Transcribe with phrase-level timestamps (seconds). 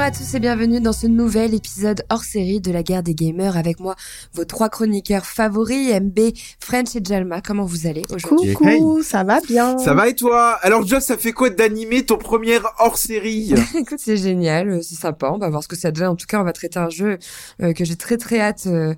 [0.00, 3.58] à tous et bienvenue dans ce nouvel épisode hors série de la guerre des gamers
[3.58, 3.96] avec moi,
[4.32, 6.18] vos trois chroniqueurs favoris, MB,
[6.58, 7.42] French et Jalma.
[7.42, 10.58] Comment vous allez aujourd'hui Coucou, ça va bien Ça va et toi?
[10.62, 13.52] Alors Joss, ça fait quoi d'animer ton premier hors série?
[13.78, 16.08] Écoute, c'est génial, euh, c'est sympa, on va voir ce que ça donne.
[16.08, 17.18] En tout cas, on va traiter un jeu
[17.62, 18.94] euh, que j'ai très très hâte euh,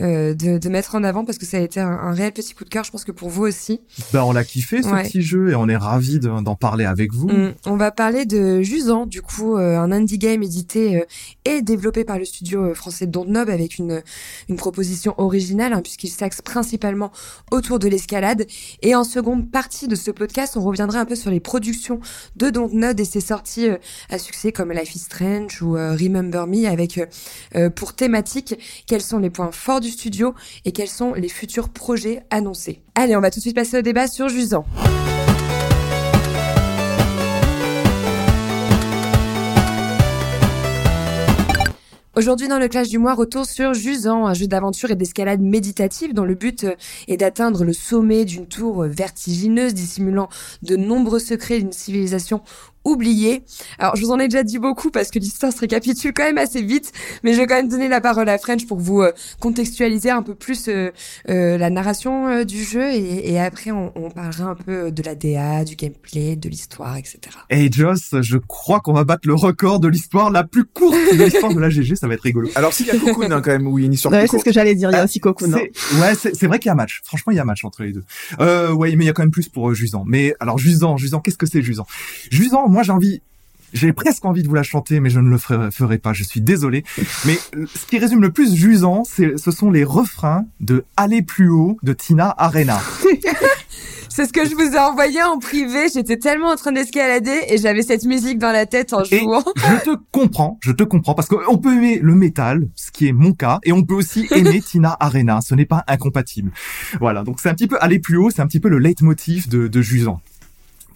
[0.00, 2.54] euh, de, de, mettre en avant parce que ça a été un, un, réel petit
[2.54, 3.82] coup de cœur, je pense que pour vous aussi.
[4.14, 5.02] Ben, on l'a kiffé ce ouais.
[5.02, 7.28] petit jeu et on est ravis d'en parler avec vous.
[7.28, 11.04] Mmh, on va parler de Jusant, du coup, un indie game édité euh,
[11.44, 14.02] et développé par le studio euh, français Dontnod avec une,
[14.48, 17.12] une proposition originale hein, puisqu'il s'axe principalement
[17.50, 18.46] autour de l'escalade.
[18.82, 22.00] Et en seconde partie de ce podcast, on reviendra un peu sur les productions
[22.36, 23.76] de Dontnod et ses sorties euh,
[24.10, 27.00] à succès comme Life is Strange ou Remember Me avec
[27.74, 30.34] pour thématique quels sont les points forts du studio
[30.64, 32.82] et quels sont les futurs projets annoncés.
[32.94, 34.64] Allez, on va tout de suite passer au débat sur Jusant.
[42.18, 46.14] Aujourd'hui, dans le clash du mois, retour sur Jusant, un jeu d'aventure et d'escalade méditative
[46.14, 46.74] dont le but euh,
[47.08, 50.30] est d'atteindre le sommet d'une tour euh, vertigineuse dissimulant
[50.62, 52.40] de nombreux secrets d'une civilisation
[52.86, 53.42] oublié.
[53.78, 56.38] Alors, je vous en ai déjà dit beaucoup parce que l'histoire se récapitule quand même
[56.38, 56.92] assez vite,
[57.22, 60.22] mais je vais quand même donner la parole à French pour vous euh, contextualiser un
[60.22, 60.90] peu plus euh,
[61.28, 65.02] euh, la narration euh, du jeu et, et après on, on, parlera un peu de
[65.02, 67.18] la DA, du gameplay, de l'histoire, etc.
[67.50, 71.24] Et Joss, je crois qu'on va battre le record de l'histoire la plus courte de
[71.24, 72.48] l'histoire de la GG, ça va être rigolo.
[72.54, 74.44] Alors s'il y a Cocoon hein, quand même, oui, une histoire ouais, plus c'est ce
[74.44, 75.52] que j'allais dire, il y a aussi Cocoon.
[75.54, 76.00] Hein.
[76.00, 77.00] Ouais, c'est vrai qu'il y a un match.
[77.04, 78.04] Franchement, il y a un match entre les deux.
[78.40, 80.04] Euh, ouais, mais il y a quand même plus pour Jusant.
[80.06, 81.86] Mais alors Jusant, Jusant, qu'est-ce que c'est Jusant?
[82.30, 83.22] Jusant, moi j'ai envie
[83.72, 86.12] j'ai presque envie de vous la chanter, mais je ne le ferai, ferai pas.
[86.12, 86.84] Je suis désolé.
[87.24, 87.36] Mais
[87.74, 91.92] ce qui résume le plus Jusant, ce sont les refrains de Aller plus haut de
[91.92, 92.80] Tina Arena.
[94.08, 95.88] C'est ce que je vous ai envoyé en privé.
[95.92, 99.40] J'étais tellement en train d'escalader et j'avais cette musique dans la tête en jouant.
[99.40, 103.08] Et je te comprends, je te comprends parce qu'on peut aimer le métal, ce qui
[103.08, 105.40] est mon cas, et on peut aussi aimer Tina Arena.
[105.42, 106.52] Ce n'est pas incompatible.
[107.00, 107.24] Voilà.
[107.24, 108.30] Donc c'est un petit peu aller plus haut.
[108.30, 110.20] C'est un petit peu le leitmotiv de, de Jusant.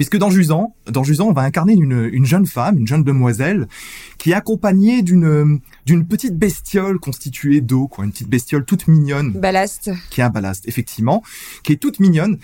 [0.00, 3.68] Puisque dans Jusant, dans Jusant, on va incarner une, une jeune femme, une jeune demoiselle,
[4.16, 9.32] qui est accompagnée d'une d'une petite bestiole constituée d'eau, quoi, une petite bestiole toute mignonne.
[9.32, 9.90] Ballast.
[10.08, 11.22] Qui est un ballast, effectivement,
[11.64, 12.38] qui est toute mignonne.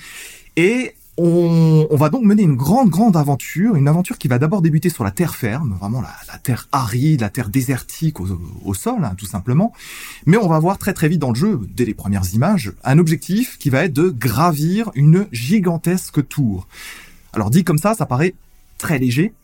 [0.57, 4.61] Et on, on, va donc mener une grande, grande aventure, une aventure qui va d'abord
[4.61, 8.75] débuter sur la terre ferme, vraiment la, la terre aride, la terre désertique au, au
[8.75, 9.73] sol, hein, tout simplement.
[10.27, 12.99] Mais on va voir très très vite dans le jeu, dès les premières images, un
[12.99, 16.67] objectif qui va être de gravir une gigantesque tour.
[17.37, 18.35] Alors dit comme ça, ça paraît
[18.79, 19.35] très léger,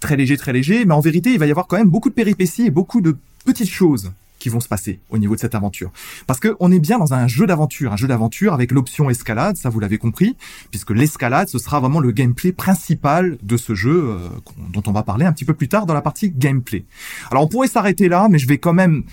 [0.00, 2.14] très léger, très léger, mais en vérité, il va y avoir quand même beaucoup de
[2.14, 4.10] péripéties et beaucoup de petites choses
[4.40, 5.92] qui vont se passer au niveau de cette aventure.
[6.26, 9.56] Parce que on est bien dans un jeu d'aventure, un jeu d'aventure avec l'option escalade,
[9.56, 10.36] ça vous l'avez compris,
[10.70, 14.28] puisque l'escalade, ce sera vraiment le gameplay principal de ce jeu euh,
[14.72, 16.84] dont on va parler un petit peu plus tard dans la partie gameplay.
[17.30, 19.04] Alors on pourrait s'arrêter là, mais je vais quand même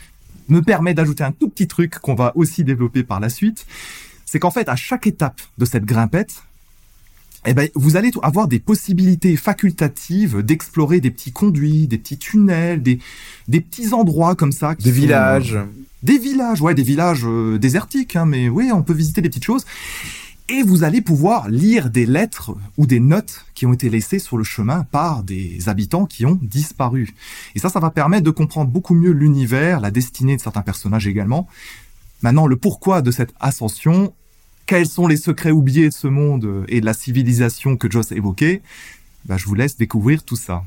[0.48, 3.68] me permettre d'ajouter un tout petit truc qu'on va aussi développer par la suite.
[4.26, 6.47] C'est qu'en fait, à chaque étape de cette grimpette,
[7.48, 12.84] eh ben, vous allez avoir des possibilités facultatives d'explorer des petits conduits, des petits tunnels,
[12.84, 13.00] des,
[13.48, 14.76] des petits endroits comme ça.
[14.76, 15.56] Des villages.
[15.56, 15.64] euh,
[16.04, 19.46] des villages, ouais, des villages euh, désertiques, hein, mais oui, on peut visiter des petites
[19.46, 19.66] choses.
[20.50, 24.38] Et vous allez pouvoir lire des lettres ou des notes qui ont été laissées sur
[24.38, 27.14] le chemin par des habitants qui ont disparu.
[27.56, 31.08] Et ça, ça va permettre de comprendre beaucoup mieux l'univers, la destinée de certains personnages
[31.08, 31.48] également.
[32.22, 34.14] Maintenant, le pourquoi de cette ascension,
[34.68, 38.62] quels sont les secrets oubliés de ce monde et de la civilisation que Joss évoquait,
[39.26, 40.64] bah, je vous laisse découvrir tout ça.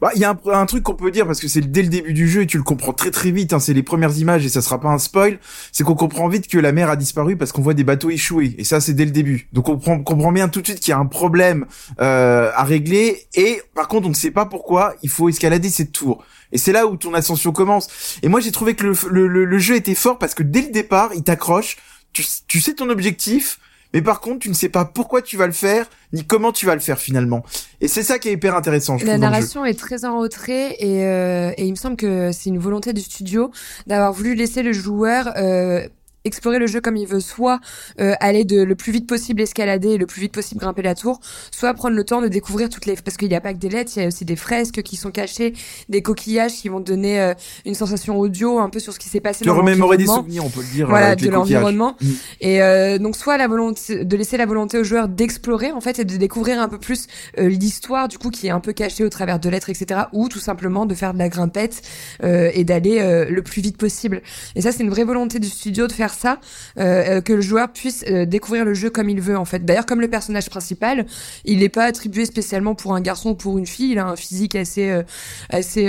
[0.00, 2.12] Bah, il y a un, truc qu'on peut dire parce que c'est dès le début
[2.12, 3.52] du jeu et tu le comprends très très vite.
[3.52, 5.38] Hein, c'est les premières images et ça sera pas un spoil.
[5.72, 8.54] C'est qu'on comprend vite que la mer a disparu parce qu'on voit des bateaux échouer
[8.58, 9.48] et ça c'est dès le début.
[9.52, 11.66] Donc on comprend, bien tout de suite qu'il y a un problème
[12.00, 15.92] euh, à régler et par contre on ne sait pas pourquoi il faut escalader cette
[15.92, 16.24] tour.
[16.52, 17.88] Et c'est là où ton ascension commence.
[18.22, 21.22] Et moi j'ai trouvé que le jeu était fort parce que dès le départ il
[21.22, 21.78] t'accroche.
[22.12, 23.58] Tu, tu sais ton objectif,
[23.92, 26.66] mais par contre, tu ne sais pas pourquoi tu vas le faire, ni comment tu
[26.66, 27.44] vas le faire finalement.
[27.80, 28.98] Et c'est ça qui est hyper intéressant.
[28.98, 32.30] Je la trouve, narration est très en retrait et, euh, et il me semble que
[32.32, 33.50] c'est une volonté du studio
[33.86, 35.88] d'avoir voulu laisser le joueur euh,
[36.24, 37.60] explorer le jeu comme il veut, soit
[38.00, 41.20] euh, aller de le plus vite possible escalader, le plus vite possible grimper la tour,
[41.50, 43.68] soit prendre le temps de découvrir toutes les parce qu'il n'y a pas que des
[43.68, 45.54] lettres, il y a aussi des fresques qui sont cachées,
[45.88, 47.34] des coquillages qui vont donner euh,
[47.64, 49.44] une sensation audio un peu sur ce qui s'est passé.
[49.44, 50.88] De remémorer des souvenirs, on peut le dire.
[50.88, 51.96] Voilà, de l'environnement.
[52.00, 52.06] Mmh.
[52.40, 55.98] Et euh, donc soit la volonté de laisser la volonté au joueur d'explorer en fait
[55.98, 57.06] et de découvrir un peu plus
[57.38, 60.02] euh, l'histoire du coup qui est un peu cachée au travers de lettres etc.
[60.12, 61.82] Ou tout simplement de faire de la grimpette
[62.22, 64.22] euh, et d'aller le plus vite possible.
[64.54, 66.40] Et ça c'est une vraie volonté du studio de faire ça,
[66.78, 69.64] euh, que le joueur puisse euh, découvrir le jeu comme il veut en fait.
[69.64, 71.06] D'ailleurs, comme le personnage principal,
[71.44, 73.92] il n'est pas attribué spécialement pour un garçon ou pour une fille.
[73.92, 75.02] Il a un physique assez, euh,
[75.48, 75.86] assez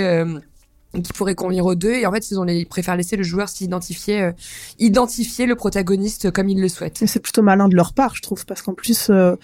[1.00, 1.94] qui pourrait convenir aux deux.
[1.94, 4.32] Et en fait, ils, ont les, préfèrent laisser le joueur s'identifier, euh,
[4.78, 7.02] identifier le protagoniste comme il le souhaite.
[7.06, 9.36] C'est plutôt malin de leur part, je trouve, parce qu'en plus, euh,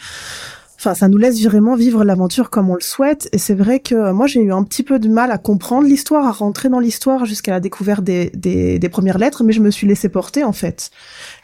[0.78, 3.28] enfin, ça nous laisse vraiment vivre l'aventure comme on le souhaite.
[3.32, 6.26] Et c'est vrai que moi, j'ai eu un petit peu de mal à comprendre l'histoire,
[6.26, 9.70] à rentrer dans l'histoire jusqu'à la découverte des, des, des premières lettres, mais je me
[9.70, 10.90] suis laissé porter en fait.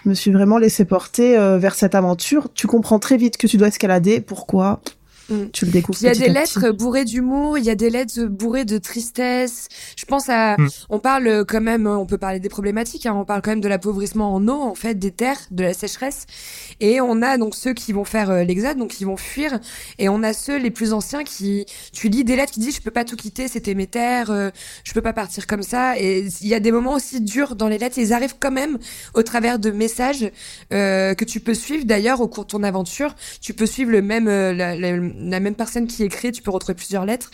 [0.04, 2.48] Je me suis vraiment laissé porter euh, vers cette aventure.
[2.54, 4.20] Tu comprends très vite que tu dois escalader.
[4.20, 4.80] Pourquoi?
[5.30, 5.44] Mm.
[5.52, 5.98] Tu le découvres.
[6.02, 6.76] Il y a des lettres petit.
[6.76, 9.68] bourrées d'humour, il y a des lettres bourrées de tristesse.
[9.96, 10.68] Je pense à, Mm.
[10.90, 13.06] on parle quand même, on peut parler des problématiques.
[13.06, 15.72] Hein, on parle quand même de l'appauvrissement en eau, en fait, des terres, de la
[15.74, 16.26] sécheresse.
[16.80, 19.60] Et on a donc ceux qui vont faire euh, l'exode, donc qui vont fuir.
[19.98, 22.82] Et on a ceux les plus anciens qui, tu lis des lettres qui disent, je
[22.82, 24.50] peux pas tout quitter, c'était mes terres, euh,
[24.84, 25.98] je peux pas partir comme ça.
[25.98, 27.98] Et il y a des moments aussi durs dans les lettres.
[27.98, 28.78] Ils arrivent quand même
[29.14, 30.30] au travers de messages
[30.72, 31.84] euh, que tu peux suivre.
[31.84, 35.40] D'ailleurs, au cours de ton aventure, tu peux suivre le même, euh, la, la- la
[35.40, 36.32] même personne qui écrit.
[36.32, 37.30] Tu peux retrouver plusieurs lettres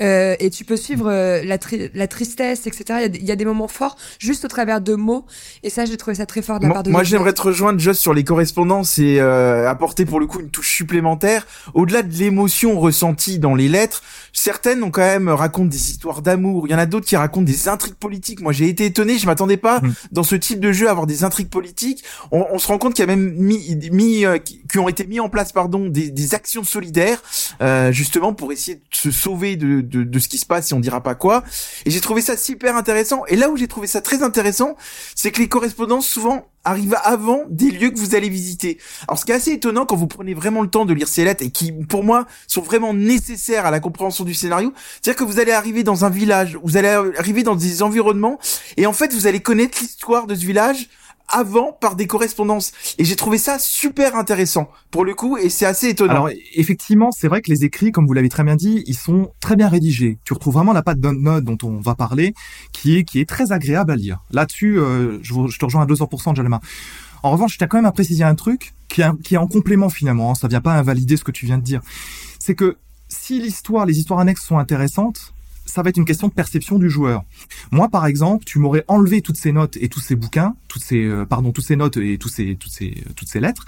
[0.00, 2.84] euh, et tu peux suivre euh, la, tri- la tristesse, etc.
[2.88, 5.24] Il y, a des- il y a des moments forts juste au travers de mots.
[5.62, 7.42] Et ça, j'ai trouvé ça très fort de la Moi, part de moi, j'aimerais te
[7.42, 11.46] rejoindre juste sur les correspondances et euh, apporter pour le coup une touche supplémentaire.
[11.74, 14.02] Au-delà de l'émotion ressentie dans les lettres,
[14.32, 16.66] certaines ont quand même racontent des histoires d'amour.
[16.66, 18.40] Il y en a d'autres qui racontent des intrigues politiques.
[18.40, 19.18] Moi, j'ai été étonné.
[19.18, 19.92] Je m'attendais pas Mm.
[20.12, 22.02] dans ce type de jeu à avoir des intrigues politiques.
[22.32, 25.06] On, on se rend compte qu'il y a même mis, mis euh, qui ont été
[25.06, 27.22] mis en place, pardon, des, des actions solidaires,
[27.62, 30.74] euh, justement pour essayer de se sauver de, de, de ce qui se passe, et
[30.74, 31.44] on dira pas quoi.
[31.84, 33.24] Et j'ai trouvé ça super intéressant.
[33.26, 34.76] Et là où j'ai trouvé ça très intéressant,
[35.14, 38.78] c'est que les correspondances souvent arrivent avant des lieux que vous allez visiter.
[39.06, 41.24] Alors ce qui est assez étonnant quand vous prenez vraiment le temps de lire ces
[41.24, 45.24] lettres et qui pour moi sont vraiment nécessaires à la compréhension du scénario, c'est-à-dire que
[45.24, 48.38] vous allez arriver dans un village, vous allez arriver dans des environnements
[48.76, 50.88] et en fait vous allez connaître l'histoire de ce village
[51.28, 55.66] avant par des correspondances et j'ai trouvé ça super intéressant pour le coup et c'est
[55.66, 56.12] assez étonnant.
[56.12, 59.32] Alors effectivement, c'est vrai que les écrits, comme vous l'avez très bien dit, ils sont
[59.40, 60.18] très bien rédigés.
[60.24, 62.34] Tu retrouves vraiment la patte note dont on va parler,
[62.72, 64.20] qui est qui est très agréable à lire.
[64.30, 66.60] Là-dessus, euh, je, je te rejoins à 200%, Jalema.
[67.22, 69.46] En revanche, je tiens quand même à préciser un truc qui est, qui est en
[69.46, 70.30] complément finalement.
[70.30, 71.80] Hein, ça vient pas invalider ce que tu viens de dire.
[72.38, 72.76] C'est que
[73.08, 75.34] si l'histoire, les histoires annexes sont intéressantes,
[75.78, 77.22] ça va être une question de perception du joueur.
[77.70, 81.04] Moi, par exemple, tu m'aurais enlevé toutes ces notes et tous ces bouquins, toutes ces,
[81.04, 83.64] euh, pardon, toutes ces notes et tous ces, toutes ces, toutes ces lettres.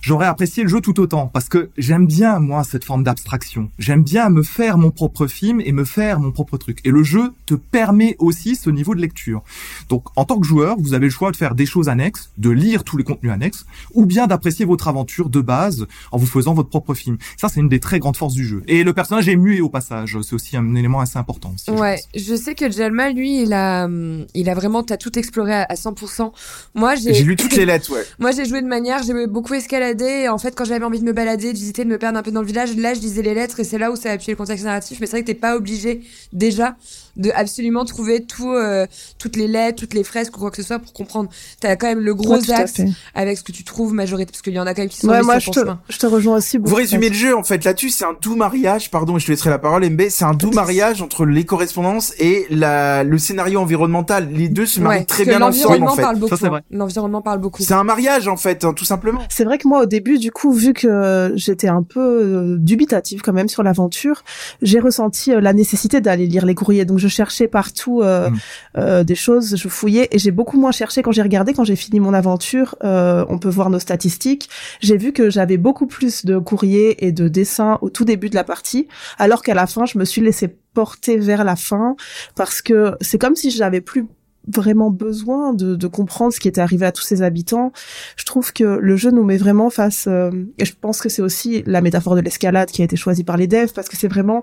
[0.00, 3.70] J'aurais apprécié le jeu tout autant parce que j'aime bien moi cette forme d'abstraction.
[3.78, 6.80] J'aime bien me faire mon propre film et me faire mon propre truc.
[6.84, 9.42] Et le jeu te permet aussi ce niveau de lecture.
[9.90, 12.48] Donc, en tant que joueur, vous avez le choix de faire des choses annexes, de
[12.48, 16.54] lire tous les contenus annexes, ou bien d'apprécier votre aventure de base en vous faisant
[16.54, 17.18] votre propre film.
[17.36, 18.62] Ça, c'est une des très grandes forces du jeu.
[18.66, 20.16] Et le personnage est muet au passage.
[20.22, 21.49] C'est aussi un élément assez important.
[21.54, 24.96] Aussi, je Ouais, je sais que Jalma, lui, il a, hum, il a vraiment, t'as
[24.96, 26.32] tout exploré à, à 100%.
[26.74, 28.04] Moi, j'ai, J'ai lu toutes les lettres, ouais.
[28.18, 30.28] Moi, j'ai joué de manière, j'ai beaucoup escaladé.
[30.28, 32.30] En fait, quand j'avais envie de me balader, de visiter, de me perdre un peu
[32.30, 34.32] dans le village, là, je lisais les lettres et c'est là où ça a appuyé
[34.32, 34.98] le contexte narratif.
[35.00, 36.02] Mais c'est vrai que t'es pas obligé
[36.32, 36.76] déjà
[37.20, 38.86] de absolument trouver tout, euh,
[39.18, 41.28] toutes les lettres, toutes les fresques ou quoi que ce soit pour comprendre.
[41.60, 42.80] T'as quand même le gros Ouais, axe
[43.14, 45.08] avec ce que tu trouves majorité, parce qu'il y en a quand même qui sont
[45.08, 45.80] Ouais, moi, je te, chemin.
[45.88, 46.70] je te rejoins aussi beaucoup.
[46.70, 49.30] Vous résumez le jeu en fait là-dessus, c'est un doux mariage, pardon, et je te
[49.30, 53.60] laisserai la parole MB, c'est un doux mariage entre les correspondances et la, le scénario
[53.60, 54.28] environnemental.
[54.32, 56.02] Les deux se marient Ouais, très bien ensemble l'environnement en fait.
[56.02, 56.36] parle beaucoup.
[56.36, 56.62] c'est vrai.
[56.70, 57.62] L'environnement parle beaucoup.
[57.62, 59.20] C'est un mariage en fait, hein, tout simplement.
[59.28, 63.20] C'est vrai que moi, au début, du coup, vu que j'étais un peu euh, dubitative
[63.22, 64.22] quand même sur l'aventure,
[64.62, 66.84] j'ai ressenti euh, la nécessité d'aller lire les courriers.
[66.84, 68.36] Donc, je cherchais partout euh, Mm.
[68.78, 71.76] euh, des choses, je fouillais, et j'ai beaucoup moins cherché quand j'ai regardé, quand j'ai
[71.76, 72.76] fini mon aventure.
[72.84, 74.48] euh, on peut voir nos statistiques.
[74.80, 78.34] J'ai vu que j'avais beaucoup plus de courriers et de dessins au tout début de
[78.34, 78.88] la partie,
[79.18, 81.96] alors qu'à la fin, je me suis laissé porter vers la fin
[82.36, 84.06] parce que c'est comme si j'avais plus
[84.48, 87.72] vraiment besoin de, de comprendre ce qui était arrivé à tous ces habitants.
[88.16, 91.22] Je trouve que le jeu nous met vraiment face, euh, et je pense que c'est
[91.22, 94.08] aussi la métaphore de l'escalade qui a été choisie par les devs, parce que c'est
[94.08, 94.42] vraiment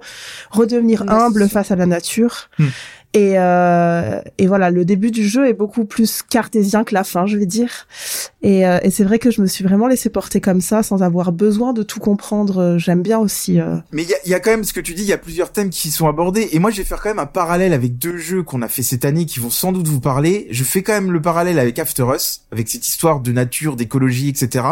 [0.51, 2.50] redevenir humble face à la nature.
[2.60, 2.68] Hmm.
[3.13, 7.25] Et, euh, et voilà, le début du jeu est beaucoup plus cartésien que la fin,
[7.25, 7.88] je vais dire.
[8.44, 11.01] Et, euh, et c'est vrai que je me suis vraiment laissé porter comme ça, sans
[11.01, 12.60] avoir besoin de tout comprendre.
[12.62, 13.60] Euh, J'aime bien aussi.
[13.60, 15.13] euh, Mais il y a, y a quand même ce que tu dis, il y
[15.13, 16.50] a plusieurs thèmes qui sont abordés.
[16.51, 18.84] Et moi, je vais faire quand même un parallèle avec deux jeux qu'on a fait
[18.84, 20.48] cette année qui vont sans doute vous parler.
[20.51, 24.29] Je fais quand même le parallèle avec After Us, avec cette histoire de nature, d'écologie,
[24.29, 24.65] etc.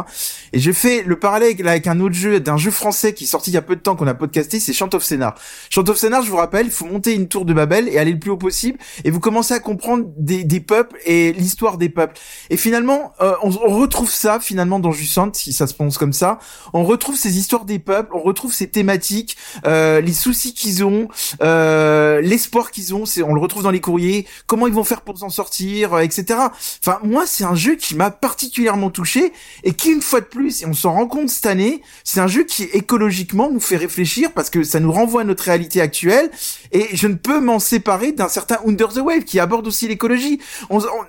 [0.53, 3.49] Et je fais le parallèle avec un autre jeu, d'un jeu français qui est sorti
[3.49, 5.35] il y a peu de temps qu'on a podcasté, c'est Chant of Scénar.
[5.71, 8.11] Chant of Scénar, je vous rappelle, il faut monter une tour de Babel et aller
[8.11, 8.77] le plus haut possible.
[9.03, 12.15] Et vous commencez à comprendre des, des peuples et l'histoire des peuples.
[12.51, 16.13] Et finalement, euh, on, on retrouve ça finalement dans Jussant, si ça se prononce comme
[16.13, 16.39] ça.
[16.73, 21.07] On retrouve ces histoires des peuples, on retrouve ces thématiques, euh, les soucis qu'ils ont,
[21.41, 23.05] euh, l'espoir qu'ils ont.
[23.05, 24.27] C'est, on le retrouve dans les courriers.
[24.45, 26.39] Comment ils vont faire pour s'en sortir, euh, etc.
[26.81, 30.61] Enfin, moi, c'est un jeu qui m'a particulièrement touché et qui, une fois de plus,
[30.61, 34.31] et on s'en rend compte cette année, c'est un jeu qui écologiquement nous fait réfléchir
[34.33, 36.29] parce que ça nous renvoie à notre réalité actuelle
[36.71, 40.39] et je ne peux m'en séparer d'un certain Under the Wave qui aborde aussi l'écologie.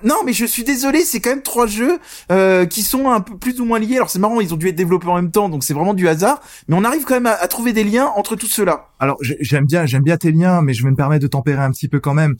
[0.03, 1.99] non, mais je suis désolé, c'est quand même trois jeux
[2.31, 2.36] euh,
[2.69, 3.95] qui sont un peu plus ou moins liés.
[3.95, 6.07] Alors c'est marrant, ils ont dû être développés en même temps, donc c'est vraiment du
[6.07, 6.41] hasard.
[6.67, 8.87] Mais on arrive quand même à, trouver des liens entre tout cela.
[8.99, 11.87] Alors j'aime bien, j'aime bien tes liens, mais je me permettre de tempérer un petit
[11.87, 12.35] peu quand même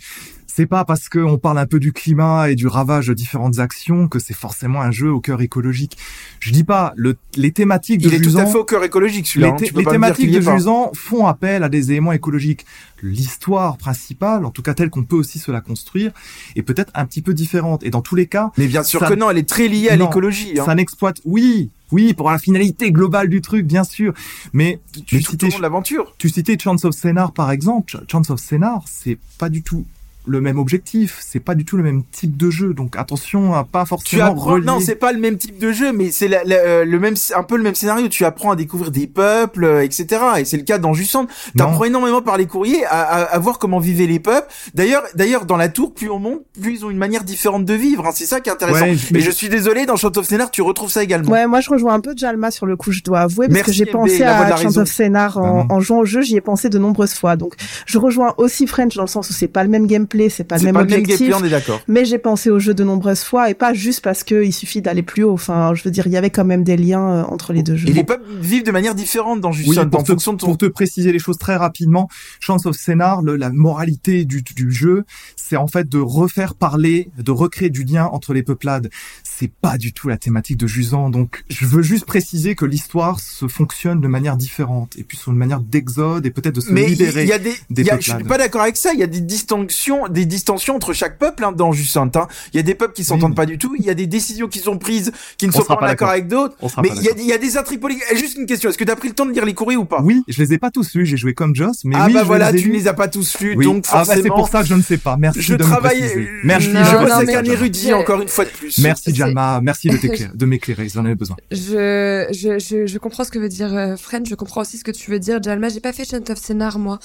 [0.58, 4.08] c'est pas parce qu'on parle un peu du climat et du ravage de différentes actions
[4.08, 6.00] que c'est forcément un jeu au cœur écologique.
[6.40, 9.28] Je dis pas le, les thématiques de Il est tout à fait au cœur écologique
[9.28, 9.56] celui-là.
[9.60, 9.92] Les, hein.
[9.92, 12.66] thématiques de Jusant font appel à des éléments écologiques.
[13.04, 16.12] L'histoire principale, en tout cas telle qu'on peut aussi se la construire,
[16.56, 17.84] est peut-être un petit peu différente.
[17.84, 19.96] Et dans tous les cas, mais bien sûr que non, elle est très liée à
[19.96, 20.60] l'écologie.
[20.60, 20.66] Hein.
[20.66, 24.12] Ça n'exploite, oui, oui, pour la finalité globale du truc, bien sûr.
[24.54, 26.16] Mais tu, citais l'aventure.
[26.18, 28.04] Tu citais Chance of Scénar par exemple.
[28.12, 29.86] Chance of Scénar, c'est pas du tout
[30.28, 33.64] le même objectif, c'est pas du tout le même type de jeu, donc attention à
[33.64, 34.24] pas forcément.
[34.24, 37.16] Tu apprends, non, c'est pas le même type de jeu, mais c'est euh, le même,
[37.36, 38.08] un peu le même scénario.
[38.08, 40.22] Tu apprends à découvrir des peuples, euh, etc.
[40.40, 41.28] Et c'est le cas dans Jusant.
[41.58, 44.48] T'apprends énormément par les courriers à, à, voir comment vivaient les peuples.
[44.74, 47.74] D'ailleurs, d'ailleurs, dans la tour, plus on monte, plus ils ont une manière différente de
[47.74, 48.06] vivre.
[48.06, 48.12] Hein.
[48.14, 48.86] C'est ça qui est intéressant.
[49.12, 51.32] mais je suis désolé, dans Chant of Scénar, tu retrouves ça également.
[51.32, 53.72] Ouais, moi je rejoins un peu Jalma sur le coup, je dois avouer, parce que
[53.72, 56.78] j'ai pensé à Chant of Scénar en, en, jouant au jeu, j'y ai pensé de
[56.78, 57.36] nombreuses fois.
[57.36, 57.56] Donc,
[57.86, 60.58] je rejoins aussi French dans le sens où c'est pas le même gameplay, c'est pas
[60.58, 61.82] le même on est d'accord.
[61.88, 64.82] Mais j'ai pensé au jeu de nombreuses fois et pas juste parce que il suffit
[64.82, 65.34] d'aller plus haut.
[65.34, 67.76] Enfin, je veux dire, il y avait quand même des liens euh, entre les deux
[67.76, 67.90] jeux.
[67.90, 71.12] Et les peuples vivent de manière différente dans Justin, oui, pour, te, pour te préciser
[71.12, 72.08] les choses très rapidement,
[72.40, 75.06] Chance of Scénar, la moralité du, du jeu,
[75.36, 78.90] c'est en fait de refaire parler, de recréer du lien entre les peuplades
[79.40, 81.10] c'est pas du tout la thématique de Jusant.
[81.10, 85.32] Donc, je veux juste préciser que l'histoire se fonctionne de manière différente et puis sur
[85.32, 87.24] une manière d'exode et peut-être de se libérer.
[87.24, 88.94] Il y a des, des y a, je suis pas d'accord avec ça.
[88.94, 92.10] Il y a des distinctions, des distensions entre chaque peuple hein, dans Jusant.
[92.16, 92.28] Hein.
[92.54, 93.76] Il y a des peuples qui s'entendent pas du tout.
[93.78, 96.56] Il y a des décisions qui sont prises qui ne sont pas, d'accord avec d'autres.
[96.82, 98.04] Mais il y, a, il y a des intrigues politiques.
[98.16, 98.70] Juste une question.
[98.70, 100.02] Est-ce que tu as pris le temps de lire les courriers ou pas?
[100.02, 101.06] Oui, je les ai pas tous lus.
[101.06, 103.40] J'ai joué comme Joss, mais ah oui, bah voilà, tu ne les as pas tous
[103.40, 104.12] lus, donc forcément.
[104.12, 105.16] Ah bah c'est pour ça que je ne sais pas.
[105.18, 106.70] Merci je de travaille, me Merci.
[106.72, 108.80] Je bosse avec un érudit encore une fois de plus.
[108.80, 109.14] Merci
[109.62, 111.36] Merci de m'éclairer, j'en avais besoin.
[111.52, 114.84] Je, je, je, je, comprends ce que veut dire euh, French, je comprends aussi ce
[114.84, 115.70] que tu veux dire Jalma.
[115.70, 117.00] J'ai pas fait Chant of Scénar moi,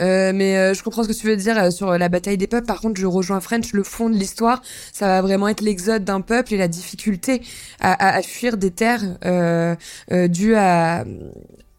[0.00, 2.46] euh, mais euh, je comprends ce que tu veux dire euh, sur la bataille des
[2.46, 2.66] peuples.
[2.66, 4.62] Par contre, je rejoins French, le fond de l'histoire,
[4.92, 7.42] ça va vraiment être l'exode d'un peuple et la difficulté
[7.80, 9.74] à, à, à fuir des terres euh,
[10.28, 11.04] dues à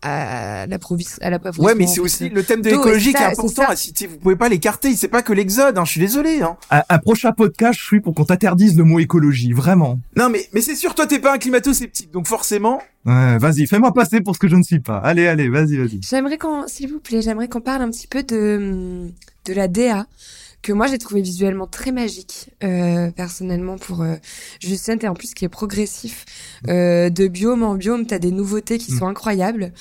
[0.05, 3.25] à la province à la Ouais, mais c'est aussi le thème de l'écologie qui est
[3.25, 4.07] important à citer.
[4.07, 4.95] Vous pouvez pas l'écarter.
[4.95, 5.77] C'est pas que l'exode.
[5.77, 6.41] Hein, je suis désolé.
[6.41, 6.57] Hein.
[6.69, 9.99] Un, prochain podcast, je suis pour qu'on t'interdise le mot écologie, vraiment.
[10.15, 12.81] Non, mais mais c'est sûr, toi t'es pas un climato-sceptique, donc forcément.
[13.05, 14.97] Ouais, vas-y, fais-moi passer pour ce que je ne suis pas.
[14.97, 15.99] Allez, allez, vas-y, vas-y.
[16.01, 19.09] J'aimerais qu'on, s'il vous plaît, j'aimerais qu'on parle un petit peu de
[19.45, 20.05] de la DA
[20.65, 24.15] que moi j'ai trouvé visuellement très magique euh, personnellement pour euh,
[24.59, 26.25] Justin et en plus qui est progressif
[26.67, 28.97] euh, de biome en biome t'as des nouveautés qui mm.
[28.97, 29.73] sont incroyables.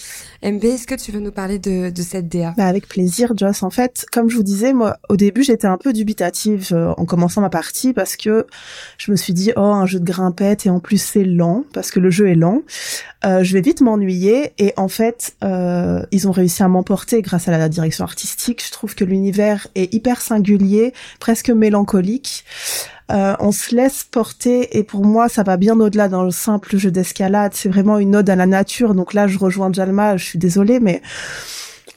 [0.42, 3.62] MB est-ce que tu veux nous parler de, de cette DA bah avec plaisir Joss.
[3.62, 7.06] En fait comme je vous disais moi au début j'étais un peu dubitative euh, en
[7.06, 8.46] commençant ma partie parce que
[8.98, 11.90] je me suis dit oh un jeu de grimpette et en plus c'est lent parce
[11.90, 12.60] que le jeu est lent.
[13.24, 17.48] Euh, je vais vite m'ennuyer et en fait euh, ils ont réussi à m'emporter grâce
[17.48, 18.62] à la direction artistique.
[18.66, 20.73] Je trouve que l'univers est hyper singulier
[21.20, 22.44] presque mélancolique.
[23.12, 26.90] Euh, on se laisse porter et pour moi ça va bien au-delà d'un simple jeu
[26.90, 27.52] d'escalade.
[27.54, 28.94] C'est vraiment une ode à la nature.
[28.94, 31.02] Donc là je rejoins Jalma, je suis désolée mais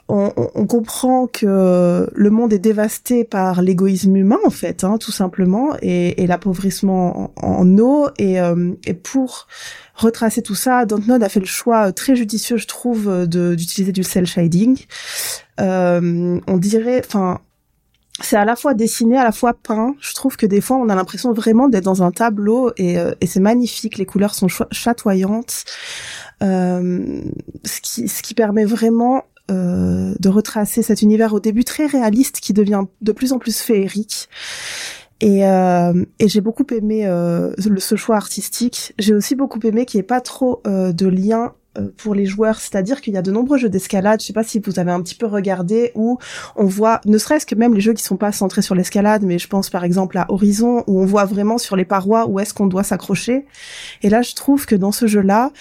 [0.10, 5.75] on, comprend que le monde est dévasté par l'égoïsme humain en fait, hein, tout simplement,
[5.81, 8.07] et, l'appauvrissement en, eau.
[8.17, 9.48] Et, euh, et, pour
[9.96, 14.25] retracer tout ça, Dontnod a fait le choix très judicieux, je trouve, d'utiliser du cel
[14.25, 14.77] shading.
[15.60, 17.41] Euh, on dirait, enfin,
[18.22, 19.96] c'est à la fois dessiné, à la fois peint.
[20.00, 23.14] Je trouve que des fois, on a l'impression vraiment d'être dans un tableau et, euh,
[23.22, 23.98] et c'est magnifique.
[23.98, 25.66] Les couleurs sont chatoyantes,
[26.42, 27.22] euh,
[27.64, 32.40] ce, qui, ce qui permet vraiment euh, de retracer cet univers au début très réaliste
[32.40, 34.30] qui devient de plus en plus féerique.
[35.20, 38.94] Et, euh, et j'ai beaucoup aimé euh, ce choix artistique.
[39.00, 41.57] J'ai aussi beaucoup aimé qu'il n'y ait pas trop de lien euh,
[41.98, 44.60] pour les joueurs, c'est-à-dire qu'il y a de nombreux jeux d'escalade, je sais pas si
[44.60, 46.17] vous avez un petit peu regardé, où
[46.55, 49.39] on voit, ne serait-ce que même les jeux qui sont pas centrés sur l'escalade, mais
[49.39, 52.53] je pense par exemple à Horizon, où on voit vraiment sur les parois où est-ce
[52.53, 53.46] qu'on doit s'accrocher.
[54.01, 55.51] Et là, je trouve que dans ce jeu-là,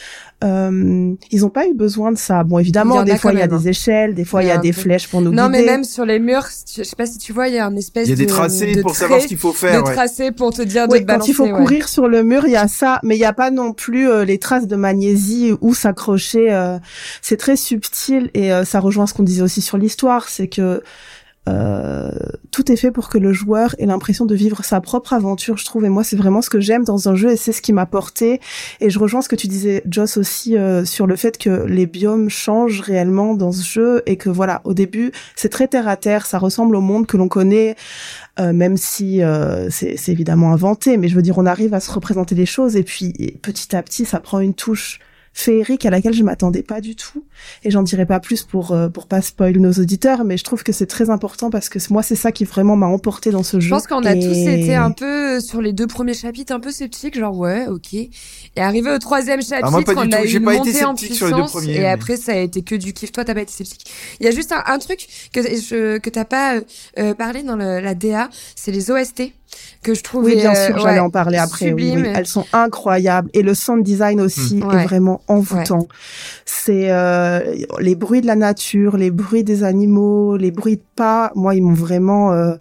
[0.45, 2.45] euh, ils ont pas eu besoin de ça.
[2.45, 3.71] Bon, évidemment, des fois il y a des hein.
[3.71, 5.59] échelles, des fois il y a, des flèches pour nous non, guider.
[5.59, 7.67] Non, mais même sur les murs, je sais pas si tu vois, il y a
[7.67, 8.13] un espèce de...
[8.13, 9.83] Il y a des tracés pour savoir ce qu'il faut faire.
[9.83, 12.53] Des tracés pour te dire de te quand il faut courir sur le mur, il
[12.53, 15.53] y a ça, mais il y a pas non plus euh, les traces de magnésie
[15.61, 16.53] où s'accrocher.
[16.53, 16.79] Euh,
[17.23, 20.83] c'est très subtil et euh, ça rejoint ce qu'on disait aussi sur l'histoire, c'est que
[21.49, 22.11] euh,
[22.51, 25.65] tout est fait pour que le joueur ait l'impression de vivre sa propre aventure, je
[25.65, 25.85] trouve.
[25.85, 27.87] Et moi, c'est vraiment ce que j'aime dans un jeu et c'est ce qui m'a
[27.87, 28.41] porté.
[28.81, 31.87] Et je rejoins ce que tu disais, Joss, aussi euh, sur le fait que les
[31.87, 35.97] biomes changent réellement dans ce jeu et que voilà, au début, c'est très terre à
[35.97, 37.77] terre, ça ressemble au monde que l'on connaît,
[38.41, 40.97] euh, même si euh, c'est évidemment inventé.
[40.97, 43.83] Mais je veux dire, on arrive à se représenter les choses et puis petit à
[43.83, 44.99] petit, ça prend une touche
[45.37, 47.25] féerique à laquelle je m'attendais pas du tout.
[47.63, 50.65] Et j'en dirai pas plus pour euh, pour pas spoil nos auditeurs, mais je trouve
[50.65, 53.61] que c'est très important parce que moi c'est ça qui vraiment m'a emporté dans ce
[53.61, 53.69] jeu.
[53.69, 56.71] Je pense qu'on a tous été un peu sur les deux premiers chapitres un peu
[56.71, 57.93] sceptiques, genre ouais, ok.
[57.93, 58.09] Et
[58.57, 62.33] arrivé au troisième ah, chapitre, on a eu une montée en puissance et après ça
[62.33, 63.13] a été que du kiff.
[63.13, 63.85] Toi t'as pas été sceptique.
[64.21, 66.61] Il y a juste un, truc que je, que t'as pas
[66.99, 69.33] euh, parlé dans le, la DA, c'est les OST
[69.83, 73.43] que je trouve oui bien sûr j'allais en parler après oui, elles sont incroyables et
[73.43, 74.71] le sound design aussi mm.
[74.71, 75.89] est vraiment envoûtant.
[76.45, 77.41] C'est euh,
[77.79, 81.63] les bruits de la nature les bruits des animaux les bruits de pas moi ils
[81.63, 82.55] m'ont vraiment euh,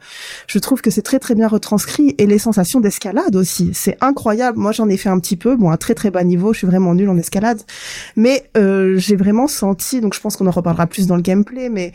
[0.48, 4.58] je trouve que c'est très très bien retranscrit et les sensations d'escalade aussi c'est incroyable.
[4.60, 6.68] Moi j'en ai fait un petit peu bon à très très bas niveau je suis
[6.68, 7.62] vraiment nulle en escalade
[8.16, 11.70] mais euh, j'ai vraiment senti donc je pense qu'on en reparlera plus dans le gameplay
[11.70, 11.92] mais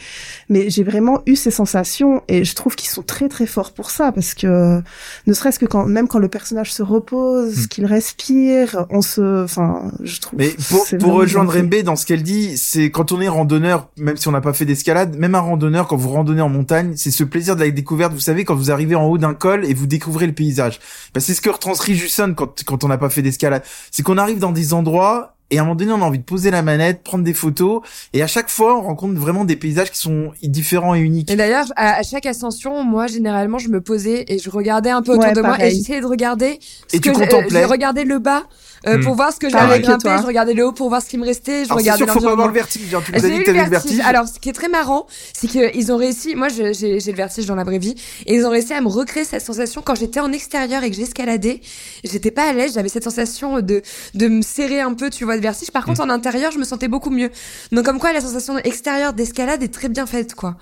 [0.49, 3.91] mais j'ai vraiment eu ces sensations et je trouve qu'ils sont très très forts pour
[3.91, 4.83] ça parce que
[5.27, 7.67] ne serait-ce que quand même quand le personnage se repose, hmm.
[7.69, 10.39] qu'il respire, on se, enfin, je trouve.
[10.39, 14.17] Mais pour, pour rejoindre Rembe dans ce qu'elle dit, c'est quand on est randonneur, même
[14.17, 17.11] si on n'a pas fait d'escalade, même un randonneur quand vous randonnez en montagne, c'est
[17.11, 18.13] ce plaisir de la découverte.
[18.13, 20.81] Vous savez quand vous arrivez en haut d'un col et vous découvrez le paysage.
[21.15, 23.63] Bah, c'est ce que retranscrit Jusson quand quand on n'a pas fait d'escalade.
[23.91, 26.25] C'est qu'on arrive dans des endroits et à un moment donné, on a envie de
[26.25, 27.83] poser la manette, prendre des photos.
[28.13, 31.31] Et à chaque fois, on rencontre vraiment des paysages qui sont différents et uniques.
[31.31, 35.13] Et d'ailleurs, à, chaque ascension, moi, généralement, je me posais et je regardais un peu
[35.13, 36.59] autour de moi et j'essayais de regarder.
[36.87, 37.65] Ce et que tu contemplais.
[37.65, 38.45] Regardais le bas
[38.87, 39.05] euh, hmm.
[39.05, 40.11] pour voir ce que j'avais grimpé.
[40.21, 41.65] Je regardais le haut pour voir ce qui me restait.
[41.65, 42.95] Je regardais sûr, faut pas avoir le vertige.
[42.95, 43.03] Hein.
[43.05, 44.01] Tu nous as dit que le vertige.
[44.01, 46.35] Alors, ce qui est très marrant, c'est qu'ils ont réussi.
[46.35, 47.95] Moi, j'ai le vertige dans la vraie vie,
[48.27, 50.97] et ils ont réussi à me recréer cette sensation quand j'étais en extérieur et que
[50.97, 51.61] j'escaladais.
[52.05, 52.75] J'étais pas à l'aise.
[52.75, 53.83] J'avais cette sensation de
[54.15, 55.71] de me serrer un peu, tu vois, de vertige.
[55.71, 56.11] Par contre, hmm.
[56.11, 57.31] en intérieur, je me sentais beaucoup mieux.
[57.73, 60.57] Donc, comme quoi, la sensation extérieure d'escalade est très bien faite, quoi.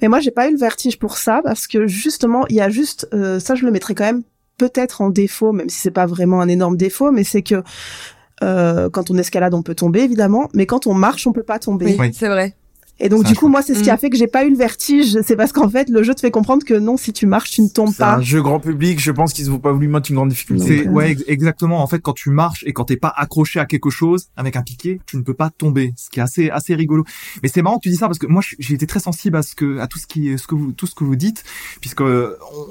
[0.00, 2.70] Mais moi, j'ai pas eu le vertige pour ça parce que justement, il y a
[2.70, 4.22] juste euh, ça, je le mettrais quand même
[4.60, 7.62] peut-être en défaut, même si c'est pas vraiment un énorme défaut, mais c'est que
[8.42, 11.58] euh, quand on escalade, on peut tomber évidemment, mais quand on marche, on peut pas
[11.58, 11.96] tomber.
[11.98, 12.54] Oui, c'est vrai.
[13.00, 13.98] Et donc du coup, moi, c'est ce qui a mm.
[13.98, 15.18] fait que j'ai pas eu le vertige.
[15.24, 17.62] C'est parce qu'en fait, le jeu te fait comprendre que non, si tu marches, tu
[17.62, 18.14] ne tombes pas.
[18.14, 19.00] C'est un jeu grand public.
[19.00, 20.86] Je pense qu'ils ne vont pas voulu mettre une grande difficulté.
[20.88, 21.82] Ouais, exactement.
[21.82, 24.62] En fait, quand tu marches et quand t'es pas accroché à quelque chose avec un
[24.62, 25.94] piquet, tu ne peux pas tomber.
[25.96, 27.04] Ce qui est assez assez rigolo.
[27.42, 29.42] Mais c'est marrant que tu dis ça parce que moi, j'ai été très sensible à
[29.42, 31.44] ce que à tout ce qui ce que vous tout ce que vous dites,
[31.80, 32.02] puisque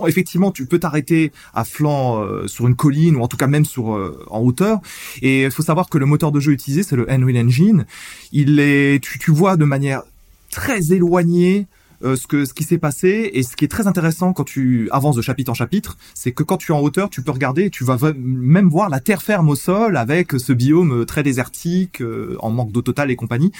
[0.08, 3.66] effectivement, tu peux t'arrêter à flanc euh, sur une colline ou en tout cas même
[3.66, 4.80] sur euh, en hauteur.
[5.22, 7.86] Et il faut savoir que le moteur de jeu utilisé, c'est le Unreal Engine.
[8.32, 10.04] Il est, tu, tu vois de manière
[10.50, 11.68] très éloigné
[12.04, 14.90] euh, ce que ce qui s'est passé et ce qui est très intéressant quand tu
[14.92, 17.66] avances de chapitre en chapitre, c'est que quand tu es en hauteur, tu peux regarder
[17.66, 22.02] et tu vas même voir la terre ferme au sol avec ce biome très désertique,
[22.02, 23.52] euh, en manque d'eau totale et compagnie.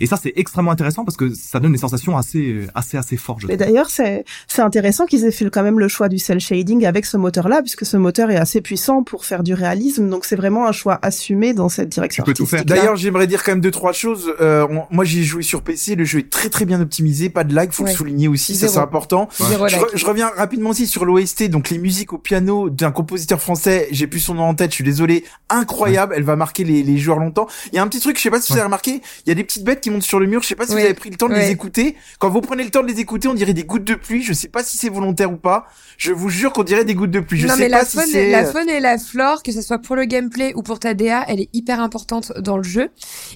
[0.00, 3.44] Et ça c'est extrêmement intéressant parce que ça donne des sensations assez assez assez fortes.
[3.48, 6.84] Et d'ailleurs c'est c'est intéressant qu'ils aient fait quand même le choix du cel shading
[6.86, 10.24] avec ce moteur là puisque ce moteur est assez puissant pour faire du réalisme donc
[10.24, 12.24] c'est vraiment un choix assumé dans cette direction.
[12.24, 12.64] Tu peux tout faire.
[12.64, 14.32] D'ailleurs j'aimerais dire quand même deux trois choses.
[14.40, 17.54] Euh, moi j'ai joué sur PC, le jeu est très très bien optimisé, pas de
[17.54, 19.28] lag faut le souligner aussi, ça c'est important.
[19.38, 24.06] Je, reviens rapidement aussi sur l'OST, donc les musiques au piano d'un compositeur français, j'ai
[24.06, 27.18] plus son nom en tête, je suis désolé, incroyable, elle va marquer les, les, joueurs
[27.18, 27.46] longtemps.
[27.72, 29.32] Il y a un petit truc, je sais pas si vous avez remarqué, il y
[29.32, 30.94] a des petites bêtes qui montent sur le mur, je sais pas si vous avez
[30.94, 31.96] pris le temps de les écouter.
[32.18, 34.32] Quand vous prenez le temps de les écouter, on dirait des gouttes de pluie, je
[34.32, 35.66] sais pas si c'est volontaire ou pas.
[35.98, 37.40] Je vous jure qu'on dirait des gouttes de pluie.
[37.40, 39.78] Je sais mais pas la si c'est la faune et la flore, que ce soit
[39.78, 42.90] pour le gameplay ou pour ta DA, elle est hyper importante dans le jeu.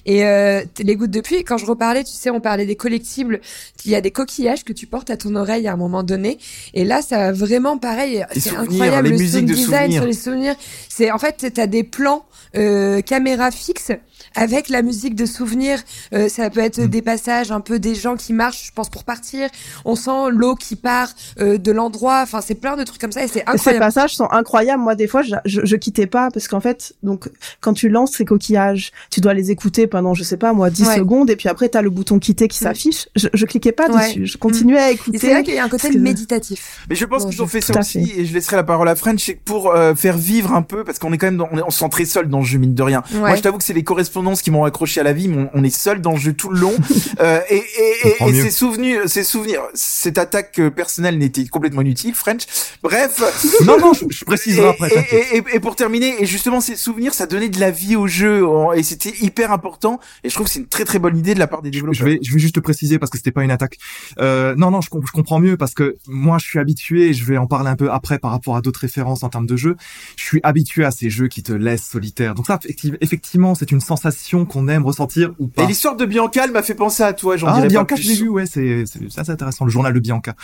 [0.05, 3.41] Et euh, les gouttes de pluie, quand je reparlais, tu sais, on parlait des collectibles,
[3.85, 6.37] il y a des coquillages que tu portes à ton oreille à un moment donné.
[6.73, 8.25] Et là, ça vraiment pareil.
[8.35, 10.55] C'est incroyable le sound design sur les souvenirs.
[10.89, 13.91] C'est en fait, t'as des plans euh, caméra fixe
[14.35, 15.79] avec la musique de souvenirs.
[16.13, 16.87] Euh, ça peut être mm.
[16.87, 19.49] des passages un peu des gens qui marchent, je pense, pour partir.
[19.85, 22.21] On sent l'eau qui part euh, de l'endroit.
[22.23, 23.61] Enfin, c'est plein de trucs comme ça et c'est incroyable.
[23.61, 24.81] Ces passages sont incroyables.
[24.81, 27.29] Moi, des fois, je, je, je quittais pas parce qu'en fait, donc,
[27.59, 30.85] quand tu lances ces coquillages, tu dois les écouter pendant, je sais pas, moi, 10
[30.95, 32.67] secondes et puis après, t'as le bouton quitter qui mm.
[32.67, 33.09] s'affiche.
[33.15, 34.25] Je, je cliquais pas dessus.
[34.25, 35.17] Je continuais à écouter.
[35.17, 36.85] C'est vrai qu'il y a un côté méditatif.
[36.89, 39.31] Mais je pense qu'ils ont fait ça aussi et je laisserai la parole à French,
[39.45, 41.69] pour euh, faire vivre un peu parce qu'on est quand même dans, on, est, on
[41.69, 43.03] se sent très seul dans le jeu mine de rien.
[43.13, 45.63] Moi, je t'avoue que c'est les correspondances qui m'ont accroché à la vie, mais on,
[45.63, 46.73] est seul dans le jeu tout le long.
[47.19, 51.81] euh, et et, et, et ses souvenirs, ses souvenirs, cette attaque euh, personnelle n'était complètement
[51.81, 52.41] inutile, French.
[52.83, 53.21] Bref.
[53.65, 54.91] non, non, je, je préciserai après.
[55.11, 58.07] Et, et, et, pour terminer, et justement, ces souvenirs, ça donnait de la vie au
[58.07, 58.43] jeu,
[58.75, 59.99] et c'était hyper important.
[60.23, 61.93] Et je trouve que c'est une très très bonne idée de la part des développeurs.
[61.93, 63.77] Je vais, je vais juste te préciser parce que c'était pas une attaque.
[64.19, 67.13] Euh, non, non, je, je, comprends mieux parce que moi, je suis habitué.
[67.13, 69.55] Je vais en parler un peu après par rapport à d'autres références en termes de
[69.55, 69.75] jeu.
[70.17, 72.35] Je suis habitué à ces jeux qui te laissent solitaire.
[72.35, 72.59] Donc ça,
[73.01, 74.00] effectivement, c'est une sensation
[74.45, 75.63] qu'on aime ressentir ou pas.
[75.63, 77.37] Et l'histoire de Bianca, elle m'a fait penser à toi.
[77.37, 78.29] J'en ah, dirais Bianca, pas je l'ai vu.
[78.29, 79.65] Ouais, c'est c'est intéressant.
[79.65, 80.35] Le journal de Bianca.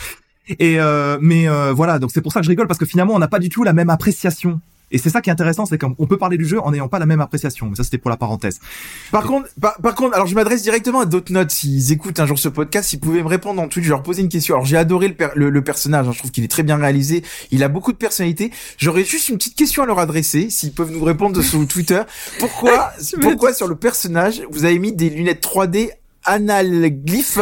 [0.59, 3.13] Et euh, mais euh, voilà, donc c'est pour ça que je rigole parce que finalement,
[3.13, 5.77] on n'a pas du tout la même appréciation et c'est ça qui est intéressant, c'est
[5.77, 7.67] qu'on peut parler du jeu en n'ayant pas la même appréciation.
[7.69, 8.59] Mais ça, c'était pour la parenthèse.
[9.11, 11.51] Par contre, par, contre, alors je m'adresse directement à d'autres notes.
[11.51, 14.21] S'ils écoutent un jour ce podcast, s'ils pouvaient me répondre en Twitch, je leur poser
[14.21, 14.55] une question.
[14.55, 17.23] Alors j'ai adoré le, le, personnage, hein, je trouve qu'il est très bien réalisé.
[17.51, 18.51] Il a beaucoup de personnalité.
[18.77, 22.01] J'aurais juste une petite question à leur adresser, s'ils peuvent nous répondre sur Twitter.
[22.39, 25.91] Pourquoi, pourquoi sur le personnage, vous avez mis des lunettes 3D
[26.25, 27.39] analglyphe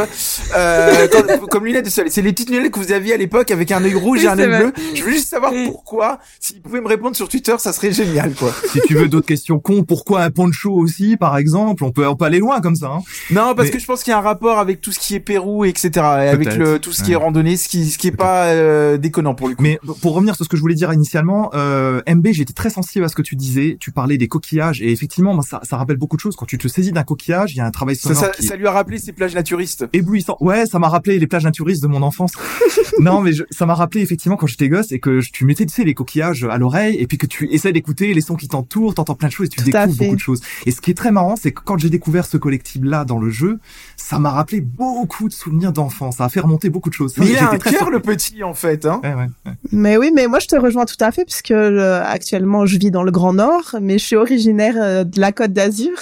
[0.55, 2.11] euh, comme, comme lunettes de soleil.
[2.11, 4.37] C'est les petites lunettes que vous aviez à l'époque avec un œil rouge et un
[4.37, 4.73] œil bleu.
[4.93, 6.19] Je veux juste savoir pourquoi.
[6.39, 8.53] S'ils pouvaient me répondre sur Twitter, ça serait génial, quoi.
[8.71, 11.83] Si tu veux d'autres questions cons, pourquoi un poncho aussi, par exemple?
[11.83, 12.87] On peut, on peut aller loin comme ça.
[12.87, 12.99] Hein.
[13.31, 15.19] Non, parce que je pense qu'il y a un rapport avec tout ce qui est
[15.19, 15.89] Pérou, etc.
[15.95, 18.97] Et avec le, tout ce qui est randonnée, ce qui, ce qui est pas euh,
[18.97, 19.55] déconnant pour lui.
[19.59, 23.05] Mais pour revenir sur ce que je voulais dire initialement, euh, MB, j'étais très sensible
[23.05, 23.77] à ce que tu disais.
[23.79, 26.35] Tu parlais des coquillages et effectivement, ça, ça rappelle beaucoup de choses.
[26.35, 28.17] Quand tu te saisis d'un coquillage, il y a un travail sonore.
[28.17, 29.87] Ça, ça, lui a rappelé ces plages naturistes.
[29.93, 30.37] Éblouissant.
[30.39, 32.33] Ouais, ça m'a rappelé les plages naturistes de mon enfance.
[32.99, 35.83] non, mais ça m'a rappelé effectivement quand j'étais gosse et que tu mettais, tu sais,
[35.83, 39.15] les coquillages à l'oreille et puis que tu essaies d'écouter les sons qui t'entourent, t'entends
[39.15, 40.41] plein de choses et tu découvres beaucoup de choses.
[40.65, 43.29] Et ce qui est très marrant, c'est que quand j'ai découvert ce collectif-là dans le
[43.29, 43.59] jeu,
[43.95, 46.17] ça m'a rappelé beaucoup de souvenirs d'enfance.
[46.17, 47.15] Ça a fait remonter beaucoup de choses.
[47.17, 48.85] mais il a un cœur, le petit, en fait.
[48.85, 49.01] Hein.
[49.03, 52.65] Ouais, ouais, Mais oui, mais moi, je te rejoins tout à fait puisque euh, actuellement,
[52.65, 55.97] je vis dans le Grand Nord, mais je suis originaire euh, de la Côte d'Azur.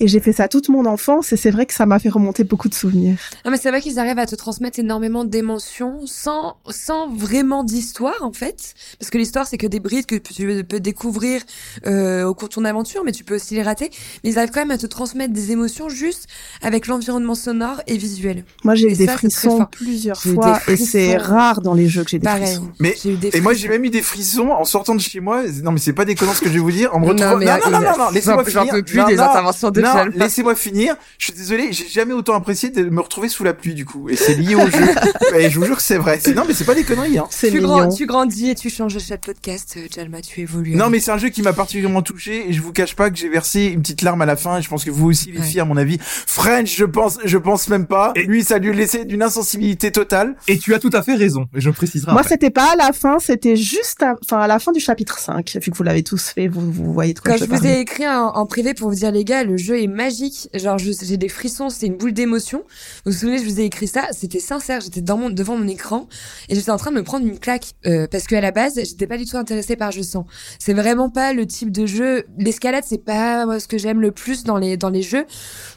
[0.00, 2.42] Et j'ai fait ça toute mon enfance et c'est vrai que ça m'a fait remonter
[2.42, 3.16] beaucoup de souvenirs.
[3.44, 8.22] Non mais c'est vrai qu'ils arrivent à te transmettre énormément d'émotions sans sans vraiment d'histoire
[8.22, 11.42] en fait, parce que l'histoire c'est que des brides que tu peux découvrir
[11.86, 13.90] euh, au cours de ton aventure, mais tu peux aussi les rater.
[14.24, 16.26] Mais ils arrivent quand même à te transmettre des émotions juste
[16.60, 18.44] avec l'environnement sonore et visuel.
[18.64, 22.18] Moi j'ai eu des frissons plusieurs fois et c'est rare dans les jeux que j'ai
[22.18, 22.46] des Pareil.
[22.46, 22.72] frissons.
[22.80, 22.96] Mais
[23.32, 25.44] et moi j'ai même eu des frissons en sortant de chez moi.
[25.62, 26.92] Non mais c'est pas déconnant ce que je vais vous dire.
[26.96, 27.38] En me retrouvant.
[27.38, 28.64] Non, non, non, non, non, non, laissez-moi finir.
[28.64, 29.83] J'en peux plus des interventions de non,
[30.14, 30.96] laissez-moi finir.
[31.18, 34.08] Je suis désolé, j'ai jamais autant apprécié de me retrouver sous la pluie du coup.
[34.08, 34.84] Et c'est lié au jeu.
[35.38, 36.20] et je vous jure que c'est vrai.
[36.34, 37.18] Non, mais c'est pas des conneries.
[37.18, 37.28] Hein.
[37.38, 40.74] Tu, grand, tu grandis et tu changes de chaque podcast, euh, Jalma, tu évolues.
[40.74, 43.16] Non, mais c'est un jeu qui m'a particulièrement touché et je vous cache pas que
[43.16, 44.58] j'ai versé une petite larme à la fin.
[44.58, 45.98] Et je pense que vous aussi, les filles, à mon avis.
[46.00, 48.12] French, je pense, je pense même pas.
[48.14, 50.36] Et lui, ça lui a laissé d'une insensibilité totale.
[50.48, 51.46] Et tu as tout à fait raison.
[51.54, 52.12] Et je préciserai.
[52.12, 54.16] Moi, c'était pas à la fin, c'était juste, à...
[54.22, 55.58] enfin, à la fin du chapitre 5.
[55.60, 57.80] Vu que vous l'avez tous fait, vous, vous voyez de quoi Quand je, vous ai
[57.80, 60.48] écrit en, en, privé pour vous dire, les gars, le jeu est magique.
[60.54, 62.64] Genre, j'ai des frissons, c'était une boule d'émotion.
[63.04, 66.08] Vous vous souvenez, je vous ai écrit ça, c'était sincère, j'étais devant mon écran
[66.48, 69.06] et j'étais en train de me prendre une claque euh, parce qu'à la base, j'étais
[69.06, 70.26] pas du tout intéressée par je sens.
[70.58, 72.24] C'est vraiment pas le type de jeu.
[72.38, 75.26] L'escalade, c'est pas ce que j'aime le plus dans les dans les jeux.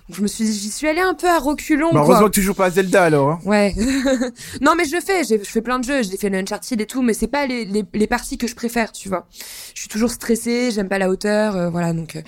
[0.07, 1.91] Donc je me suis, j'y suis allée un peu à reculons.
[1.91, 3.29] Bah, heureusement que tu joues pas à Zelda alors.
[3.29, 3.39] Hein.
[3.43, 3.75] Ouais.
[4.61, 6.85] non mais je le fais, je fais plein de jeux, j'ai fait le Uncharted et
[6.85, 9.27] tout, mais c'est pas les, les, les, parties que je préfère, tu vois.
[9.75, 12.15] Je suis toujours stressée, j'aime pas la hauteur, euh, voilà donc.
[12.15, 12.21] Euh.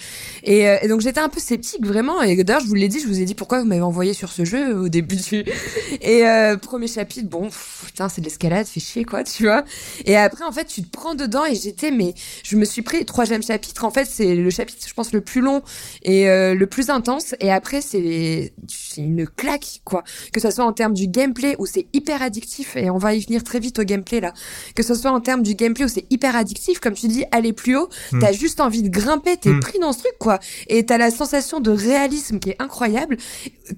[0.43, 2.21] Et, et, donc j'étais un peu sceptique vraiment.
[2.21, 4.29] Et d'ailleurs je vous l'ai dit, je vous ai dit pourquoi vous m'avez envoyé sur
[4.29, 5.45] ce jeu au début du.
[6.01, 7.47] Et euh, premier chapitre, bon,
[7.85, 9.63] putain c'est de l'escalade, fait chier quoi, tu vois.
[10.03, 12.13] Et après en fait tu te prends dedans et j'étais mais
[12.43, 13.85] je me suis pris troisième chapitre.
[13.85, 15.61] En fait c'est le chapitre je pense le plus long
[16.03, 17.35] et le plus intense.
[17.39, 18.51] Et après c'est
[18.97, 20.03] une claque, quoi.
[20.34, 23.21] Que ce soit en termes du gameplay où c'est hyper addictif, et on va y
[23.21, 24.34] venir très vite au gameplay là.
[24.75, 27.53] Que ce soit en termes du gameplay où c'est hyper addictif, comme tu dis, aller
[27.53, 28.19] plus haut, hmm.
[28.19, 29.60] t'as juste envie de grimper, t'es hmm.
[29.60, 30.39] pris dans ce truc, quoi.
[30.67, 33.17] Et t'as la sensation de réalisme qui est incroyable.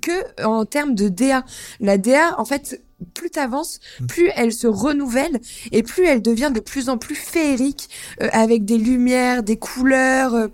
[0.02, 1.44] Que en termes de DA,
[1.80, 2.82] la DA, en fait,
[3.14, 4.06] plus t'avances, mm.
[4.08, 5.40] plus elle se renouvelle
[5.72, 7.90] et plus elle devient de plus en plus féerique
[8.22, 10.48] euh, avec des lumières, des couleurs, euh,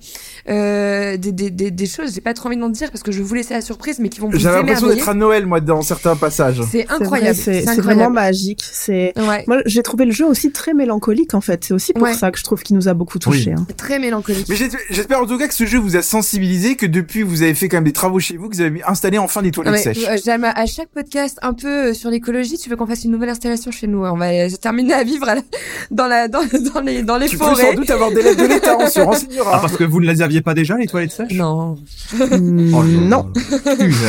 [0.50, 2.14] euh des, des, des, des, choses.
[2.14, 4.10] J'ai pas trop envie d'en dire parce que je vais vous laisser la surprise, mais
[4.10, 6.62] qui vont vous J'ai l'impression d'être à Noël moi dans certains passages.
[6.70, 7.38] C'est incroyable.
[7.38, 8.64] C'est vraiment magique.
[8.64, 9.44] C'est ouais.
[9.48, 11.64] moi j'ai trouvé le jeu aussi très mélancolique en fait.
[11.64, 13.54] C'est aussi pour ça que je trouve qu'il nous a beaucoup touché.
[13.54, 13.66] Hein.
[13.76, 14.48] Très mélancolique.
[14.50, 14.56] Mais
[14.90, 17.70] j'espère en tout cas que ce jeu vous a sensibilisé, que depuis vous avez fait
[17.70, 20.06] quand même des travaux chez vous, que vous avez installé enfin des toilettes sèches.
[20.08, 20.18] Euh,
[20.56, 23.88] à chaque podcast un peu sur l'écologie tu veux qu'on fasse une nouvelle installation chez
[23.88, 24.06] nous.
[24.06, 25.28] On va terminer à vivre
[25.92, 26.42] dans la dans,
[26.74, 27.56] dans les dans les tu forêts.
[27.56, 29.52] Tu peux sans doute avoir des lettres de l'État, on se renseignera.
[29.56, 31.34] Ah, parce que vous ne les aviez pas déjà les toilettes sèches?
[31.34, 31.78] Non.
[32.14, 33.32] Mm, oh, non.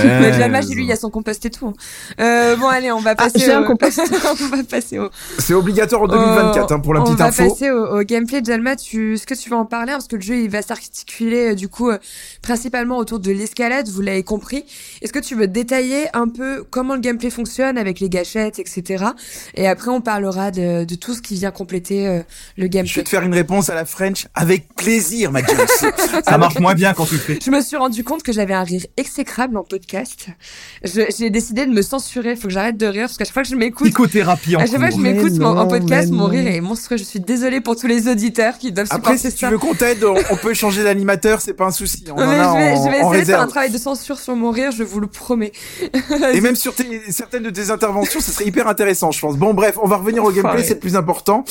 [0.05, 1.73] Mais la lui, il y a son compost et tout.
[2.21, 3.39] Euh, bon allez, on va ah, passer.
[3.39, 4.01] J'ai un compost.
[4.41, 5.11] on va passer au.
[5.39, 7.43] C'est obligatoire en 2024 hein, pour la petite info.
[7.43, 8.41] On va passer au, gameplay.
[8.45, 9.93] Jalma, tu, est-ce que tu vas en parler?
[9.93, 11.99] Parce que le jeu il va s'articuler euh, du coup euh,
[12.43, 13.89] principalement autour de l'escalade.
[13.89, 14.65] Vous l'avez compris.
[15.03, 19.05] Est-ce que tu veux détailler un peu comment le gameplay fonctionne avec les gâchettes, etc.
[19.55, 22.21] Et après, on parlera de, de tout ce qui vient compléter euh,
[22.57, 22.91] le gameplay.
[22.93, 25.67] Je vais te faire une réponse à la French avec plaisir, ma Jones.
[26.25, 27.39] Ça marche moins bien quand tu le fais.
[27.45, 30.27] Je me suis rendu compte que j'avais un rire exécrable en podcast.
[30.85, 32.37] J'ai décidé de me censurer.
[32.37, 34.67] Faut que j'arrête de rire parce qu'à chaque fois que je m'écoute, Psychothérapie en à
[34.67, 36.97] chaque fois que je m'écoute en podcast, mon rire est monstrueux.
[36.99, 39.51] Je suis désolée pour tous les auditeurs qui doivent Après, supporter si tu ça.
[39.51, 42.05] veux qu'on t'aide, on, on peut changer d'animateur, c'est pas un souci.
[42.11, 43.71] On Mais en a je vais, en, je vais en essayer de faire un travail
[43.71, 45.53] de censure sur mon rire, je vous le promets.
[46.33, 49.37] Et même sur tes, certaines de tes interventions, ce serait hyper intéressant, je pense.
[49.37, 51.45] Bon, bref, on va revenir au gameplay, c'est le plus important.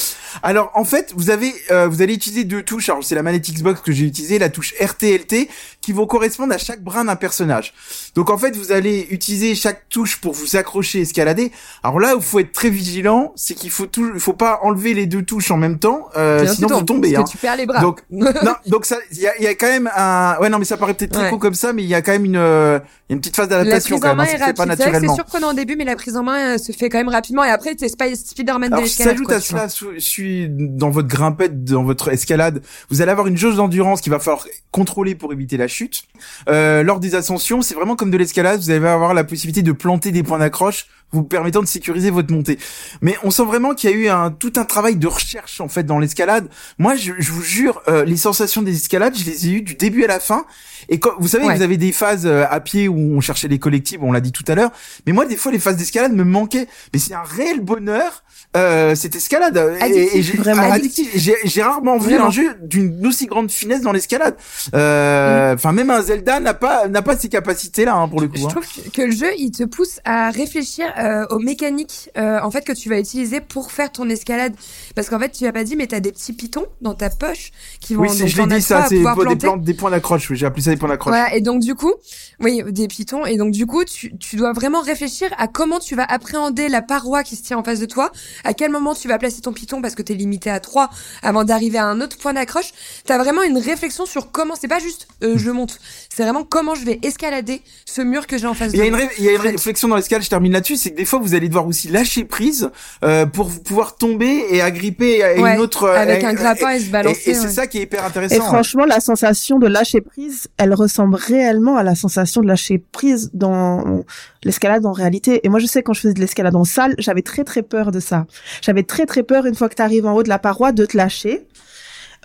[0.44, 2.90] Alors, en fait, vous avez, euh, vous allez utiliser deux touches.
[2.90, 5.50] Alors, c'est la manette Xbox que j'ai utilisée, la touche RTLT,
[5.82, 7.74] qui vont correspondre à chaque bras d'un personnage.
[8.16, 11.52] Donc, en fait, vous allez utiliser chaque touche pour vous accrocher, escalader.
[11.84, 14.60] Alors là, où il faut être très vigilant, c'est qu'il faut tout, il faut pas
[14.64, 17.16] enlever les deux touches en même temps, euh, Sinon, vous tombez.
[17.16, 17.24] Hein.
[17.24, 17.82] tu perds les bras.
[17.82, 20.66] Donc, non, donc ça, il y a, y a quand même un, ouais, non, mais
[20.66, 22.80] ça paraît peut-être très con comme ça, mais il y a quand même une, euh,
[23.10, 25.08] une petite phase La d'adaptation prise quand en hein, main est pas rapide.
[25.08, 27.43] C'est surprenant au début, mais la prise en main euh, se fait quand même rapidement.
[27.43, 29.13] Et après, Spy- Spider-Man de l'escalade.
[29.13, 33.38] s'ajoute à cela, sous- sui- dans votre grimpette, dans votre escalade, vous allez avoir une
[33.38, 36.04] jauge d'endurance qu'il va falloir contrôler pour éviter la chute.
[36.50, 39.71] Euh, lors des ascensions, c'est vraiment comme de l'escalade, vous allez avoir la possibilité de
[39.71, 42.60] planter des points d'accroche, vous permettant de sécuriser votre montée.
[43.02, 45.67] Mais on sent vraiment qu'il y a eu un tout un travail de recherche en
[45.70, 46.50] fait dans l'escalade.
[46.78, 49.76] Moi, je, je vous jure, euh, les sensations des escalades, je les ai eues du
[49.76, 50.46] début à la fin.
[50.89, 51.56] Et quand vous savez, Ouais.
[51.56, 54.32] vous avez des phases euh, à pied où on cherchait les collectibles, on l'a dit
[54.32, 54.72] tout à l'heure.
[55.06, 56.67] Mais moi, des fois, les phases d'escalade me manquaient.
[56.93, 58.24] Mais c'est un réel bonheur.
[58.56, 60.72] Euh, cette escalade Et- Addictif, et, vraiment.
[60.72, 61.12] addictif.
[61.44, 62.28] J'ai rarement vu Vraiment.
[62.28, 64.36] un jeu d'une aussi grande finesse dans l'escalade.
[64.74, 68.28] Euh, Enfin, même un Zelda n'a pas n'a pas ces capacités là hein, pour le
[68.28, 68.38] coup.
[68.38, 68.48] Je hein.
[68.50, 72.64] trouve que- le jeu, il te pousse à réfléchir euh, aux mécaniques euh, en fait
[72.64, 74.54] que tu vas utiliser pour faire ton escalade.
[74.96, 77.52] Parce qu'en fait, tu as pas dit, mais t'as des petits pitons dans ta poche
[77.80, 78.04] qui vont.
[78.04, 79.36] Oui, donc je l'ai dit ça, c'est des, planter.
[79.36, 80.30] plantes, des points d'accroche.
[80.30, 81.12] Oui, j'ai appelé ça des points d'accroche.
[81.14, 81.94] Voilà, et donc du coup,
[82.40, 85.96] oui, des pitons, et donc du coup, tu, tu dois vraiment réfléchir à comment tu
[85.96, 88.12] vas appréhender la paroi qui se tient en face de toi,
[88.48, 90.90] à quel moment tu vas placer ton piton parce que t'es limité à 3
[91.22, 92.72] avant d'arriver à un autre point d'accroche?
[93.06, 95.80] T'as vraiment une réflexion sur comment, c'est pas juste euh, je monte,
[96.10, 98.82] c'est vraiment comment je vais escalader ce mur que j'ai en face Il de y
[98.82, 99.02] a une, moi.
[99.02, 101.20] ré- il y a une réflexion dans l'escalade, je termine là-dessus, c'est que des fois
[101.20, 102.70] vous allez devoir aussi lâcher prise
[103.04, 106.72] euh, pour pouvoir tomber et agripper à Ouais, une autre euh, avec euh, un grappin
[106.72, 107.30] et se Et, balancer.
[107.30, 107.50] et c'est ouais.
[107.50, 108.36] ça qui est hyper Et intéressant.
[108.42, 108.46] hein.
[108.48, 113.30] franchement, la sensation de lâcher prise, elle ressemble réellement à la sensation de lâcher prise
[113.34, 114.04] dans
[114.48, 115.46] l'escalade en réalité.
[115.46, 117.92] Et moi, je sais quand je faisais de l'escalade en salle, j'avais très très peur
[117.92, 118.26] de ça.
[118.62, 120.86] J'avais très très peur une fois que tu arrives en haut de la paroi de
[120.86, 121.46] te lâcher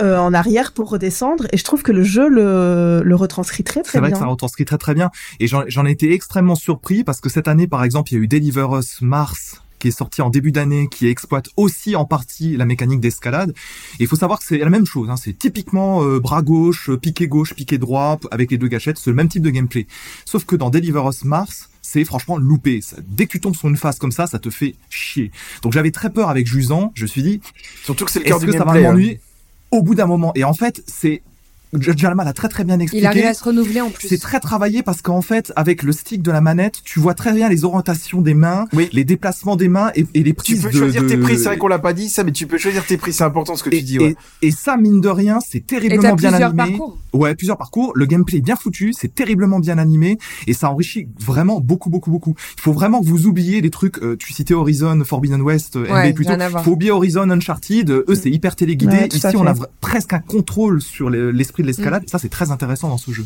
[0.00, 1.46] euh, en arrière pour redescendre.
[1.52, 4.16] Et je trouve que le jeu le, le retranscrit très C'est très vrai bien.
[4.18, 5.10] que ça retranscrit très très bien.
[5.40, 8.22] Et j'en ai été extrêmement surpris parce que cette année, par exemple, il y a
[8.24, 12.56] eu Deliver Us Mars qui est sorti en début d'année, qui exploite aussi en partie
[12.56, 13.52] la mécanique d'escalade.
[13.98, 15.10] Il faut savoir que c'est la même chose.
[15.10, 15.16] Hein.
[15.16, 18.96] C'est typiquement euh, bras gauche, piqué gauche, piqué droit, avec les deux gâchettes.
[18.96, 19.88] C'est le même type de gameplay.
[20.24, 22.80] Sauf que dans Deliver Us Mars, c'est franchement loupé.
[22.80, 25.30] Ça- dès que tu tombes sur une phase comme ça, ça te fait chier.
[25.62, 26.92] Donc j'avais très peur avec Jusant.
[26.94, 27.40] Je me suis dit,
[27.84, 28.80] Surtout que c'est le cœur est-ce du que ça va hein.
[28.82, 29.20] m'ennuyer
[29.70, 30.32] au bout d'un moment?
[30.34, 31.22] Et en fait, c'est
[31.80, 33.02] Jalma l'a très très bien expliqué.
[33.04, 34.08] Il arrive à se renouveler en plus.
[34.08, 37.32] C'est très travaillé parce qu'en fait, avec le stick de la manette, tu vois très
[37.32, 38.88] bien les orientations des mains, Oui.
[38.92, 41.36] les déplacements des mains et, et les Tu prises peux de, choisir de- tes prix,
[41.38, 43.56] c'est vrai qu'on l'a pas dit ça, mais tu peux choisir tes prix, c'est important
[43.56, 43.98] ce que et, tu dis.
[43.98, 44.14] Ouais.
[44.42, 46.76] et, et ça, mine de rien, c'est Et terriblement bien plusieurs animé.
[46.78, 46.98] parcours.
[47.14, 47.92] Ouais, plusieurs parcours.
[47.94, 52.10] Le gameplay est bien foutu, c'est terriblement bien animé et ça enrichit vraiment beaucoup, beaucoup,
[52.10, 52.34] beaucoup.
[52.56, 53.98] Il faut vraiment que vous oubliez les trucs.
[54.02, 56.32] euh, tu citais Horizon, Forbidden West, euh, Ouais, NBA plutôt.
[56.62, 57.90] Faut oublier Horizon, Uncharted.
[57.90, 58.92] Eux, c'est hyper téléguidé.
[58.96, 61.68] Ouais, Ici, on a presque un contrôle sur le- l'esprit de Mm.
[61.68, 62.08] l'escalade.
[62.08, 63.24] Ça, c'est très intéressant dans ce jeu.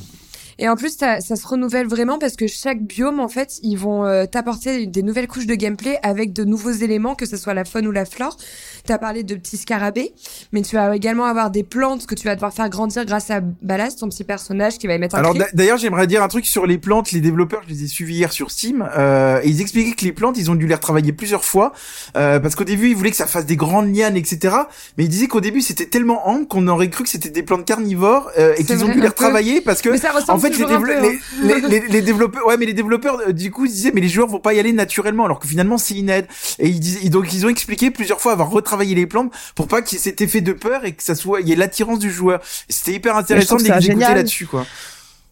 [0.59, 3.77] Et en plus, ça, ça se renouvelle vraiment parce que chaque biome, en fait, ils
[3.77, 7.53] vont euh, t'apporter des nouvelles couches de gameplay avec de nouveaux éléments, que ce soit
[7.53, 8.39] la faune ou la flore.
[8.87, 10.15] Tu as parlé de petits scarabées,
[10.53, 13.41] mais tu vas également avoir des plantes que tu vas devoir faire grandir grâce à
[13.41, 16.67] Ballas, ton petit personnage qui va émettre un Alors d'ailleurs, j'aimerais dire un truc sur
[16.67, 17.13] les plantes.
[17.13, 20.13] Les développeurs, je les ai suivis hier sur Steam, euh, et ils expliquaient que les
[20.13, 21.73] plantes, ils ont dû les retravailler plusieurs fois,
[22.17, 24.57] euh, parce qu'au début, ils voulaient que ça fasse des grandes lianes, etc.
[24.97, 27.67] Mais ils disaient qu'au début, c'était tellement ample qu'on aurait cru que c'était des plantes
[27.67, 30.46] carnivores, euh, et qu'ils ont dû les retravailler parce que Mais ça ressemble en fait,
[30.49, 31.13] les, toujours un dévelop- peu, hein.
[31.43, 34.01] les, les, les- les développeurs, ouais, mais les développeurs, euh, du coup, ils disaient, mais
[34.01, 36.27] les joueurs vont pas y aller naturellement, alors que finalement, c'est une aide.
[36.59, 39.83] Et ils disaient, donc, ils ont expliqué plusieurs fois avoir retravaillé les plantes pour pas
[39.83, 41.99] qu'il y ait cet effet de peur et que ça soit, il y ait l'attirance
[41.99, 42.41] du joueur.
[42.69, 44.67] C'était hyper intéressant de les écouter là-dessus, quoi.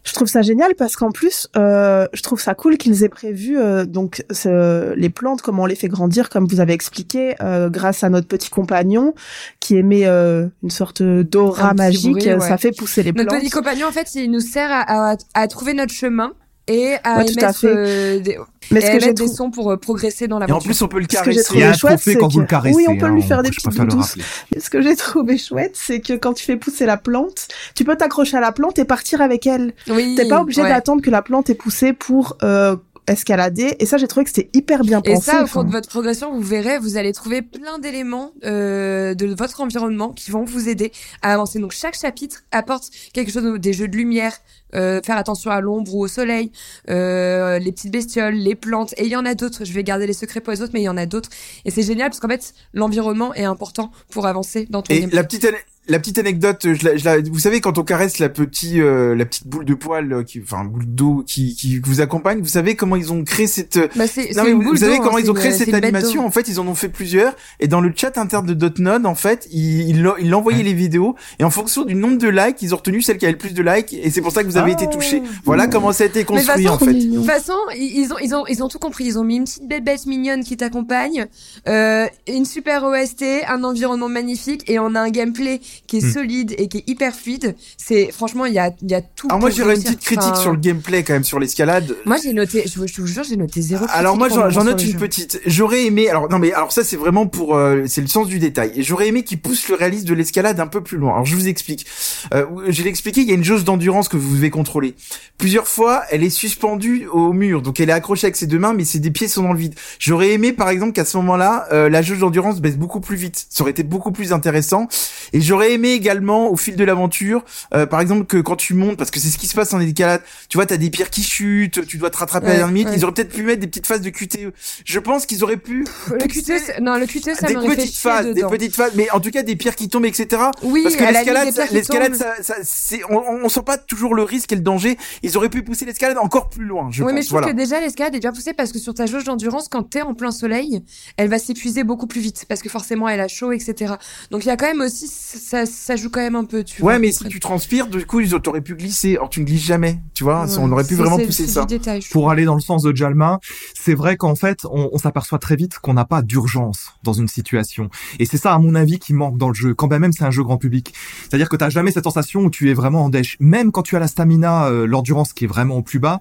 [0.05, 3.59] Je trouve ça génial parce qu'en plus, euh, je trouve ça cool qu'ils aient prévu
[3.59, 7.71] euh, donc ce- les plantes, comment on les fait grandir, comme vous avez expliqué, euh,
[7.71, 9.15] grâce à notre petit compagnon
[9.61, 12.13] qui émet euh, une sorte d'aura magique.
[12.13, 12.41] bruit, ouais.
[12.41, 13.41] Ça fait pousser les Notre plantes.
[13.41, 16.33] petit compagnon, en fait, il nous sert à, à, à trouver notre chemin
[16.67, 17.67] et à Ouais, tout à émettre, fait.
[17.69, 18.39] euh, des,
[18.71, 20.89] Mais ce à que j'ai des sons pour euh, progresser dans Et en plus, on
[20.89, 21.43] peut le Ce que caresser.
[21.45, 22.75] trouvé Il y a un chouette, c'est quand vous que- le caressez.
[22.75, 24.01] Oui, on peut lui hein, faire des petites doudous.
[24.01, 24.23] rappeler.
[24.61, 27.97] Ce que j'ai trouvé chouette, c'est que quand tu fais pousser la plante, tu peux
[27.97, 29.75] t'accrocher à la plante et partir avec elle.
[29.91, 30.69] oui, T'es pas obligé ouais.
[30.71, 33.77] d'attendre que la plante ait poussé pour euh, escalader.
[33.79, 35.31] Et ça, j'ai trouvé que c'était hyper bien Et pensé.
[35.31, 35.53] ça, au enfin.
[35.61, 40.11] cours de votre progression, vous verrez, vous allez trouver plein d'éléments euh, de votre environnement
[40.13, 41.59] qui vont vous aider à avancer.
[41.59, 44.33] Donc chaque chapitre apporte quelque chose, des jeux de lumière,
[44.75, 46.51] euh, faire attention à l'ombre ou au soleil,
[46.91, 48.93] euh, les petites bestioles, les plantes.
[48.97, 49.65] Et il y en a d'autres.
[49.65, 51.29] Je vais garder les secrets pour les autres, mais il y en a d'autres.
[51.65, 55.17] Et c'est génial parce qu'en fait, l'environnement est important pour avancer dans ton Et gameplay.
[55.17, 55.55] la petite, ane-
[55.89, 59.15] la petite anecdote, je la, je la- vous savez quand on caresse la petite, euh,
[59.15, 62.49] la petite boule de poil, euh, qui, enfin boule d'eau qui, qui vous accompagne, vous
[62.49, 65.17] savez comment ils ont créé cette, Bah, c'est, Non, c'est mais vous, vous savez comment
[65.17, 67.35] hein, ils ont c'est créé une- cette animation En fait, ils en ont fait plusieurs.
[67.61, 70.73] Et dans le chat interne de Dotnode, en fait, ils ils l'ont- ils envoyaient les
[70.75, 71.15] vidéos.
[71.39, 73.53] Et en fonction du nombre de likes, ils ont retenu celle qui avait le plus
[73.55, 73.93] de likes.
[73.93, 74.83] Et c'est pour ça que vous avez Ah.
[74.83, 75.23] été touché.
[75.45, 76.95] Voilà comment ça a été Mais construit, façon, en fait.
[76.95, 79.05] De toute façon, ils ont, ils ont, ils ont tout compris.
[79.05, 81.27] Ils ont mis une petite bête mignonne qui t'accompagne,
[81.69, 86.13] euh, une super OST, un environnement magnifique, et on a un gameplay qui est Hmm.
[86.13, 87.55] solide et qui est hyper fluide.
[87.77, 89.29] C'est franchement, il y a, il y a tout.
[89.29, 91.97] Alors moi, j'aurais une petite critique Enfin, sur le gameplay quand même sur l'escalade.
[92.05, 92.65] Moi, j'ai noté.
[92.67, 93.85] Je, vous- je vous jure, j'ai noté zéro.
[93.91, 95.41] Alors moi j'en note une petite.
[95.47, 98.39] J'aurais aimé alors non mais alors ça c'est vraiment pour euh, c'est le sens du
[98.39, 98.73] détail.
[98.77, 101.13] Et J'aurais aimé qu'il pousse le réalisme de l'escalade un peu plus loin.
[101.15, 101.87] Alors je vous explique.
[102.33, 104.95] Euh, je l'ai expliqué, il y a une jauge d'endurance que vous devez contrôler.
[105.39, 108.73] Plusieurs fois, elle est suspendue au mur, donc elle est accrochée avec ses deux mains,
[108.73, 109.75] mais ses deux pieds sont dans le vide.
[109.99, 113.47] J'aurais aimé par exemple qu'à ce moment-là, euh, la jauge d'endurance baisse beaucoup plus vite.
[113.51, 114.89] Ça aurait été beaucoup plus intéressant.
[115.33, 118.97] Et j'aurais aimé également au fil de l'aventure, euh, par exemple que quand tu montes,
[118.97, 121.23] parce que c'est ce qui se passe en escalade, tu vois, t'as des pierres qui
[121.23, 122.89] chutent, tu dois te rattraper à la minute.
[122.89, 122.95] ouais.
[122.97, 124.53] Ils auraient peut-être pu mettre des petites phases de QTE.
[124.85, 128.27] Je pense qu'ils auraient pu Le QTE, c'est- non, le QTE, ça des petites phases,
[128.35, 130.43] des petites phases, mais en tout cas des pierres qui tombent, etc.
[130.63, 134.23] Oui, Parce que limite, l'escalade, l'escalade, ça, ça, c'est, on, on sent pas toujours le
[134.23, 134.97] risque et le danger.
[135.23, 137.25] Ils auraient pu pousser l'escalade encore plus loin, je oui, mais pense.
[137.25, 137.53] je trouve Voilà.
[137.53, 140.15] que déjà l'escalade est bien poussée parce que sur ta jauge d'endurance, quand t'es en
[140.15, 140.83] plein soleil,
[141.17, 143.95] elle va s'épuiser beaucoup plus vite parce que forcément elle a chaud, etc.
[144.31, 145.09] Donc il y a quand même aussi,
[145.55, 146.95] ça, ça joue quand même un peu, tu vois.
[146.95, 149.17] Ouais, mais si tu transpires, du coup, ils auraient pu glisser.
[149.19, 150.47] Or, tu ne glisses jamais, tu vois.
[150.47, 151.65] Ouais, on aurait pu vraiment pousser ça.
[151.65, 153.39] détail, Pour aller dans le sens de Jalma,
[153.75, 157.29] c'est vrai qu'en fait, on, on s'aperçoit très vite qu'on n'a pas d'urgence dans une
[157.29, 157.89] situation.
[158.19, 160.25] Et c'est ça, à mon avis, qui manque dans le jeu, quand bien même c'est
[160.25, 160.93] un jeu grand public.
[161.23, 163.37] C'est-à-dire que t'as jamais cette sensation où tu es vraiment en dèche.
[163.41, 166.21] Même quand tu as la stamina, euh, l'endurance qui est vraiment au plus bas,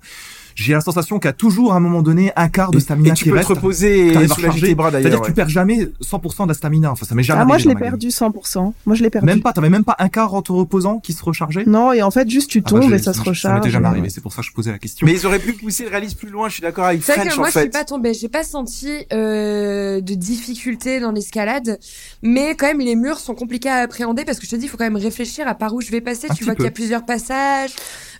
[0.55, 3.23] j'ai la sensation qu'à toujours à un moment donné un quart de stamina et tu
[3.25, 3.47] qui peux reste.
[3.49, 4.67] te reposer et soulager recharger.
[4.67, 5.21] tes bras C'est-à-dire d'ailleurs.
[5.21, 6.91] que tu perds jamais 100% de la stamina.
[6.91, 8.73] Enfin, ça m'est jamais Ah, moi, je l'ai perdu 100%.
[8.85, 9.25] Moi, je l'ai perdu.
[9.25, 11.63] Même pas, t'avais même pas un quart en te reposant qui se rechargeait?
[11.65, 13.55] Non, et en fait, juste tu Ah bah, tombes j'ai- et ça se Ça recharge.
[13.59, 15.05] m'était jamais arrivé, c'est pour ça que je posais la question.
[15.05, 16.47] Mais ils auraient pu pousser le réalisme plus loin.
[16.49, 17.69] Je suis d'accord avec C'est vrai French que moi en je suis fait.
[17.69, 21.79] pas tombée, j'ai pas senti euh, de difficulté dans l'escalade,
[22.21, 24.69] mais quand même les murs sont compliqués à appréhender parce que je te dis il
[24.69, 26.27] faut quand même réfléchir à par où je vais passer.
[26.29, 27.71] Un tu vois qu'il y a plusieurs passages.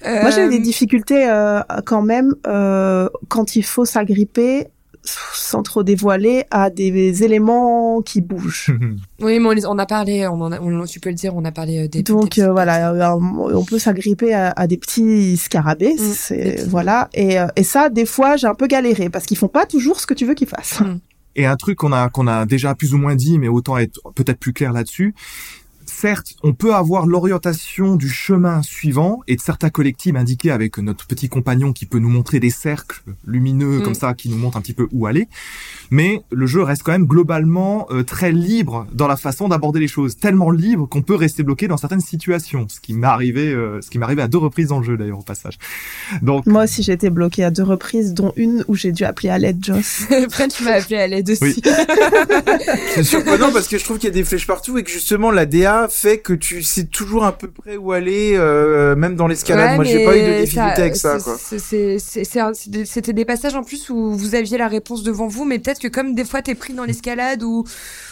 [0.05, 4.67] Moi, j'ai eu des Euh, difficultés euh, quand même euh, quand il faut s'agripper
[5.05, 8.71] sans trop dévoiler à des éléments qui bougent.
[9.21, 11.51] Oui, mais on, a parlé, on en a, on- tu peux le dire, on a
[11.51, 12.03] parlé des.
[12.03, 16.55] Donc des- euh, voilà, on peut s'agripper à, à des petits scarabées, Mm, des c'est
[16.55, 17.09] petits- voilà.
[17.13, 20.07] Et, et ça, des fois, j'ai un peu galéré parce qu'ils font pas toujours ce
[20.07, 20.79] que tu veux qu'ils fassent.
[20.81, 20.99] Mm.
[21.35, 23.99] Et un truc qu'on a qu'on a déjà plus ou moins dit, mais autant être
[24.15, 25.15] peut-être plus clair là-dessus.
[26.03, 31.07] Certes, on peut avoir l'orientation du chemin suivant et de certains collectifs indiqués avec notre
[31.07, 33.83] petit compagnon qui peut nous montrer des cercles lumineux Mm.
[33.83, 35.29] comme ça, qui nous montrent un petit peu où aller.
[35.91, 39.87] Mais le jeu reste quand même globalement euh, très libre dans la façon d'aborder les
[39.87, 43.79] choses, tellement libre qu'on peut rester bloqué dans certaines situations, ce qui m'est arrivé, euh,
[43.81, 45.57] ce qui m'est arrivé à deux reprises dans le jeu d'ailleurs au passage.
[46.21, 49.29] Donc Moi aussi, j'ai été bloquée à deux reprises, dont une où j'ai dû appeler
[49.29, 50.07] à l'aide Joss.
[50.25, 51.41] Après, tu m'as appelé à l'aide aussi.
[51.41, 51.61] Oui.
[52.93, 55.31] C'est surprenant parce que je trouve qu'il y a des flèches partout et que justement
[55.31, 59.27] la DA fait que tu sais toujours à peu près où aller, euh, même dans
[59.27, 59.71] l'escalade.
[59.71, 61.17] Ouais, Moi, j'ai pas eu de difficulté avec ça.
[62.85, 65.87] C'était des passages en plus où vous aviez la réponse devant vous, mais peut-être que
[65.87, 67.63] comme des fois t'es pris dans l'escalade ou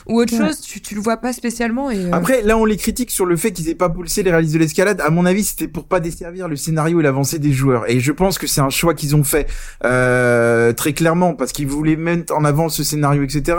[0.07, 0.47] ou autre Ouais.
[0.47, 1.91] chose, tu, tu le vois pas spécialement.
[1.91, 4.31] Et, euh, Après, là, on les critique sur le fait qu'ils aient pas poussé les
[4.31, 4.99] réalistes de l'escalade.
[5.01, 7.89] À mon avis, c'était pour pas desservir le scénario et l'avancée des joueurs.
[7.89, 9.47] Et je pense que c'est un choix qu'ils ont fait
[9.85, 13.57] euh, très clairement parce qu'ils voulaient mettre en avant ce scénario, etc.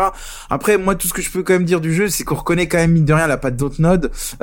[0.50, 2.66] Après, moi, tout ce que je peux quand même dire du jeu, c'est qu'on reconnaît
[2.66, 3.56] quand même mine de rien la patte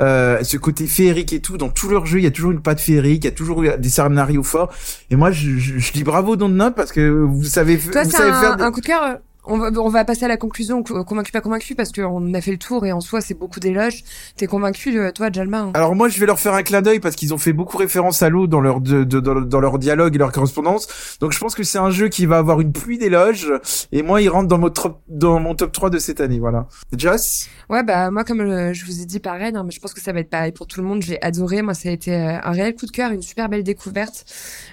[0.00, 1.56] Euh, ce côté féerique et tout.
[1.56, 3.62] Dans tous leurs jeux, il y a toujours une patte féerique, il y a toujours
[3.62, 4.72] des scénarios forts.
[5.10, 8.30] Et moi, je, je, je dis bravo Dontnod parce que vous savez, Toi, vous savez
[8.30, 8.62] un, faire.
[8.62, 9.18] un coup de cœur.
[9.50, 12.40] On va, on va passer à la conclusion, co- convaincu pas convaincu, parce qu'on a
[12.40, 14.02] fait le tour et en soi c'est beaucoup d'éloges.
[14.36, 15.70] T'es convaincu, toi, Jalma hein?
[15.74, 18.22] Alors moi je vais leur faire un clin d'œil parce qu'ils ont fait beaucoup référence
[18.22, 21.16] à l'eau dans leur de, de- dans, dans leur dialogue et leur correspondance.
[21.20, 23.52] Donc je pense que c'est un jeu qui va avoir une pluie d'éloges
[23.92, 26.66] et moi il rentre dans mon top dans mon top 3 de cette année voilà.
[26.96, 29.94] Joss Ouais, bah moi comme euh, je vous ai dit pareil, hein, mais je pense
[29.94, 31.02] que ça va être pareil pour tout le monde.
[31.02, 33.62] J'ai adoré, moi ça a été euh, un réel coup de cœur, une super belle
[33.62, 34.24] découverte.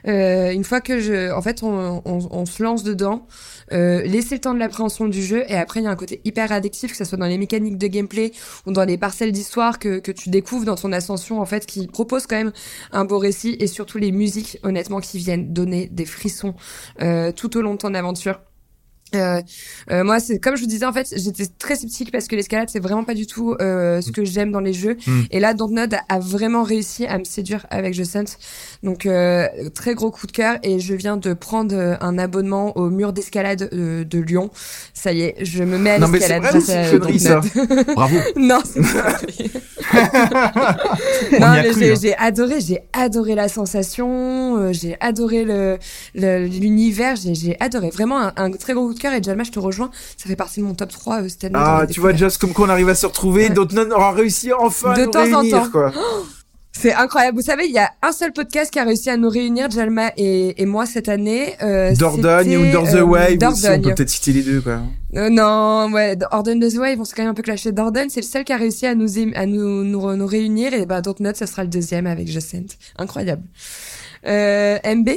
[0.07, 3.27] Euh, une fois que je, en fait, on, on, on se lance dedans,
[3.71, 6.19] euh, laissez le temps de l'appréhension du jeu et après il y a un côté
[6.25, 8.33] hyper addictif que ce soit dans les mécaniques de gameplay
[8.65, 11.87] ou dans les parcelles d'histoire que, que tu découvres dans ton ascension en fait qui
[11.87, 12.51] propose quand même
[12.91, 16.53] un beau récit et surtout les musiques honnêtement qui viennent donner des frissons
[17.01, 18.39] euh, tout au long de ton aventure.
[19.15, 19.41] Euh,
[19.91, 22.69] euh, moi, c'est comme je vous disais en fait, j'étais très sceptique parce que l'escalade
[22.69, 24.97] c'est vraiment pas du tout euh, ce que j'aime dans les jeux.
[25.07, 25.21] Mm.
[25.31, 28.37] Et là, Dontnod a vraiment réussi à me séduire avec The Sense.
[28.83, 32.89] Donc euh, très gros coup de cœur et je viens de prendre un abonnement au
[32.89, 34.49] mur d'escalade de Lyon.
[34.93, 37.01] Ça y est, je me mets à Non, mais c'est l'escalade.
[37.01, 37.39] vrai ça.
[37.95, 38.17] Bravo.
[38.35, 38.81] non, c'est
[41.39, 41.95] non, mais j'ai hein.
[42.01, 45.77] j'ai adoré, j'ai adoré la sensation, j'ai adoré le
[46.13, 49.43] le- l'univers, j'ai j'ai adoré vraiment un, un très gros coup de cœur et Jalma,
[49.43, 51.53] je te rejoins, ça fait partie de mon top 3 euh, cette année.
[51.57, 53.49] Ah, tu vois, just comme qu'on arrive à se retrouver, Ouais.
[53.49, 55.69] Dotnon aura réussi enfin De à nous temps en temps.
[55.71, 55.91] quoi.
[56.79, 57.35] C'est incroyable.
[57.37, 60.11] Vous savez, il y a un seul podcast qui a réussi à nous réunir, Jalma
[60.15, 61.55] et, et moi cette année.
[61.63, 63.37] Euh, Dordogne ou Under the euh, Wave aussi, on
[63.69, 63.81] Dordogne.
[63.81, 64.81] peut peut-être citer les deux, quoi.
[65.15, 67.71] Euh, non, ouais, Orton the Wave, on s'est quand même un peu clashé.
[67.71, 70.85] Dordogne, c'est le seul qui a réussi à nous à nous nous, nous réunir et
[70.85, 72.67] bah Dontnod, ça sera le deuxième avec Jacent.
[72.99, 73.41] Incroyable.
[74.25, 75.09] Euh, MB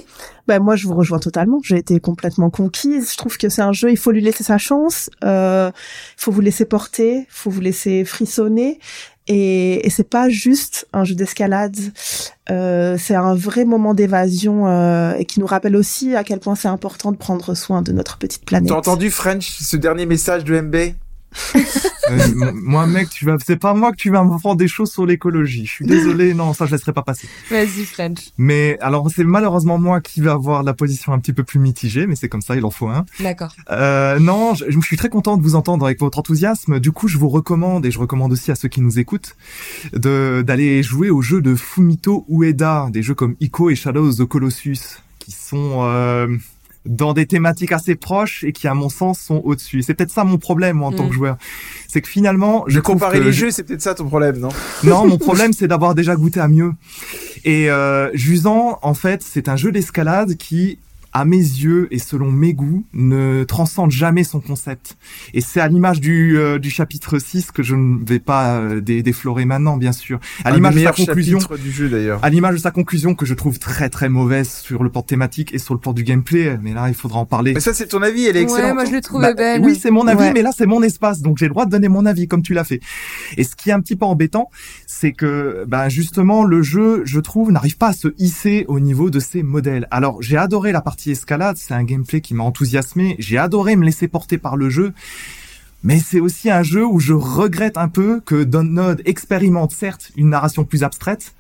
[0.47, 1.61] Ben moi, je vous rejoins totalement.
[1.63, 3.13] J'ai été complètement conquise.
[3.13, 5.11] Je trouve que c'est un jeu, il faut lui laisser sa chance.
[5.25, 8.79] Euh, il faut vous laisser porter, il faut vous laisser frissonner.
[9.27, 11.77] Et, et c'est pas juste un jeu d'escalade.
[12.51, 16.57] Euh, c'est un vrai moment d'évasion euh, et qui nous rappelle aussi à quel point
[16.57, 18.71] c'est important de prendre soin de notre petite planète.
[18.71, 20.77] T'as entendu, French, ce dernier message de MB
[22.11, 24.91] Euh, moi, mec, tu vas, c'est pas moi que tu vas me vendre des choses
[24.91, 25.67] sur l'écologie.
[25.67, 27.29] Je suis désolé, non, ça je laisserai pas passer.
[27.51, 28.31] Vas-y, French.
[28.37, 32.07] Mais alors, c'est malheureusement moi qui vais avoir la position un petit peu plus mitigée,
[32.07, 33.05] mais c'est comme ça, il en faut un.
[33.21, 33.55] D'accord.
[33.71, 36.81] Euh, non, je, je suis très content de vous entendre avec votre enthousiasme.
[36.81, 39.37] Du coup, je vous recommande et je recommande aussi à ceux qui nous écoutent
[39.93, 44.17] de d'aller jouer aux jeux de Fumito Ueda, des jeux comme Ico et Shadows of
[44.17, 46.27] the Colossus, qui sont euh,
[46.87, 49.83] dans des thématiques assez proches et qui, à mon sens, sont au-dessus.
[49.83, 51.09] C'est peut-être ça mon problème moi, en tant Mm.
[51.09, 51.37] que joueur,
[51.89, 54.39] c'est que finalement, je De comparer que les je- jeux, c'est peut-être ça ton problème,
[54.39, 54.49] non?
[54.85, 56.73] Non, mon problème, c'est d'avoir déjà goûté à mieux.
[57.45, 60.79] Et euh, Jusant, en fait, c'est un jeu d'escalade qui,
[61.13, 64.97] à mes yeux et selon mes goûts, ne transcende jamais son concept.
[65.35, 68.81] Et c'est à l'image du, euh, du chapitre 6 que je ne vais pas euh,
[68.81, 70.21] dé- déflorer maintenant, bien sûr.
[70.45, 72.21] À l'image de sa conclusion, du jeu, d'ailleurs.
[72.25, 75.53] à l'image de sa conclusion que je trouve très très mauvaise sur le plan thématique
[75.55, 77.55] et sur le plan du gameplay, mais là il faudra en parler.
[77.55, 78.65] Mais ça, c'est ton avis, elle est excellente.
[78.67, 79.63] Ouais, moi je le trouvais Bah, belle.
[79.65, 80.33] Oui, c'est mon avis, Ouais.
[80.33, 82.55] mais là c'est mon espace, donc j'ai le droit de donner mon avis comme tu
[82.55, 82.81] l'as fait.
[83.37, 84.49] Et ce qui est un petit peu embêtant,
[84.87, 89.11] c'est que bah, justement le jeu, je trouve, n'arrive pas à se hisser au niveau
[89.11, 89.89] de ses modèles.
[89.91, 93.85] Alors j'ai adoré la partie escalade, c'est un gameplay qui m'a enthousiasmé, j'ai adoré me
[93.85, 94.93] laisser porter par le jeu.
[95.83, 100.29] Mais c'est aussi un jeu où je regrette un peu que Dontnod expérimente certes une
[100.29, 101.35] narration plus abstraite,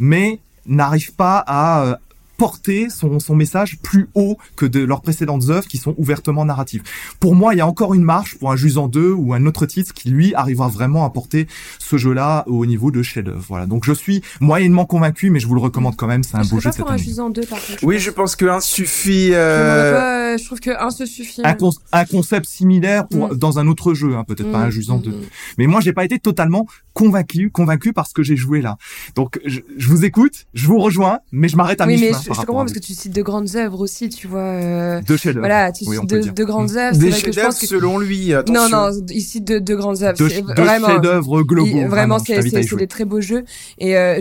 [0.00, 1.96] mais n'arrive pas à euh,
[2.36, 6.82] porter son, son message plus haut que de leurs précédentes œuvres qui sont ouvertement narratives.
[7.20, 9.66] Pour moi, il y a encore une marche pour un Jusant 2 ou un autre
[9.66, 11.46] titre qui, lui, arrivera vraiment à porter
[11.78, 13.44] ce jeu-là au niveau de chef-d'œuvre.
[13.48, 13.66] Voilà.
[13.66, 16.22] Donc, je suis moyennement convaincu, mais je vous le recommande quand même.
[16.22, 17.02] C'est un je beau jeu pas cette pour un année.
[17.02, 17.82] Jusant 2 par contre.
[17.84, 19.28] Oui, je pense que un suffit.
[19.28, 19.92] Je, Euh...
[19.92, 21.40] pas, je trouve que un se suffit.
[21.44, 23.36] Un, con- un concept similaire pour, Mm.
[23.36, 25.10] dans un autre jeu, hein, peut-être pas un Jusant mm, 2.
[25.10, 25.14] mm.
[25.58, 28.76] Mais moi, j'ai pas été totalement convaincu, convaincu par ce que j'ai joué là.
[29.14, 32.30] Donc, je, je vous écoute, je vous rejoins, mais je m'arrête à Oui, mi-chemin je,
[32.30, 34.40] par je rapport comprends à parce que tu cites de grandes œuvres aussi, tu vois.
[34.40, 35.46] euh, Deux chefs-d'œuvre.
[35.46, 36.94] Voilà, tu Oui, cites de, de grandes œuvres.
[36.94, 39.74] C'est Des vrai que je chefs-d'œuvre pense que selon lui, non, non, ici de, de
[39.74, 40.18] grandes œuvres.
[40.18, 40.88] deux vraiment.
[40.88, 41.70] chefs-d'œuvre globaux.
[41.72, 42.34] il- vraiment, c'est
[42.76, 43.44] des très beaux jeux.
[43.78, 44.18] Et euh,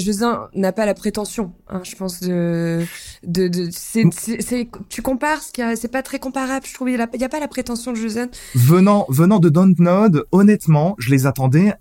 [0.53, 2.83] n'a pas la prétention, hein, je pense de
[3.25, 6.65] de, de c'est tu compares, ce qui a- c'est pas très comparable.
[6.67, 8.27] Je trouve il y a, il pas la prétention de Jeusin.
[8.53, 11.73] Venant, venant de Dontnod, honnêtement, je les attendais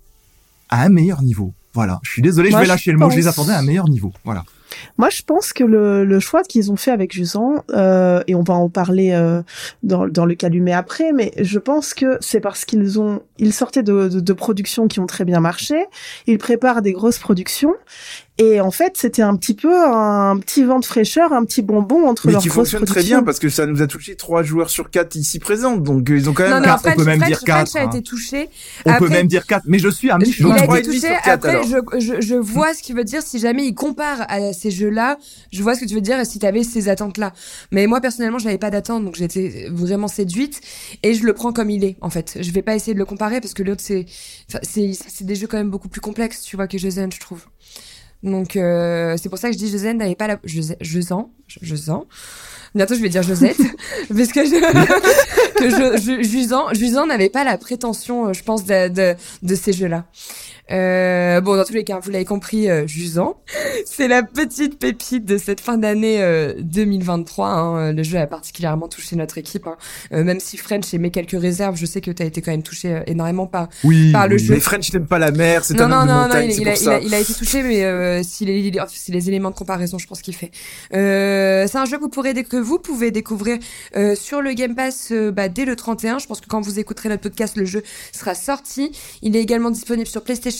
[0.69, 1.53] à un meilleur niveau.
[1.73, 1.99] Voilà.
[2.03, 3.09] Je suis désolé, Moi, je vais je lâcher le mot.
[3.09, 4.11] Je les attendais à un meilleur niveau.
[4.23, 4.43] Voilà.
[4.97, 8.43] Moi, je pense que le, le choix qu'ils ont fait avec Jusant, euh, et on
[8.43, 9.41] va en parler euh,
[9.83, 13.83] dans, dans le calumet après, mais je pense que c'est parce qu'ils ont, ils sortaient
[13.83, 15.85] de, de, de productions qui ont très bien marché,
[16.27, 17.73] ils préparent des grosses productions,
[18.37, 22.07] et en fait, c'était un petit peu un petit vent de fraîcheur, un petit bonbon
[22.07, 24.69] entre Mais leurs qui fonctionne très bien parce que ça nous a touché trois joueurs
[24.69, 26.59] sur quatre ici présents, donc euh, ils ont quand Non, même.
[26.63, 27.89] non, quatre, on peut même French- dire French quatre, a hein.
[27.89, 28.49] été touché.
[28.85, 30.55] On Après- peut même dire 4, mais je suis à Il mi-chemin.
[30.55, 31.13] a trois et été demi touché.
[31.13, 31.65] sur quatre, Après, alors.
[31.65, 33.21] je, je, je vois ce qu'il veut dire.
[33.21, 35.17] Si jamais il compare à ces jeux-là,
[35.53, 37.31] je vois ce que tu veux dire et si tu avais ces attentes-là.
[37.71, 40.59] Mais moi, personnellement, je n'avais pas d'attente, donc j'étais vraiment séduite
[41.03, 42.37] et je le prends comme il est, en fait.
[42.41, 44.05] Je vais pas essayer de le comparer parce que l'autre, c'est,
[44.63, 47.45] c'est, des jeux quand même beaucoup plus complexes, tu vois, que Jeuzen, je trouve.
[48.23, 51.25] Donc, euh, c'est pour ça que je dis Jeuzen n'avait pas la, Jeuzen, Jeuzen.
[52.75, 53.57] Bientôt, je vais dire Josette,
[54.09, 54.49] parce que je,
[55.57, 60.03] que je, je, n'avait pas la prétention, euh, je pense, de, de, de ces jeux-là.
[60.71, 63.37] Euh, bon, dans tous les cas, vous l'avez compris, euh, Jusant,
[63.85, 67.47] c'est la petite pépite de cette fin d'année euh, 2023.
[67.47, 67.93] Hein.
[67.93, 69.67] Le jeu a particulièrement touché notre équipe.
[69.67, 69.77] Hein.
[70.11, 72.63] Euh, même si French émet quelques réserves, je sais que tu as été quand même
[72.63, 74.43] touché euh, énormément par, Oui, par le oui.
[74.43, 74.53] jeu.
[74.55, 76.51] Mais French n'aime pas la mer, c'est Non, un non, homme de non, non, montagne,
[76.51, 76.99] il, il a, il, a, ça.
[76.99, 80.21] il a été touché, mais euh, si, les, si les éléments de comparaison, je pense
[80.21, 80.51] qu'il fait.
[80.93, 83.57] Euh, c'est un jeu que vous pourrez que vous pouvez découvrir
[83.95, 86.19] euh, sur le Game Pass bah, dès le 31.
[86.19, 88.91] Je pense que quand vous écouterez notre podcast, le jeu sera sorti.
[89.21, 90.54] Il est également disponible sur PlayStation,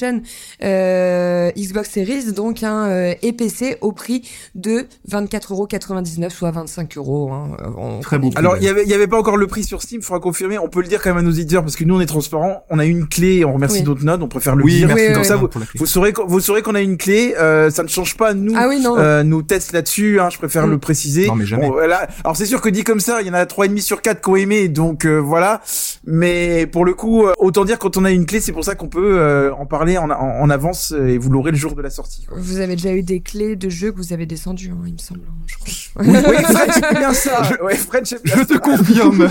[0.64, 7.32] euh, Xbox Series, donc un euh, et PC au prix de 24,99€, soit 25 euros.
[7.32, 8.32] Hein, On- Très prix.
[8.36, 10.58] Alors, il y avait, il y avait pas encore le prix sur Steam, faudra confirmer.
[10.58, 12.64] On peut le dire quand même à nos éditeurs parce que nous, on est transparent.
[12.70, 13.84] On a une clé, on remercie Oui.
[13.84, 14.88] d'autres notes, on préfère le Oui, dire.
[14.88, 17.36] merci Oui, Comme ça, vous, saurez, qu'on- vous saurez qu'on a une clé.
[17.40, 18.98] Euh, ça ne change pas nous, Ah oui, non.
[18.98, 20.20] euh, nos tests là-dessus.
[20.20, 20.72] Hein, je préfère Mm.
[20.72, 21.28] le préciser.
[21.28, 21.68] Non, mais jamais.
[21.70, 21.76] Bon.
[21.78, 24.02] Alors c'est sûr que dit comme ça, il y en a trois et demi sur
[24.02, 25.62] quatre qui ont aimé, donc euh, voilà.
[26.06, 28.76] Mais pour le coup, euh, autant dire quand on a une clé, c'est pour ça
[28.76, 31.82] qu'on peut euh, en parler en, en, en avance et vous l'aurez le jour de
[31.82, 32.26] la sortie.
[32.26, 32.38] quoi.
[32.40, 34.98] Vous avez déjà eu des clés de jeu que vous avez descendues, hein, il me
[34.98, 35.22] semble.
[35.28, 36.04] hein, je crois.
[36.04, 37.42] Oui, oui, French aime bien ça.
[37.64, 39.18] Ouais, Je te confirme.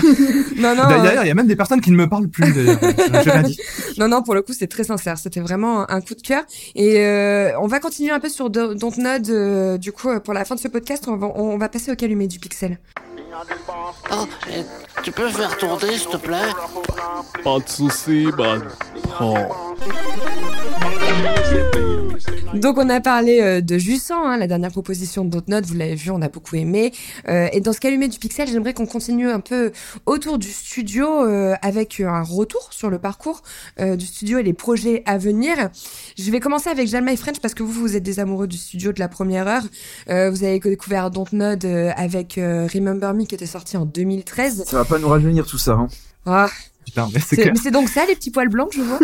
[0.57, 0.87] non, non.
[0.89, 2.51] D'ailleurs, il y a même des personnes qui ne me parlent plus.
[2.53, 2.79] D'ailleurs.
[3.97, 5.17] Non, non, pour le coup, c'est très sincère.
[5.17, 6.43] C'était vraiment un, coup de cœur.
[6.75, 9.29] Et euh, on va continuer un peu sur Do- Dontnod.
[9.29, 11.91] euh, du coup, euh, pour la fin de ce podcast, on va, on va passer
[11.91, 12.77] au calumet du pixel.
[14.11, 14.27] Oh,
[15.03, 16.51] tu peux faire tourner, s'il te plaît?
[17.43, 18.63] Pas de soucis, man.
[19.19, 19.35] Oh.
[22.55, 25.65] Donc, on a parlé euh, de Jussan, hein, la dernière proposition de Dontnod.
[25.65, 26.91] Vous l'avez vu, on a beaucoup aimé.
[27.27, 29.71] Euh, et dans ce calumet du pixel, j'aimerais qu'on continue un peu
[30.05, 33.41] autour du studio euh, avec un retour sur le parcours
[33.79, 35.69] euh, du studio et les projets à venir.
[36.17, 38.57] Je vais commencer avec Jalma et French parce que vous, vous êtes des amoureux du
[38.57, 39.63] studio de la première heure.
[40.09, 44.63] Euh, vous avez découvert Dontnod euh, avec euh, Remember Me qui était sorti en 2013.
[44.65, 45.73] Ça va pas nous rajeunir tout ça.
[45.73, 45.87] Hein.
[46.25, 46.49] Ah,
[46.95, 47.53] Putain, mais c'est c'est clair.
[47.53, 48.99] mais c'est donc ça, les petits poils blancs, je vois.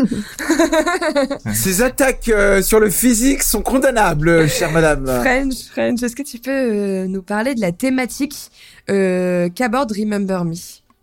[1.53, 5.05] Ces attaques euh, sur le physique sont condamnables, chère madame.
[5.05, 8.49] French, French, est-ce que tu peux euh, nous parler de la thématique
[8.89, 10.53] euh, qu'aborde Remember Me?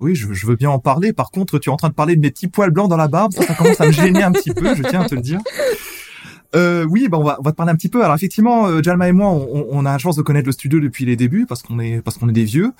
[0.00, 1.12] Oui, je, je veux bien en parler.
[1.12, 3.08] Par contre, tu es en train de parler de mes petits poils blancs dans la
[3.08, 3.34] barbe.
[3.34, 5.40] Ça, ça commence à me gêner un petit peu, je tiens à te le dire.
[6.56, 8.02] Euh, oui, bah on va on va te parler un petit peu.
[8.02, 10.80] Alors effectivement, euh, Jalma et moi, on, on a la chance de connaître le studio
[10.80, 12.72] depuis les débuts parce qu'on est parce qu'on est des vieux.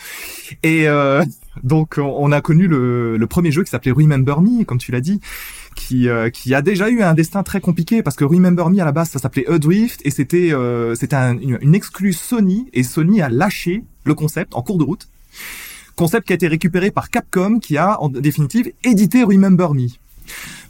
[0.62, 1.22] Et euh,
[1.62, 5.00] donc on, a connu le, le premier jeu qui s'appelait Remember Me, comme tu l'as
[5.00, 5.20] dit,
[5.74, 8.84] qui euh, qui a déjà eu un destin très compliqué parce que Remember Me à
[8.84, 12.82] la base ça s'appelait Adrift et c'était euh, c'était un- une, une exclue Sony et
[12.82, 15.08] Sony a lâché le concept en cours de route.
[15.96, 19.86] Concept qui a été récupéré par Capcom qui a en définitive édité Remember Me.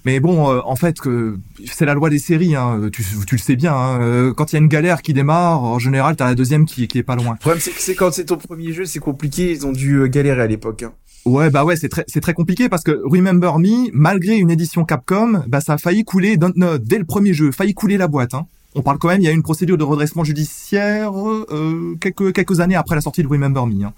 [0.05, 2.55] Mais bon, euh, en fait, que c'est la loi des séries.
[2.55, 3.74] Hein, tu, tu le sais bien.
[3.74, 6.64] hein, euh, quand il y a une galère qui démarre, en général, t'as la deuxième
[6.66, 7.32] qui, qui est pas loin.
[7.32, 9.53] Le problème, c'est que c'est quand c'est ton premier jeu, c'est compliqué.
[9.53, 10.82] Ils ont dû euh, galérer à l'époque.
[10.84, 10.92] hein.
[11.24, 14.84] Ouais, bah ouais, c'est très, c'est très compliqué parce que Remember Me, malgré une édition
[14.84, 18.32] Capcom, bah ça a failli couler dès le premier jeu, failli couler la boîte.
[18.32, 18.46] Hein.
[18.74, 22.32] On parle quand même, il y a eu une procédure de redressement judiciaire euh, quelques
[22.32, 23.84] quelques années après la sortie de Remember Me.
[23.84, 23.92] Hein.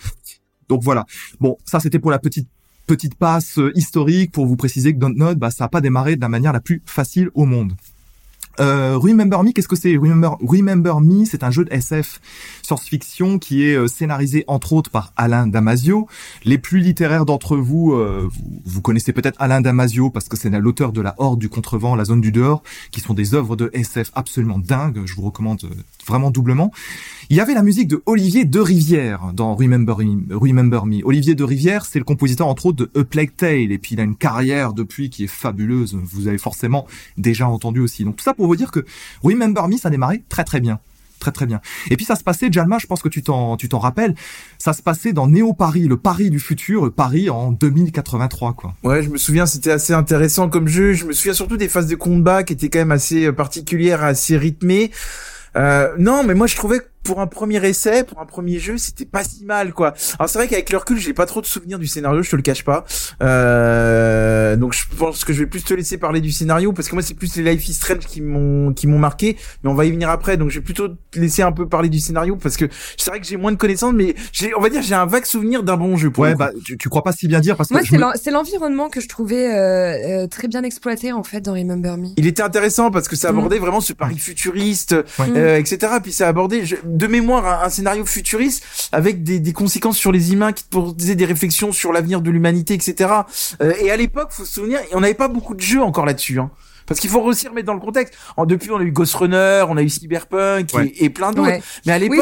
[0.68, 1.04] Donc voilà.
[1.40, 2.48] Bon, ça c'était pour la petite
[2.90, 6.20] petite passe euh, historique pour vous préciser que Dontnod, bah ça a pas démarré de
[6.20, 7.74] la manière la plus facile au monde.
[8.58, 9.96] Euh, Remember Me, qu'est-ce que c'est?
[9.96, 12.20] Remember, Me, c'est un jeu de SF
[12.62, 16.08] science-fiction qui est euh, scénarisé entre autres par Alain Damasio.
[16.44, 17.96] Les plus littéraires d'entre vous,
[18.64, 22.04] vous, connaissez peut-être Alain Damasio parce que c'est l'auteur de La Horde du Contrevent, La
[22.04, 25.02] Zone du Dehors, qui sont des œuvres de SF absolument dingues.
[25.04, 25.60] Je vous recommande
[26.10, 26.70] vraiment doublement.
[27.30, 30.36] Il y avait la musique de Olivier de Rivière dans Remember Me.
[30.36, 31.00] Remember Me.
[31.04, 34.00] Olivier de Rivière, c'est le compositeur entre autres de A Plague Tale et puis il
[34.00, 35.96] a une carrière depuis qui est fabuleuse.
[36.02, 36.86] Vous avez forcément
[37.16, 38.04] déjà entendu aussi.
[38.04, 38.84] Donc tout ça pour vous dire que
[39.22, 40.80] Remember Me, ça a démarré très très bien.
[41.20, 41.60] Très très bien.
[41.90, 44.14] Et puis ça se passait, Jalma, je pense que tu t'en tu t'en rappelles,
[44.58, 48.74] ça se passait dans Néo Paris, le Paris du futur, Paris en 2083 quoi.
[48.82, 50.94] Ouais, je me souviens, c'était assez intéressant comme jeu.
[50.94, 54.02] Je me souviens surtout des phases de combat qui étaient quand même assez euh, particulières,
[54.02, 54.90] assez rythmées.
[55.56, 59.04] Euh, non, mais moi je trouvais pour un premier essai, pour un premier jeu, c'était
[59.06, 59.94] pas si mal quoi.
[60.18, 62.36] Alors c'est vrai qu'avec le recul, j'ai pas trop de souvenirs du scénario, je te
[62.36, 62.84] le cache pas.
[63.54, 66.94] Euh, donc je pense que je vais plus te laisser parler du scénario parce que
[66.94, 69.84] moi c'est plus les Life is Strange qui m'ont qui m'ont marqué, mais on va
[69.86, 70.36] y venir après.
[70.36, 73.20] Donc je vais plutôt te laisser un peu parler du scénario parce que c'est vrai
[73.20, 75.76] que j'ai moins de connaissances, mais j'ai on va dire j'ai un vague souvenir d'un
[75.76, 76.10] bon jeu.
[76.10, 78.00] Pour Ouais, bah tu, tu crois pas si bien dire parce que Moi, c'est me-
[78.00, 81.96] l'en- c'est l'environnement que je trouvais euh, euh, très bien exploité en fait dans Remember
[81.96, 82.08] Me.
[82.16, 83.38] Il était intéressant parce que ça Mm.
[83.38, 85.26] abordait vraiment ce Paris futuriste, Ouais.
[85.36, 85.92] euh, etc.
[86.02, 90.12] Puis ça abordait, je- de mémoire, un, un scénario futuriste avec des, des conséquences sur
[90.12, 93.10] les humains qui posaient des réflexions sur l'avenir de l'humanité, etc.
[93.62, 96.38] Euh, et à l'époque, faut se souvenir, on n'avait pas beaucoup de jeux encore là-dessus.
[96.38, 96.50] Hein.
[96.86, 98.14] Parce qu'il faut aussi remettre dans le contexte.
[98.36, 100.86] En, depuis, on a eu Ghost Runner, on a eu Cyberpunk Ouais.
[100.88, 101.48] et, et plein d'autres.
[101.48, 101.62] Ouais.
[101.86, 102.18] Mais à l'époque,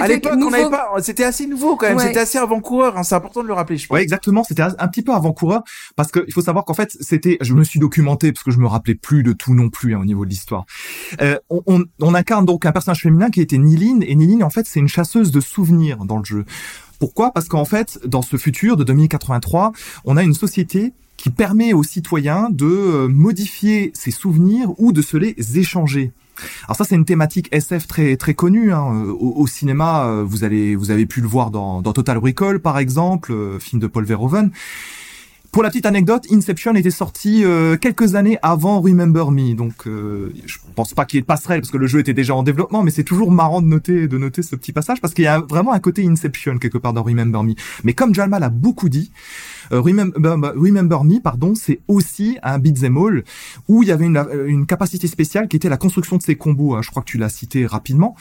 [0.00, 1.96] à l'époque, on pas, c'était assez nouveau quand même.
[1.96, 2.06] Ouais.
[2.06, 2.96] C'était assez avant-coureur.
[2.96, 3.94] Hein, c'est important de le rappeler, je pense.
[3.94, 4.44] Ouais, exactement.
[4.44, 5.62] C'était un petit peu avant-coureur
[5.96, 7.38] parce que il faut savoir qu'en fait, c'était.
[7.40, 10.00] Je me suis documenté parce que je me rappelais plus de tout non plus hein,
[10.00, 10.64] au niveau de l'histoire.
[11.20, 14.50] Euh, on, on, on incarne donc un personnage féminin qui était Niline et Niline en
[14.50, 16.44] fait c'est une chasseuse de souvenirs dans le jeu.
[16.98, 17.32] Pourquoi?
[17.32, 19.72] Parce qu'en fait, dans ce futur de 2083,
[20.04, 25.02] on a une société qui permet aux citoyens de euh, modifier ses souvenirs ou de
[25.02, 26.12] se les échanger.
[26.64, 29.04] Alors ça c'est une thématique SF très très connue hein.
[29.20, 33.32] Au, cinéma euh, vous allez vous avez pu le voir dans, Total Recall par exemple
[33.32, 34.50] euh, film de Paul Verhoeven
[35.52, 40.32] pour la petite anecdote, Inception était sorti euh, quelques années avant Remember Me, donc euh,
[40.46, 42.44] je pense pas qu'il y ait de passerelle parce que le jeu était déjà en
[42.44, 45.26] développement, mais c'est toujours marrant de noter de noter ce petit passage parce qu'il y
[45.26, 47.54] a vraiment un côté Inception quelque part dans Remember Me.
[47.82, 49.10] Mais comme Jalma l'a beaucoup dit,
[49.78, 53.24] Remember, Remember Me, pardon, c'est aussi un beat'em all
[53.68, 56.74] où il y avait une, une capacité spéciale qui était la construction de ces combos.
[56.74, 56.82] hein.
[56.82, 58.16] Je crois que tu l'as cité rapidement.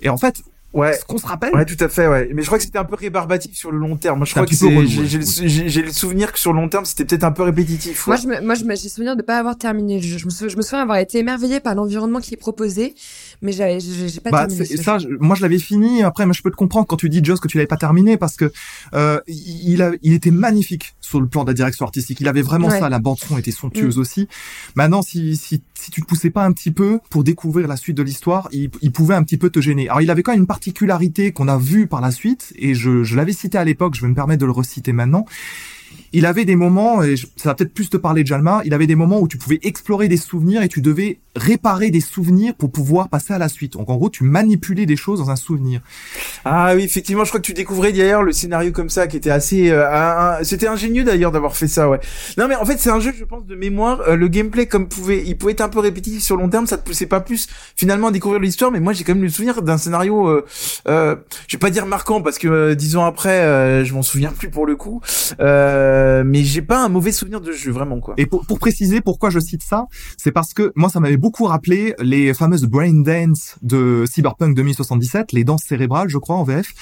[0.00, 0.42] Et en fait,
[0.74, 0.92] Ouais.
[0.92, 2.30] ce qu'on se rappelle, Ouais, tout à fait, ouais.
[2.34, 4.18] Mais je crois que c'était un peu rébarbatif sur le long terme.
[4.18, 7.32] Moi, je crois que j'ai, le, souvenir que sur le long terme, c'était peut-être un
[7.32, 8.06] peu répétitif.
[8.06, 10.18] Moi, je me, moi, j'ai souvenir de pas avoir terminé le jeu.
[10.18, 12.94] Je me, sou- je me souviens avoir été émerveillée par l'environnement qui est proposé,
[13.42, 14.64] mais j'avais, j'ai pas Bah, terminé.
[14.66, 16.02] ce ça, je- moi je l'avais fini.
[16.02, 18.16] Après, moi, je peux te comprendre quand tu dis Joss que tu l'avais pas terminé
[18.16, 18.52] parce que
[18.94, 22.20] euh, il, a, il était magnifique sur le plan de la direction artistique.
[22.20, 22.80] Il avait vraiment Ouais.
[22.80, 22.88] ça.
[22.88, 24.28] La bande son était somptueuse aussi.
[24.74, 27.96] Maintenant, si, si si tu te poussais pas un petit peu pour découvrir la suite
[27.96, 29.88] de l'histoire, il, il pouvait un petit peu te gêner.
[29.88, 33.04] Alors, il avait quand même une particularité qu'on a vue par la suite et je,
[33.04, 33.94] je l'avais cité à l'époque.
[33.94, 35.24] Je vais me permettre de le reciter maintenant.
[36.12, 38.86] Il avait des moments, et ça va peut-être plus te parler de Jalma, il avait
[38.86, 42.72] des moments où tu pouvais explorer des souvenirs et tu devais réparer des souvenirs pour
[42.72, 43.74] pouvoir passer à la suite.
[43.74, 45.80] Donc en gros, tu manipulais des choses dans un souvenir.
[46.44, 49.30] Ah oui, effectivement, je crois que tu découvrais d'ailleurs le scénario comme ça, qui était
[49.30, 52.00] assez, euh, c'était ingénieux d'ailleurs d'avoir fait ça, ouais.
[52.36, 54.00] Non mais en fait, c'est un jeu, je pense, de mémoire.
[54.08, 56.78] Euh, le gameplay, comme pouvait, il pouvait être un peu répétitif sur long terme, ça
[56.78, 58.72] te poussait pas plus finalement à découvrir l'histoire.
[58.72, 60.44] Mais moi, j'ai quand même le souvenir d'un scénario, euh,
[60.88, 64.02] euh, je vais pas dire marquant parce que euh, dix ans après, euh, je m'en
[64.02, 65.00] souviens plus pour le coup.
[66.24, 68.14] Mais j'ai pas un mauvais souvenir de jeu, vraiment quoi.
[68.16, 69.86] Et pour, pour préciser pourquoi je cite ça,
[70.16, 75.32] c'est parce que moi, ça m'avait beaucoup rappelé les fameuses brain dance de Cyberpunk 2077,
[75.32, 76.72] les danses cérébrales, je crois, en VF.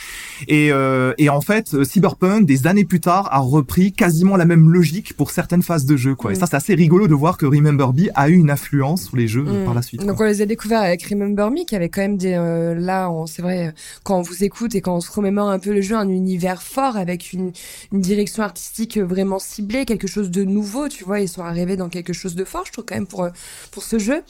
[0.49, 4.45] Et, euh, et en fait, euh, Cyberpunk, des années plus tard, a repris quasiment la
[4.45, 6.33] même logique pour certaines phases de jeu, quoi.
[6.33, 6.41] Et Mm.
[6.41, 9.29] ça, c'est assez rigolo de voir que Remember Me a eu une influence sur les
[9.29, 9.65] jeux euh, Mm.
[9.65, 10.05] par la suite.
[10.05, 10.27] Donc quoi.
[10.27, 13.27] on les a découverts avec Remember Me, qui avait quand même des euh, là, on-
[13.27, 13.71] c'est vrai, euh,
[14.05, 16.63] quand on vous écoute et quand on se remémore un peu le jeu, un univers
[16.63, 17.53] fort avec une,
[17.93, 21.89] une direction artistique vraiment ciblée, quelque chose de nouveau, tu vois, ils sont arrivés dans
[21.89, 23.31] quelque chose de fort, je trouve quand même pour euh,
[23.71, 24.23] pour ce jeu.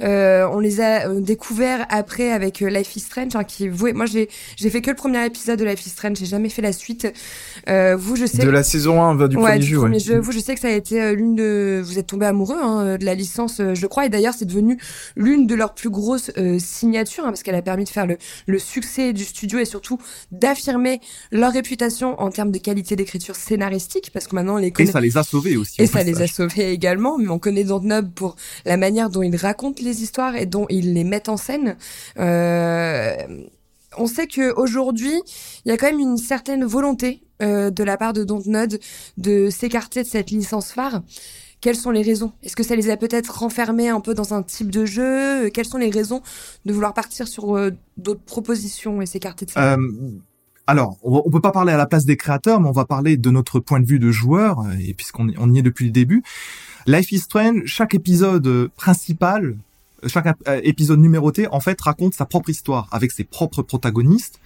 [0.00, 3.92] Euh, on les a euh, découverts après avec Life is Strange, hein, qui voué.
[3.92, 6.62] Moi j'ai j'ai fait que le premier épisode de Life is Strange, j'ai jamais fait
[6.62, 7.06] la suite.
[7.68, 8.44] Euh, vous, je sais.
[8.44, 10.00] De la saison 1, va, du ouais, premier du jeu, premier ouais.
[10.00, 10.18] jeu.
[10.18, 11.82] Vous, je sais que ça a été l'une de.
[11.84, 14.78] Vous êtes tombé amoureux hein, de la licence, je crois, et d'ailleurs, c'est devenu
[15.16, 18.16] l'une de leurs plus grosses euh, signatures, hein, parce qu'elle a permis de faire le,
[18.46, 19.98] le succès du studio et surtout
[20.30, 21.00] d'affirmer
[21.32, 24.90] leur réputation en termes de qualité d'écriture scénaristique, parce que maintenant on les Et connaît.
[24.90, 25.80] ça les a sauvés aussi.
[25.80, 29.34] Et ça les a sauvés également, mais on connaît Dontnod pour la manière dont il
[29.36, 31.76] raconte les histoires et dont il les met en scène.
[32.18, 33.14] Euh,
[33.96, 35.14] on sait que aujourd'hui,
[35.64, 38.78] il y a quand même une certaine volonté euh, de la part de Dontnod
[39.16, 41.02] de s'écarter de cette licence phare.
[41.60, 42.32] Quelles sont les raisons?
[42.42, 45.48] Est-ce que ça les a peut-être renfermés un peu dans un type de jeu?
[45.48, 46.20] Quelles sont les raisons
[46.66, 49.72] de vouloir partir sur euh, d'autres propositions et s'écarter de ça?
[49.74, 49.78] Euh,
[50.66, 53.16] alors, on, on peut pas parler à la place des créateurs, mais on va parler
[53.16, 55.84] de notre point de vue de joueur, euh, et puisqu'on y- on y est depuis
[55.86, 56.22] le début.
[56.86, 59.56] Life is Strange, chaque épisode euh, principal,
[60.04, 60.26] euh, chaque
[60.62, 64.38] épisode numéroté, en fait, raconte sa propre histoire, avec ses propres protagonistes,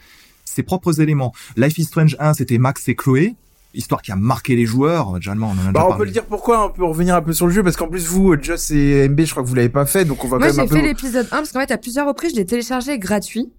[0.44, 1.32] ses propres éléments.
[1.56, 3.34] Life is Strange 1, c'était Max et Chloé,
[3.74, 5.98] histoire qui a marqué les joueurs, généralement, on en a Bah, déjà on parlé.
[5.98, 8.06] peut le dire pourquoi, on peut revenir un peu sur le jeu, parce qu'en plus,
[8.06, 10.48] vous, Joss et MB, je crois que vous l'avez pas fait, donc on va Moi,
[10.48, 12.98] quand même j'ai fait l'épisode 1 parce qu'en fait, à plusieurs reprises, je l'ai téléchargé
[12.98, 13.50] gratuit.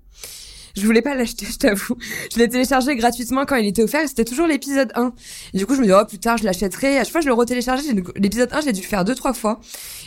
[0.76, 1.98] Je voulais pas l'acheter, je t'avoue.
[2.34, 5.14] Je l'ai téléchargé gratuitement quand il était offert et c'était toujours l'épisode 1.
[5.54, 6.98] Et du coup, je me dis, oh, plus tard, je l'achèterai.
[6.98, 7.94] À chaque fois, je le retéléchargeais.
[8.16, 9.60] L'épisode 1, j'ai dû le faire deux, trois fois.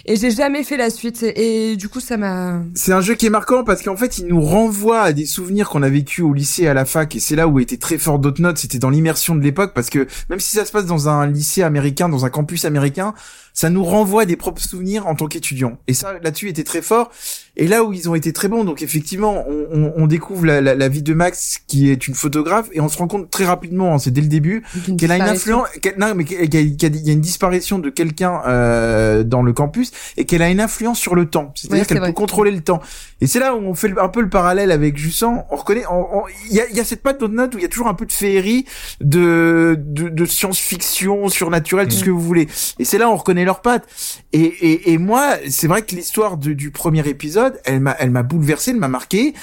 [0.07, 1.23] Et j'ai jamais fait la suite.
[1.23, 2.63] Et, et du coup, ça m'a...
[2.75, 5.69] C'est un jeu qui est marquant parce qu'en fait, il nous renvoie à des souvenirs
[5.69, 8.19] qu'on a vécu au lycée, à la fac, et c'est là où était très fort
[8.19, 11.27] Dotnod, c'était dans l'immersion de l'époque, parce que même si ça se passe dans un
[11.27, 13.15] lycée américain, dans un campus américain,
[13.55, 15.79] ça nous renvoie des propres souvenirs en tant qu'étudiant.
[15.89, 17.11] Et ça, là-dessus, était très fort.
[17.57, 20.63] Et là où ils ont été très bons, donc effectivement, on, on- on découvre la,
[20.63, 23.45] la, la vie de Max qui est une photographe et on se rend compte très
[23.45, 24.63] rapidement, hein, c'est dès le début,
[24.97, 27.79] qu'elle a une influence, qu'elle- non mais qu'il y, a- qu'il y a une disparition
[27.79, 31.81] de quelqu'un euh, dans le campus et qu'elle a une influence sur le temps, c'est-à-dire
[31.83, 32.81] Ouais, qu'elle peut contrôler le temps.
[33.21, 35.45] Et c'est là où on fait un peu le parallèle avec Jussan.
[35.51, 37.67] On reconnaît, on- on- il y a, y a cette patte note où il y
[37.67, 38.65] a toujours un peu de féerie,
[39.03, 42.49] de de, de science-fiction, surnaturel, tout ce que vous voulez.
[42.79, 43.87] Et c'est là où on reconnaît leurs pattes.
[44.33, 49.35] Et, moi, c'est vrai que l'histoire du premier épisode, elle m'a bouleversé, elle m'a marqué.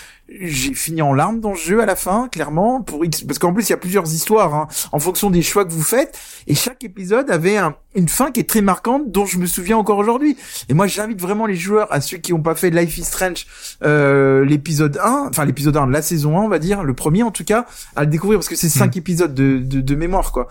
[0.41, 3.53] J'ai fini en larmes dans ce jeu à la fin, clairement, pour X, parce qu'en
[3.53, 6.17] plus il y a plusieurs histoires hein, en fonction des choix que vous faites,
[6.47, 9.77] et chaque épisode avait un- une fin qui est très marquante, dont je me souviens
[9.77, 10.37] encore aujourd'hui.
[10.69, 13.47] Et moi, j'invite vraiment les joueurs, à ceux qui n'ont pas fait Life is Strange,
[13.83, 17.23] euh, l'épisode 1, enfin l'épisode 1 de la saison 1, on va dire, le premier
[17.23, 17.65] en tout cas,
[17.95, 20.47] à le découvrir parce que c'est cinq épisodes de, de, de mémoire, quoi.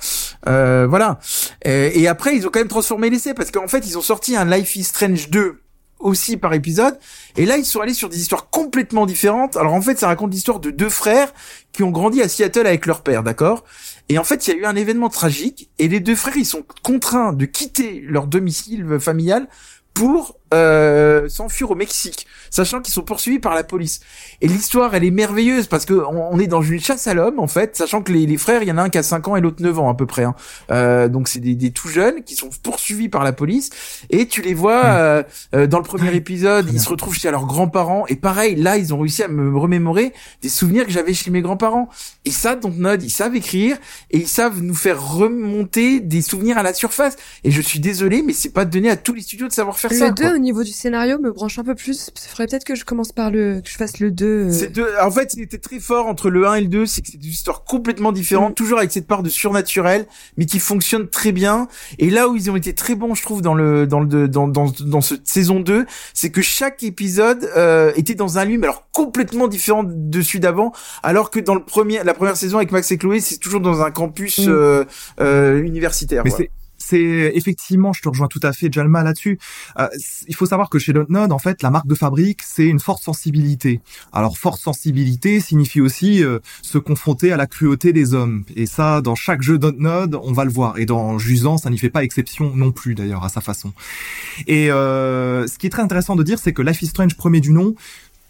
[0.48, 1.20] Euh, voilà.
[1.64, 4.34] Et, et après, ils ont quand même transformé l'essai parce qu'en fait, ils ont sorti
[4.36, 5.60] un Life is Strange 2
[6.00, 6.98] aussi par épisode.
[7.36, 9.56] Et là, ils sont allés sur des histoires complètement différentes.
[9.56, 11.32] Alors en fait, ça raconte l'histoire de deux frères
[11.72, 13.64] qui ont grandi à Seattle avec leur père, d'accord?
[14.08, 16.46] Et en fait, il y a eu un événement tragique et les deux frères, ils
[16.46, 19.48] sont contraints de quitter leur domicile familial
[19.92, 24.00] pour euh, s'enfuir au Mexique, sachant qu'ils sont poursuivis par la police.
[24.40, 27.38] Et l'histoire, elle est merveilleuse parce que on, on est dans une chasse à l'homme,
[27.38, 29.28] en fait, sachant que les, les frères, il y en a un qui a 5
[29.28, 30.24] ans et l'autre 9 ans à peu près.
[30.24, 30.34] Hein.
[30.70, 33.70] Euh, donc c'est des, des tout jeunes qui sont poursuivis par la police
[34.10, 35.22] et tu les vois euh,
[35.54, 38.94] euh, dans le premier épisode, ils se retrouvent chez leurs grands-parents et pareil, là, ils
[38.94, 41.88] ont réussi à me remémorer des souvenirs que j'avais chez mes grands-parents.
[42.24, 43.76] Et ça, Dontnod, ils savent écrire
[44.10, 47.16] et ils savent nous faire remonter des souvenirs à la surface.
[47.44, 49.92] Et je suis désolé, mais c'est pas donné à tous les studios de savoir faire
[49.92, 50.08] ça.
[50.08, 50.37] Le 2 quoi.
[50.38, 52.10] Au niveau du scénario me branche un peu plus.
[52.24, 54.26] Il faudrait peut-être que je commence par le, que je fasse le 2.
[54.26, 56.86] euh, C'est deux- en fait, il était très fort entre le 1 et le 2,
[56.86, 60.58] c'est que c'est des histoires complètement différentes, toujours avec cette part de surnaturel, mais qui
[60.60, 61.68] fonctionne très bien.
[61.98, 64.48] Et là où ils ont été très bons, je trouve, dans le dans le dans
[64.48, 65.84] dans dans cette saison 2,
[66.14, 70.40] c'est que chaque épisode euh, était dans un lieu, mais alors complètement différent de celui
[70.40, 70.72] d'avant,
[71.02, 73.82] alors que dans le premier la première saison avec Max et Chloé, c'est toujours dans
[73.82, 74.48] un campus Mm.
[74.50, 74.84] euh,
[75.20, 76.22] euh, universitaire.
[76.24, 76.44] Mais voilà.
[76.78, 79.38] C'est effectivement, je te rejoins tout à fait, Jalma là-dessus.
[79.78, 79.88] Euh,
[80.26, 83.02] il faut savoir que chez Dontnod, en fait, la marque de fabrique, c'est une forte
[83.02, 83.80] sensibilité.
[84.12, 88.44] Alors, forte sensibilité signifie aussi euh, se confronter à la cruauté des hommes.
[88.56, 90.78] Et ça, dans chaque jeu Dontnod, on va le voir.
[90.78, 93.72] Et dans Jusant, ça n'y fait pas exception non plus, d'ailleurs, à sa façon.
[94.46, 97.40] Et euh, ce qui est très intéressant de dire, c'est que Life is Strange, premier
[97.40, 97.74] du nom,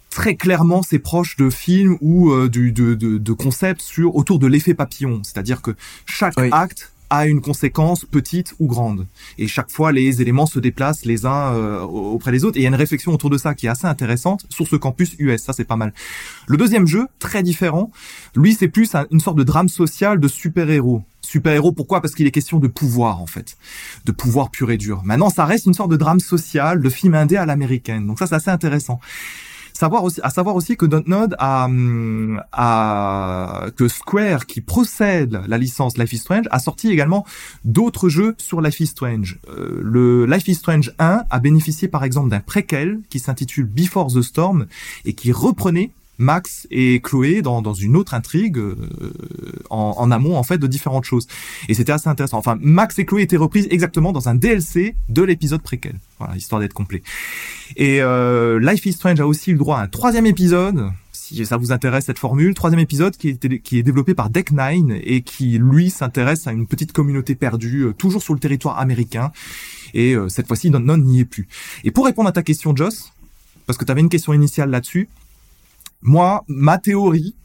[0.09, 4.39] très clairement, c'est proche de films ou euh, du, de, de, de concepts sur autour
[4.39, 5.21] de l'effet papillon.
[5.23, 5.71] C'est-à-dire que
[6.05, 6.49] chaque Oui.
[6.51, 9.07] acte a une conséquence petite ou grande.
[9.37, 12.57] Et chaque fois, les éléments se déplacent les uns euh, auprès des autres.
[12.57, 14.75] Et il y a une réflexion autour de ça qui est assez intéressante sur ce
[14.75, 15.41] campus US.
[15.41, 15.93] Ça, c'est pas mal.
[16.47, 17.91] Le deuxième jeu, très différent,
[18.35, 21.03] lui, c'est plus un- une sorte de drame social de super-héros.
[21.21, 22.01] Super-héros, pourquoi?
[22.01, 23.57] Parce qu'il est question de pouvoir, en fait.
[24.05, 25.01] De pouvoir pur et dur.
[25.03, 28.07] Maintenant, ça reste une sorte de drame social, de film indé à l'américaine.
[28.07, 28.99] Donc ça, c'est assez intéressant.
[29.79, 30.85] Savoir à savoir aussi que
[31.37, 37.25] a, hum, a, que Square, qui procède la licence Life is Strange, a sorti également
[37.63, 39.39] d'autres jeux sur Life is Strange.
[39.47, 44.11] Euh, le Life is Strange 1 a bénéficié par exemple d'un préquel qui s'intitule Before
[44.13, 44.65] the Storm
[45.05, 48.75] et qui reprenait Max et Chloé dans, dans une autre intrigue euh,
[49.69, 51.27] en, en amont en fait de différentes choses.
[51.67, 52.37] Et c'était assez intéressant.
[52.37, 55.95] Enfin Max et Chloé étaient reprises exactement dans un DLC de l'épisode préquel.
[56.19, 57.01] Voilà histoire d'être complet.
[57.75, 60.91] Et euh, Life is Strange a aussi eu le droit à un troisième épisode
[61.35, 64.51] si ça vous intéresse cette formule, troisième épisode qui est, qui est développé par Deck
[64.51, 68.79] Nine et qui lui s'intéresse à une petite communauté perdue euh, toujours sur le territoire
[68.79, 69.31] américain.
[69.93, 71.47] Et euh, cette fois-ci non n'y est plus.
[71.83, 73.13] Et pour répondre à ta question Joss,
[73.67, 75.07] parce que tu avais une question initiale là-dessus,
[76.01, 77.35] moi ma théorie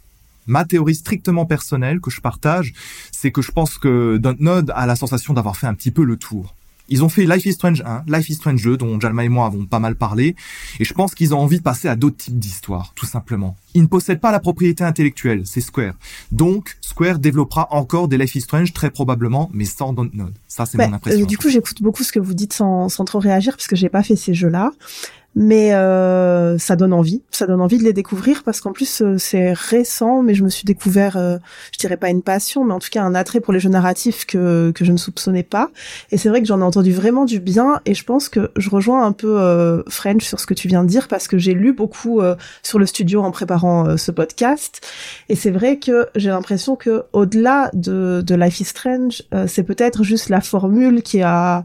[0.46, 2.74] Ma théorie strictement personnelle que je partage,
[3.12, 6.18] c'est que je pense que Dontnod a la sensation d'avoir fait un petit peu le
[6.18, 6.54] tour.
[6.90, 9.46] Ils ont fait Life is Strange 1, Life is Strange 2, dont Jalma et moi
[9.46, 10.36] avons pas mal parlé,
[10.78, 13.56] et je pense qu'ils ont envie de passer à d'autres types d'histoires, tout simplement.
[13.72, 15.94] Ils ne possèdent pas la propriété intellectuelle, c'est Square.
[16.30, 20.34] Donc, Square développera encore des Life is Strange, très probablement, mais sans Dontnod.
[20.46, 21.22] Ça, c'est Ouais, mon impression.
[21.22, 23.76] euh, du coup, j'écoute beaucoup ce que vous dites sans, sans trop réagir parce que
[23.76, 24.70] j'ai pas fait ces jeux-là.
[25.36, 29.16] Mais euh, ça donne envie, ça donne envie de les découvrir parce qu'en plus euh,
[29.18, 31.38] c'est récent, mais je me suis découvert, euh,
[31.72, 34.26] je dirais pas une passion, mais en tout cas un attrait pour les jeux narratifs
[34.26, 35.70] que que je ne soupçonnais pas.
[36.12, 38.70] Et c'est vrai que j'en ai entendu vraiment du bien, et je pense que je
[38.70, 41.54] rejoins un peu euh, French sur ce que tu viens de dire parce que j'ai
[41.54, 44.86] lu beaucoup euh, sur le studio en préparant ce podcast,
[45.28, 50.04] et c'est vrai que j'ai l'impression que au-delà de de Life is Strange, c'est peut-être
[50.04, 51.64] juste la formule qui a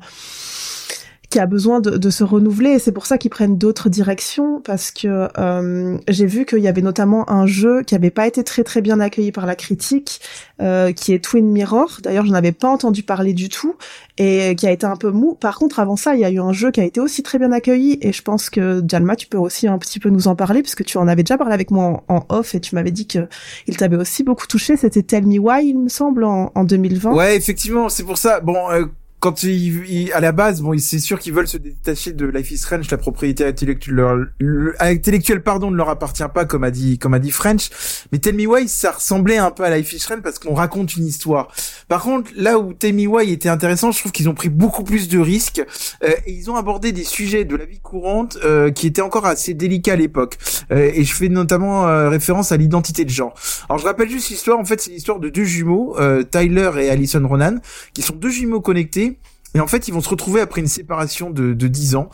[1.29, 2.71] qui a besoin de, de se renouveler.
[2.71, 6.67] Et c'est pour ça qu'ils prennent d'autres directions parce que euh, j'ai vu qu'il y
[6.67, 10.21] avait notamment un jeu qui avait pas été très très bien accueilli par la critique
[10.61, 11.99] euh, qui est Twin Mirror.
[12.01, 13.75] D'ailleurs je n'avais pas entendu parler du tout
[14.17, 15.35] et qui a été un peu mou.
[15.35, 17.37] Par contre avant ça il y a eu un jeu qui a été aussi très
[17.37, 20.35] bien accueilli et je pense que Jalma tu peux aussi un petit peu nous en
[20.35, 23.07] parler puisque tu en avais déjà parlé avec moi en, off et tu m'avais dit
[23.07, 23.27] que
[23.67, 24.77] il t'avait aussi beaucoup touché.
[24.77, 28.39] C'était Tell Me Why il me semble en, en 2020 Ouais, effectivement, c'est pour ça.
[28.39, 28.85] Bon, euh,
[29.19, 32.51] quand ils, ils- à la base, bon, c'est sûr qu'ils veulent se détacher de Life
[32.51, 36.71] is Strange, la propriété intellectuelle, leur- le- intellectuelle, pardon, ne leur appartient pas, comme a
[36.71, 37.69] dit, comme a dit French.
[38.11, 40.95] Mais Tell Me Why, ça ressemblait un peu à Life is Strange parce qu'on raconte
[40.95, 41.49] une histoire.
[41.87, 44.83] Par contre, là où Tell Me Why était intéressant, je trouve qu'ils ont pris beaucoup
[44.83, 45.61] plus de risques
[46.03, 49.25] euh, et ils ont abordé des sujets de la vie courante euh, qui étaient encore
[49.25, 50.37] assez délicats à l'époque.
[50.71, 53.33] Euh, et je fais notamment euh, référence à l'identité de genre.
[53.67, 54.59] Alors je rappelle juste l'histoire.
[54.59, 57.55] En fait, c'est l'histoire de deux jumeaux, euh, Tyler et Alison Ronan,
[57.93, 59.08] qui sont deux jumeaux connectés.
[59.55, 62.09] Et en fait, ils vont se retrouver après une séparation de, de 10 ans.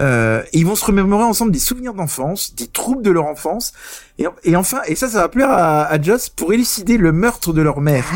[0.00, 3.72] Euh, et ils vont se remémorer ensemble des souvenirs d'enfance, des troubles de leur enfance.
[4.18, 7.52] Et, et enfin, et ça, ça va plaire à, à Joss pour élucider le meurtre
[7.52, 8.06] de leur mère.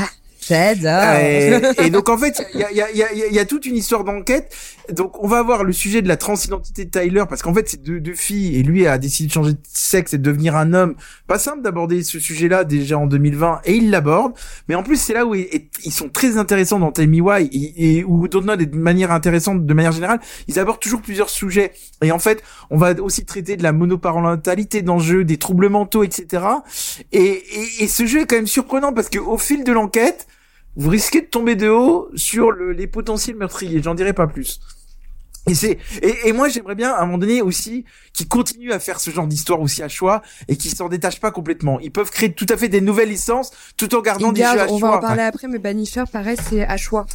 [0.47, 1.15] J'adore.
[1.79, 3.77] Et, donc en fait, il y a, y, a, y, a, y a toute une
[3.77, 4.53] histoire d'enquête.
[4.91, 7.83] Donc on va avoir le sujet de la transidentité de Tyler parce qu'en fait c'est
[7.83, 10.75] deux, deux filles et lui a décidé de changer de sexe et de devenir un
[10.75, 10.97] homme.
[11.29, 14.33] Pas simple d'aborder ce sujet-là déjà en 2020 et il l'aborde.
[14.69, 18.05] Mais en plus c'est là où ils, sont très intéressants dans Tell Why et, et
[18.05, 20.21] où Dontnod est de manière intéressante de manière générale.
[20.49, 21.73] Ils abordent toujours plusieurs sujets
[22.03, 25.69] et en fait on va aussi traiter de la monoparentalité dans le jeu, des troubles
[25.69, 26.45] mentaux, etc.
[27.13, 30.27] Et, et, et ce jeu est quand même surprenant parce que au fil de l'enquête
[30.77, 33.83] vous risquez de tomber de haut sur le- les potentiels meurtriers.
[33.83, 34.61] J'en dirai pas plus.
[35.49, 38.79] Et c'est et, et moi j'aimerais bien à un moment donné aussi qu'ils continuent à
[38.79, 41.81] faire ce genre d'histoire aussi à choix et qu'ils s'en détachent pas complètement.
[41.81, 44.69] Ils peuvent créer tout à fait des nouvelles licences tout en gardant des jeux à
[44.71, 45.01] on va en choix.
[45.01, 47.07] parler après, mais Banisher, pareil, c'est à choix.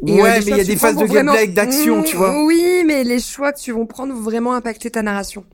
[0.00, 2.16] Ouais, euh, mais il y choix a des phases de vraiment- gameplay d'action, Mmh, tu
[2.16, 2.42] vois.
[2.44, 5.44] Oui, mais les choix que tu vont prendre vont vraiment impacter ta narration.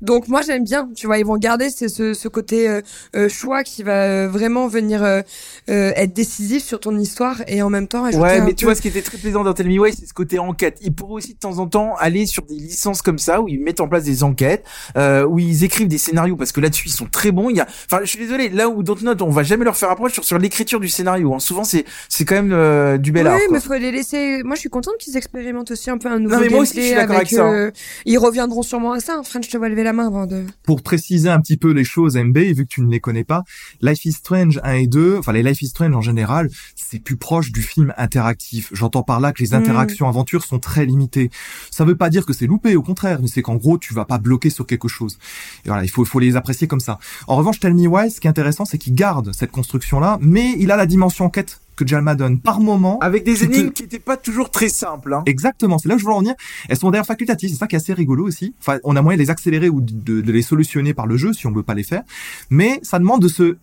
[0.00, 2.80] Donc moi j'aime bien, tu vois, ils vont garder ce, ce, ce côté euh,
[3.16, 5.22] euh, choix qui va euh, vraiment venir euh,
[5.68, 8.74] euh, être décisif sur ton histoire et en même temps Ouais, mais peu- tu vois,
[8.74, 10.78] ce qui était très plaisant dans Tell Me Why, c'est ce côté enquête.
[10.82, 13.60] Ils pourraient aussi de temps en temps aller sur des licences comme ça, où ils
[13.60, 14.64] mettent en place des enquêtes,
[14.96, 17.50] euh, où ils écrivent des scénarios, parce que là-dessus, ils sont très bons.
[17.50, 19.90] Il y a, enfin, je suis désolé, là où Dontnod, on va jamais leur faire
[19.90, 21.34] approche sur, sur l'écriture du scénario.
[21.34, 21.38] hein.
[21.40, 23.38] Souvent, c'est, c'est quand même euh, du bel oui, art.
[23.48, 23.48] quoi.
[23.56, 24.42] mais faut les laisser.
[24.44, 26.80] Moi, je suis contente qu'ils expérimentent aussi un peu un nouveau mais moi aussi, je
[26.86, 27.70] suis d'accord avec, ça, hein.
[28.06, 29.14] Ils reviendront sûrement à ça.
[29.16, 29.22] hein.
[29.24, 30.44] French, je te vois lever la main avant de.
[30.64, 33.44] Pour préciser un petit peu les choses, MB, vu que tu ne les connais pas,
[33.80, 37.16] Life is Strange 1 et 2, enfin les Life is Strange en général, c'est plus
[37.16, 38.68] proche du film interactif.
[38.72, 39.54] J'entends par là que les Mm.
[39.60, 41.30] interactions aventures sont très limitées.
[41.70, 44.04] Ça veut pas dire que c'est loupé, au contraire, mais c'est qu'en gros, tu vas
[44.04, 45.16] pas bloquer sur quelque chose.
[45.64, 46.98] Et voilà, il faut, il faut les apprécier comme ça.
[47.26, 50.54] En revanche, Tell Me Why, ce qui est intéressant, c'est qu'il garde cette construction-là, mais
[50.58, 52.40] il a la dimension enquête que Jalma donne.
[52.40, 55.14] Par moment, Avec des énigmes qui étaient pas toujours très simples.
[55.14, 55.22] Hein.
[55.26, 56.34] Exactement, c'est là que je voulais en venir.
[56.68, 58.54] Elles sont d'ailleurs facultatives, c'est ça qui est assez rigolo aussi.
[58.60, 61.32] Enfin, on a moyen de les accélérer ou de, de les solutionner par le jeu
[61.32, 62.02] si on veut pas les faire,
[62.50, 63.56] mais ça demande de se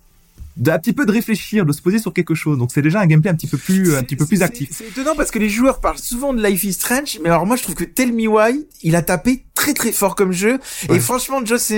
[0.57, 2.57] d'un petit peu de réfléchir, de se poser sur quelque chose.
[2.57, 4.70] Donc c'est déjà un gameplay un petit peu plus un petit peu plus actif.
[4.72, 7.55] C'est étonnant parce que les joueurs parlent souvent de Life is Strange, mais alors moi
[7.55, 10.59] je trouve que Tell Me Why, il a tapé très très fort comme jeu.
[10.89, 10.97] Ouais.
[10.97, 11.72] Et franchement, Joss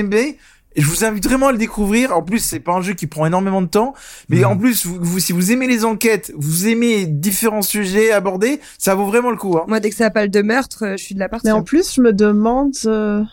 [0.78, 2.15] Je vous invite vraiment à le découvrir.
[2.15, 3.93] En plus, c'est pas un jeu qui prend énormément de temps,
[4.30, 4.45] mais Mhm.
[4.45, 8.93] en plus, vous, vous- si vous aimez les enquêtes, vous aimez différents sujets abordés, ça
[8.95, 9.57] vaut vraiment le coup.
[9.57, 9.65] Hein.
[9.67, 11.47] Moi, dès que ça parle de meurtre, euh, je suis de la partie.
[11.47, 13.23] Mais en plus, je me demande, euh,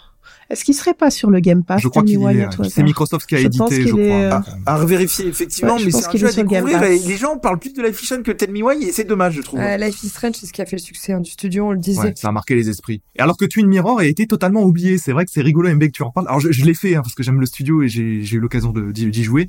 [0.55, 2.19] est-ce qu'il serait pas sur le Game Pass je crois Tell qu'il.
[2.19, 4.01] Work C'est Microsoft qui a Je édité, je est, crois.
[4.17, 4.31] euh,
[4.67, 7.17] À, à revérifier effectivement, Ouais, je mais c'est un qu'il jeu à découvrir et les
[7.17, 9.43] gens parlent plus de Life is Strange que Tell Me Why et c'est dommage, je
[9.43, 9.61] trouve.
[9.61, 11.73] Euh, Life is Strange, c'est ce qui a fait le succès hein, du studio, on
[11.73, 12.01] le disait.
[12.01, 13.03] Ouais, ça a marqué les esprits.
[13.17, 14.97] Et alors que Twin Mirror a été totalement oublié.
[14.99, 16.27] C'est vrai que c'est rigolo, MB, que tu en parles.
[16.29, 18.03] Alors je, je l'ai fait hein, parce que j'aime le studio et j'ai
[18.33, 19.49] eu l'occasion de- d'y jouer.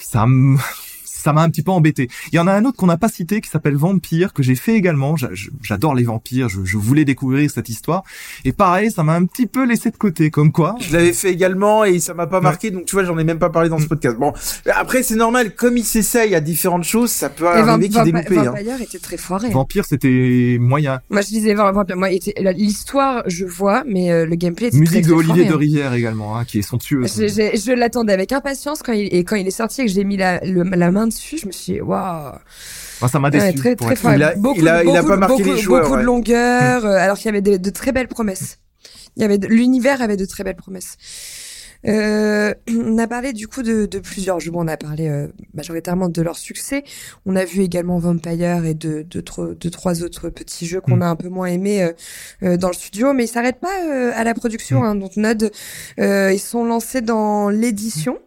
[0.00, 0.58] Ça me-
[1.22, 2.08] ça m'a un petit peu embêté.
[2.32, 4.54] Il y en a un autre qu'on n'a pas cité qui s'appelle Vampire que j'ai
[4.54, 5.14] fait également.
[5.62, 6.48] J'adore les vampires.
[6.48, 8.02] Je, je voulais découvrir cette histoire.
[8.44, 10.30] Et pareil, ça m'a un petit peu laissé de côté.
[10.30, 10.76] Comme quoi.
[10.80, 13.38] Je l'avais fait également et ça m'a pas marqué, donc tu vois, j'en ai même
[13.38, 13.88] pas parlé dans ce Mm.
[13.88, 14.16] podcast.
[14.18, 14.32] Bon,
[14.74, 18.38] après c'est normal, comme il s'essaye à différentes choses, ça peut arriver qu'il Vamp- loupé.
[18.38, 18.44] Hein.
[18.52, 19.48] Vampire était très foiré.
[19.48, 19.52] hein.
[19.52, 21.00] Vampire, c'était moyen.
[21.10, 21.96] Moi, je disais Vamp- Vampire.
[21.96, 22.08] Moi,
[22.56, 25.54] l'histoire, je vois, mais euh, le gameplay était très, Musique très de Olivier foiré, de
[25.54, 25.58] hein.
[25.58, 27.14] Rivière également, hein, qui est somptueuse.
[27.16, 29.90] Je, je- je l'attendais avec impatience quand il, et quand il est sorti et que
[29.90, 32.32] j'ai mis la, le- la main dessus, je me suis dit, waouh.
[33.08, 33.44] Ça m'a déçu.
[33.46, 33.94] Ouais, très, très.
[34.16, 36.00] Il a- beaucoup, il a- il a beaucoup- pas marqué beaucoup, les joueurs, Beaucoup ouais.
[36.02, 38.58] de longueur, euh, alors qu'il y avait de, de très belles promesses.
[39.16, 40.96] Il y avait l'univers avait de très belles promesses.
[41.84, 44.52] Euh, on a parlé du coup de, de plusieurs jeux.
[44.54, 46.84] On a parlé euh, majoritairement de leur succès.
[47.26, 51.02] On a vu également Vampire et de, de, de trois autres petits jeux qu'on Mm.
[51.02, 51.92] a un peu moins aimés euh,
[52.44, 54.82] euh, dans le studio, mais ils s'arrêtent pas euh, à la production.
[54.82, 54.84] Mm.
[54.84, 55.50] Hein, donc Node,
[55.98, 58.18] ils sont lancés dans l'édition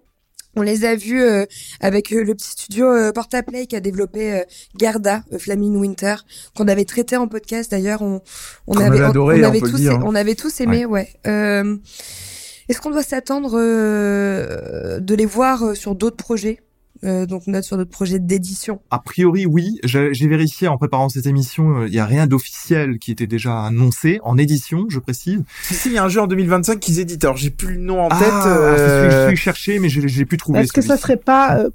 [0.55, 1.45] On les a vus euh,
[1.81, 4.43] avec euh, le petit studio euh, Portaplay qui a développé euh,
[4.77, 6.15] Garda, euh, Flaming Winter,
[6.55, 8.01] qu'on avait traité en podcast d'ailleurs.
[8.01, 8.21] On,
[8.67, 10.03] on avait, avait adoré, on, on avait tous, dire, hein.
[10.05, 11.09] on avait tous aimé, ouais.
[11.27, 11.75] Euh,
[12.69, 16.61] Est-ce qu'on doit s'attendre euh, de les voir sur d'autres projets?
[17.03, 18.79] Euh, donc note sur d'autres projets d'édition.
[18.91, 19.79] A priori, oui.
[19.83, 23.63] J'ai vérifié en préparant cette émission, euh, il y a rien d'officiel qui était déjà
[23.65, 25.41] annoncé en édition, je précise.
[25.63, 27.23] Si, si, il y a un jeu en 2025 qu'ils éditent.
[27.23, 28.27] Alors, j'ai plus le nom en ah, tête.
[28.27, 30.59] c'est celui que euh, je suis cherché, mais je j'ai pu trouver.
[30.59, 31.69] Est-ce que ça serait pas euh,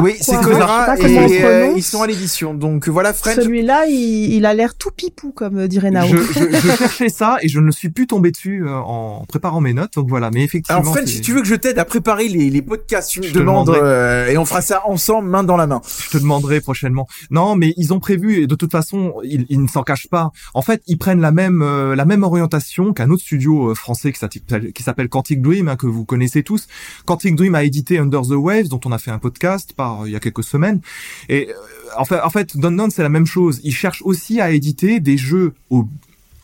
[0.00, 2.54] Oui, c'est pas et euh, ils sont à l'édition.
[2.54, 3.36] Donc voilà, French.
[3.36, 6.06] Celui-là, il, il a l'air tout pipou, comme euh, dirait Nao.
[6.06, 9.60] je, je, je cherchais ça et je ne suis plus tombé dessus euh, en préparant
[9.60, 9.94] mes notes.
[9.94, 10.80] Donc voilà, mais effectivement.
[10.80, 13.20] Alors French, c'est- si tu veux que je t'aide à préparer les, les podcasts, tu
[13.20, 15.80] me Je te demandes euh, et on fera ça ensemble, main dans la main.
[16.04, 17.06] Je te demanderai prochainement.
[17.30, 20.32] Non, mais ils ont prévu, et de toute façon, ils, ne s'en cachent pas.
[20.54, 24.12] En fait, ils prennent la même euh, la même orientation qu'un autre studio euh, français
[24.12, 26.66] qui s'appelle- Quantic Dream, hein, que vous connaissez tous.
[27.04, 30.08] Quantic Dream a édité Under the Waves, dont on a fait un podcast par euh,
[30.08, 30.80] il y a quelques semaines.
[31.28, 31.52] Et euh,
[31.96, 33.60] en fait, en fait, Donnen, c'est la même chose.
[33.64, 35.86] Ils cherchent aussi à éditer des jeux au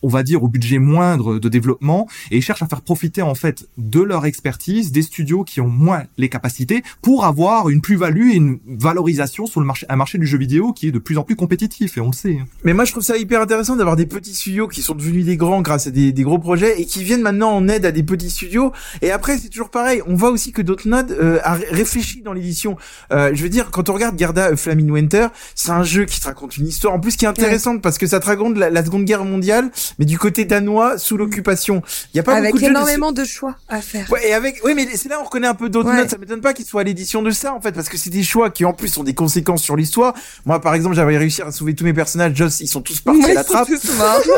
[0.03, 3.67] on va dire au budget moindre de développement et cherchent à faire profiter en fait
[3.79, 8.37] de leur expertise des studios qui ont moins les capacités pour avoir une plus-value et
[8.37, 11.23] une valorisation sur le marché un marché du jeu vidéo qui est de plus en
[11.23, 12.39] plus compétitif et on le sait.
[12.41, 12.47] hein.
[12.65, 15.37] Mais moi, je trouve ça hyper intéressant d'avoir des petits studios qui sont devenus des
[15.37, 18.31] grands grâce à des, gros projets et qui viennent maintenant en aide à des petits
[18.31, 18.73] studios.
[19.03, 20.03] Et après, c'est toujours pareil.
[20.07, 22.77] On voit aussi que Dotnod euh, a ré- réfléchi dans l'édition.
[23.13, 26.21] Euh, je veux dire, quand on regarde Garda euh, Flaming Winter, c'est un jeu qui
[26.21, 28.85] te raconte une histoire en plus qui est intéressante parce que ça te raconte la
[28.85, 31.83] Seconde Guerre mondiale, mais du côté danois sous l'occupation.
[32.13, 34.11] Il y a pas Avec beaucoup de jeux de énormément de choix à faire.
[34.11, 35.97] Ouais, et avec, oui, mais c'est là où on reconnaît un peu d'autres Ouais.
[35.97, 36.11] notes.
[36.11, 38.23] Ça m'étonne pas qu'il soit à l'édition de ça, en fait, parce que c'est des
[38.23, 40.15] choix qui, en plus, ont des conséquences sur l'histoire.
[40.47, 42.35] Moi, par exemple, j'avais réussi à sauver tous mes personnages.
[42.35, 43.69] Joss, ils sont tous partis à la trappe.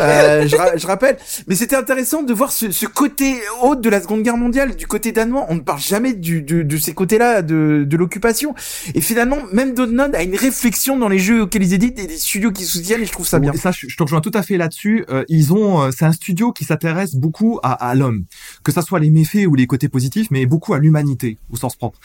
[0.01, 1.17] Euh, je, ra- je rappelle.
[1.47, 4.87] Mais c'était intéressant de voir ce, ce côté haut de la Seconde Guerre mondiale, du
[4.87, 5.47] côté danois.
[5.49, 8.55] On ne parle jamais du, de, de ces côtés-là de, de l'occupation.
[8.95, 12.17] Et finalement, même Dotnod a une réflexion dans les jeux auxquels ils éditent et des
[12.17, 13.53] studios qui soutiennent, et je trouve ça bien.
[13.53, 15.05] Et ça, je, je te rejoins tout à fait là-dessus.
[15.09, 18.25] Euh, ils euh, c'est un studio qui s'intéresse beaucoup à, l'homme,
[18.63, 21.77] que ça soit les méfaits ou les côtés positifs, mais beaucoup à l'humanité au sens
[21.77, 21.99] propre.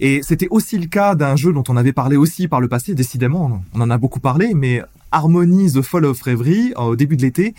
[0.00, 2.94] Et c'était aussi le cas d'un jeu dont on avait parlé aussi par le passé.
[2.94, 4.82] Décidément, on en a beaucoup parlé, mais
[5.12, 7.54] Harmony the Fall of Reverie euh, au début de l'été.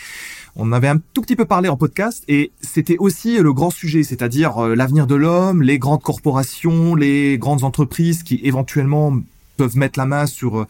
[0.55, 4.03] On avait un tout petit peu parlé en podcast et c'était aussi le grand sujet,
[4.03, 9.13] c'est-à-dire euh, l'avenir de l'homme, les grandes corporations, les grandes entreprises qui éventuellement
[9.57, 10.67] peuvent mettre la main sur euh,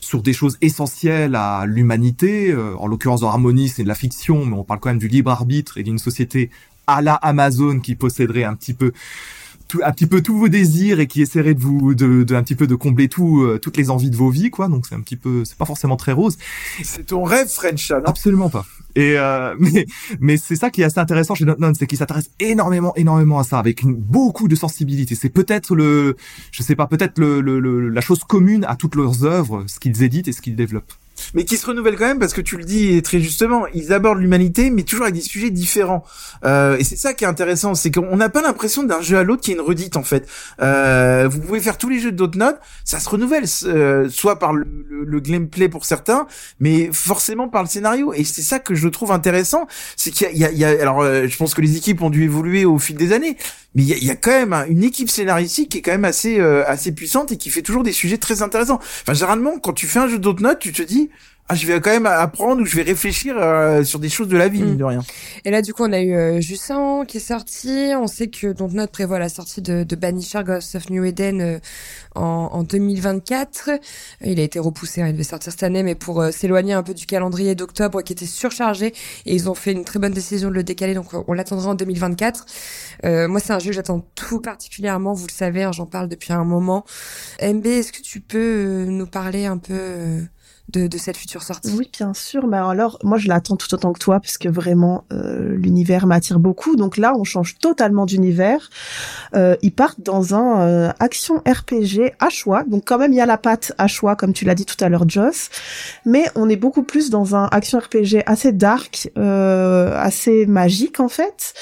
[0.00, 2.50] sur des choses essentielles à l'humanité.
[2.50, 5.08] Euh, en l'occurrence, dans Harmony, c'est de la fiction, mais on parle quand même du
[5.08, 6.50] libre arbitre et d'une société
[6.86, 8.92] à la Amazon qui posséderait un petit peu
[9.68, 12.42] tout, un petit peu tous vos désirs et qui essaierait de vous de, de un
[12.42, 14.68] petit peu de combler tout euh, toutes les envies de vos vies quoi.
[14.68, 16.36] Donc c'est un petit peu c'est pas forcément très rose.
[16.82, 18.66] C'est ton rêve, French, absolument pas
[18.96, 19.86] et euh, mais
[20.20, 23.44] mais c'est ça qui est assez intéressant chez Notnon c'est qu'il s'intéresse énormément énormément à
[23.44, 25.14] ça avec beaucoup de sensibilité.
[25.14, 26.16] C'est peut-être le
[26.52, 29.78] je sais pas peut-être le, le, le- la chose commune à toutes leurs œuvres ce
[29.80, 30.92] qu'ils éditent et ce qu'ils développent
[31.34, 34.20] mais qui se renouvellent quand même parce que tu le dis très justement, ils abordent
[34.20, 36.04] l'humanité mais toujours avec des sujets différents.
[36.44, 39.22] Euh, et c'est ça qui est intéressant, c'est qu'on n'a pas l'impression d'un jeu à
[39.24, 40.26] l'autre qui est une redite en fait.
[40.60, 44.52] Euh, vous pouvez faire tous les jeux de Dotnod, ça se renouvelle, euh, soit par
[44.52, 46.26] le, le, le gameplay pour certains,
[46.60, 48.12] mais forcément par le scénario.
[48.14, 49.66] Et c'est ça que je trouve intéressant,
[49.96, 52.24] c'est qu'il y y y a- alors euh, je pense que les équipes ont dû
[52.24, 53.36] évoluer au fil des années,
[53.74, 55.92] mais il y a, il y a quand même une équipe scénaristique qui est quand
[55.92, 58.78] même assez euh, assez puissante et qui fait toujours des sujets très intéressants.
[59.02, 61.09] Enfin généralement quand tu fais un jeu de Dotnod, tu te dis
[61.50, 64.36] ah, je vais quand même apprendre ou je vais réfléchir euh, sur des choses de
[64.36, 64.64] la vie, Mm.
[64.66, 65.00] mine de rien.
[65.44, 67.90] Et là, du coup, on a eu euh, Jussan qui est sorti.
[67.96, 71.58] On sait que Dontnod prévoit la sortie de, de Banisher Ghost of New Eden euh,
[72.14, 73.70] en, en 2024.
[74.24, 76.82] Il a été repoussé, hein, il devait sortir cette année, mais pour euh, s'éloigner un
[76.82, 78.94] peu du calendrier d'octobre qui était surchargé.
[79.26, 81.74] Et ils ont fait une très bonne décision de le décaler, donc on l'attendra en
[81.74, 82.46] 2024.
[83.04, 86.08] Euh, moi, c'est un jeu que j'attends tout particulièrement, vous le savez, hein, j'en parle
[86.08, 86.84] depuis un moment.
[87.42, 90.20] MB, est-ce que tu peux euh, nous parler un peu euh,
[90.72, 92.46] de, de cette future sortie Oui, bien sûr.
[92.46, 96.38] Mais alors, moi, je l'attends tout autant que toi, parce que vraiment, euh, l'univers m'attire
[96.38, 96.76] beaucoup.
[96.76, 98.70] Donc là, on change totalement d'univers.
[99.34, 102.64] Euh, ils partent dans un euh, action RPG à choix.
[102.64, 104.82] Donc quand même, il y a la patte à choix, comme tu l'as dit tout
[104.82, 105.50] à l'heure, Joss.
[106.06, 111.08] Mais on est beaucoup plus dans un action RPG assez dark, euh, assez magique en
[111.08, 111.54] fait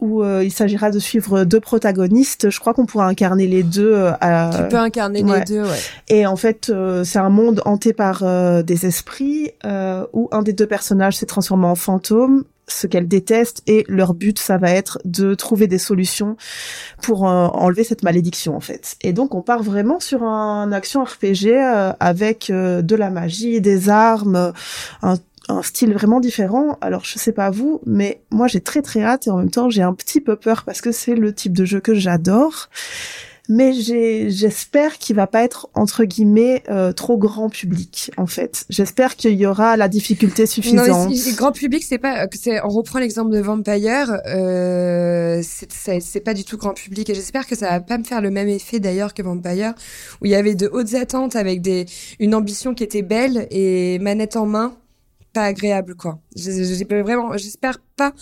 [0.00, 2.50] où euh, il s'agira de suivre deux protagonistes.
[2.50, 3.92] Je crois qu'on pourra incarner les deux.
[3.94, 5.38] euh, Tu peux incarner ouais.
[5.40, 5.78] les deux, ouais.
[6.08, 10.42] et en fait, euh, c'est un monde hanté par euh, des esprits euh, où un
[10.42, 14.70] des deux personnages s'est transformé en fantôme, ce qu'elle déteste, et leur but, ça va
[14.70, 16.36] être de trouver des solutions
[17.02, 18.94] pour euh, enlever cette malédiction, en fait.
[19.02, 23.60] Et donc, on part vraiment sur un action RPG euh, avec euh, de la magie,
[23.60, 24.52] des armes,
[25.02, 25.14] un
[25.50, 26.78] un style vraiment différent.
[26.80, 29.70] Alors, je sais pas vous, mais moi, j'ai très très hâte et en même temps,
[29.70, 32.68] j'ai un petit peu peur parce que c'est le type de jeu que j'adore.
[33.50, 38.64] mais j'espère qu'il va pas être entre guillemets euh, trop grand public en fait.
[38.70, 40.88] J'espère qu'il y aura la difficulté suffisante.
[40.88, 42.28] Non, mais grand public, c'est pas.
[42.62, 44.20] On reprend l'exemple de Vampire.
[44.26, 48.20] Euh, c'est pas du tout grand public, et j'espère que ça va pas me faire
[48.20, 49.74] le même effet d'ailleurs que Vampire,
[50.20, 51.86] où il y avait de hautes attentes avec des
[52.20, 54.74] une ambition qui était belle et manette en main,
[55.32, 56.18] pas agréable quoi.
[56.36, 57.36] J'ai vraiment.
[57.36, 58.12] J'espère pas.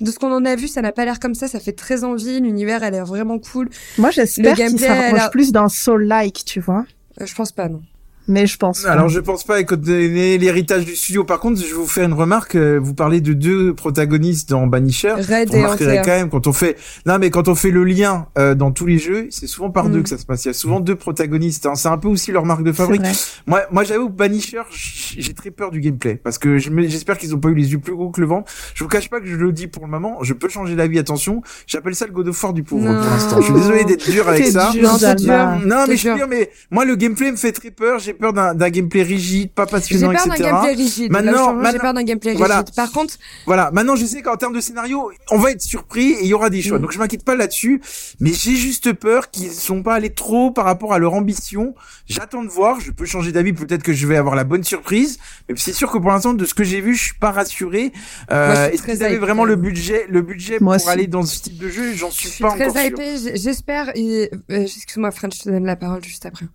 [0.00, 1.48] De ce qu'on en a vu, ça n'a pas l'air comme ça.
[1.48, 2.40] Ça fait très envie.
[2.40, 3.68] L'univers a l'air vraiment cool.
[3.98, 6.84] Moi, j'espère Le qu'il alors- plus d'un Soul-like, tu vois.
[7.20, 7.82] Euh, je pense pas non.
[8.28, 8.82] Mais je pense.
[8.82, 8.90] pas.
[8.90, 11.24] Alors je pense pas donné l'héritage du studio.
[11.24, 12.54] Par contre, je vais vous faire une remarque.
[12.54, 15.12] euh, Vous parlez de deux protagonistes dans Banisher.
[15.12, 16.04] Red remarquerez Antea.
[16.04, 16.76] quand même quand on fait
[17.06, 19.88] non mais quand on fait le lien euh, dans tous les jeux, c'est souvent par
[19.88, 19.92] Mm.
[19.92, 20.44] deux que ça se passe.
[20.44, 21.64] Il y a souvent deux protagonistes.
[21.66, 21.74] hein.
[21.74, 23.00] C'est un peu aussi leur marque de fabrique.
[23.46, 27.34] Moi, moi, j'avoue, que Banisher, j'ai très peur du gameplay parce que je j'espère qu'ils
[27.34, 28.44] ont pas eu les yeux plus gros que le vent.
[28.74, 30.18] Je vous cache pas que je le dis pour le moment.
[30.22, 30.98] Je peux changer d'avis.
[30.98, 33.00] Attention, j'appelle ça le God of War du pauvre Non.
[33.00, 33.40] pour l'instant.
[33.40, 34.70] Je suis désolé d'être dur avec ça.
[34.72, 35.56] dur, Non, c'est Jalma.
[35.58, 35.66] dur.
[35.66, 37.98] Non, mais je suis mais moi, le gameplay me fait très peur.
[37.98, 40.50] J'ai peur d'un gameplay rigide, pas J'ai passionnant, peur d'un etc.
[40.50, 41.12] gameplay rigide.
[41.12, 42.46] Maintenant- J'ai peur d'un gameplay rigide.
[42.46, 42.64] voilà.
[42.76, 43.14] Par contre,
[43.46, 43.70] Voilà.
[43.72, 46.50] Maintenant, je sais qu'en termes de scénario, on va être surpris et il y aura
[46.50, 46.78] des choix.
[46.78, 46.82] Mm.
[46.82, 47.80] Donc, je m'inquiète pas là-dessus.
[48.20, 51.74] Mais j'ai juste peur qu'ils sont pas allés trop par rapport à leur ambition.
[52.06, 52.80] J'attends de voir.
[52.80, 53.52] Je peux changer d'avis.
[53.52, 55.18] Peut-être que je vais avoir la bonne surprise.
[55.48, 57.92] Mais c'est sûr que pour l'instant, de ce que j'ai vu, je suis pas rassuré.
[58.32, 60.90] Euh, suis Est-ce très qu'ils avaient vraiment le budget, le budget Moi pour aussi.
[60.92, 61.92] aller dans ce type de jeu?
[61.94, 63.16] J'en je suis suis pas très encore hypée.
[63.34, 63.90] J'espère.
[63.94, 66.46] et- euh, Excuse-moi, French, je te donne la parole juste après.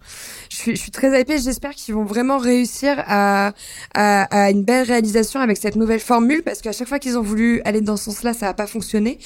[0.49, 1.37] Je suis, je suis très hypée.
[1.53, 3.53] J'espère qu'ils vont vraiment réussir à,
[3.93, 7.21] à, à une belle réalisation avec cette nouvelle formule, parce qu'à chaque fois qu'ils ont
[7.21, 9.19] voulu aller dans ce sens-là, ça n'a pas fonctionné.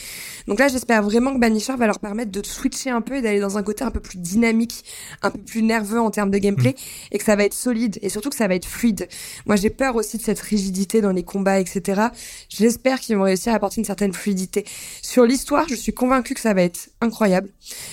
[0.45, 3.39] Donc là, j'espère vraiment que Banisher va leur permettre de switcher un peu et d'aller
[3.39, 4.83] dans un côté un peu plus dynamique,
[5.21, 6.75] un peu plus nerveux en termes de gameplay,
[7.13, 9.07] et que ça va être solide et surtout que ça va être fluide.
[9.45, 12.07] Moi, j'ai peur aussi de cette rigidité dans les combats, etc.
[12.49, 14.65] J'espère qu'ils vont réussir à apporter une certaine fluidité.
[15.01, 17.49] Sur l'histoire, je suis convaincue que ça va être incroyable.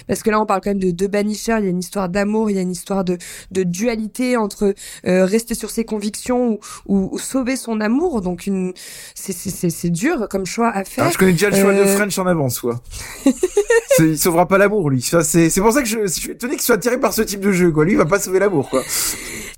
[0.07, 1.57] Parce que là, on parle quand même de deux banishers.
[1.59, 3.19] Il y a une histoire d'amour, il y a une histoire de,
[3.51, 4.75] de dualité entre
[5.07, 8.21] euh, rester sur ses convictions ou, ou, ou sauver son amour.
[8.23, 8.73] Donc, une,
[9.15, 11.05] c'est, c'est, c'est, c'est dur comme choix à faire.
[11.05, 12.81] Alors, je connais déjà le choix de Euh, French en avance, quoi.
[14.01, 15.03] Il sauvera pas l'amour, lui.
[15.03, 17.53] C'est, pour ça que je, je suis étonné qu'il soit attiré par ce type de
[17.53, 17.85] jeu, quoi.
[17.85, 18.83] Lui, il va pas sauver l'amour, quoi.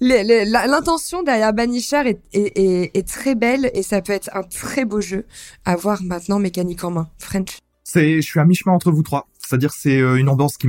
[0.00, 4.84] L'intention derrière Banisher est, est, est, est très belle et ça peut être un très
[4.84, 5.24] beau jeu
[5.64, 7.08] à voir maintenant mécanique en main.
[7.18, 7.58] French.
[7.82, 9.26] C'est, je suis à mi-chemin entre vous trois.
[9.46, 10.66] C'est-à-dire c'est euh, une ambiance qui,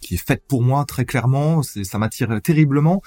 [0.00, 1.62] qui est faite pour moi très clairement.
[1.62, 3.02] Ça m'attire terriblement.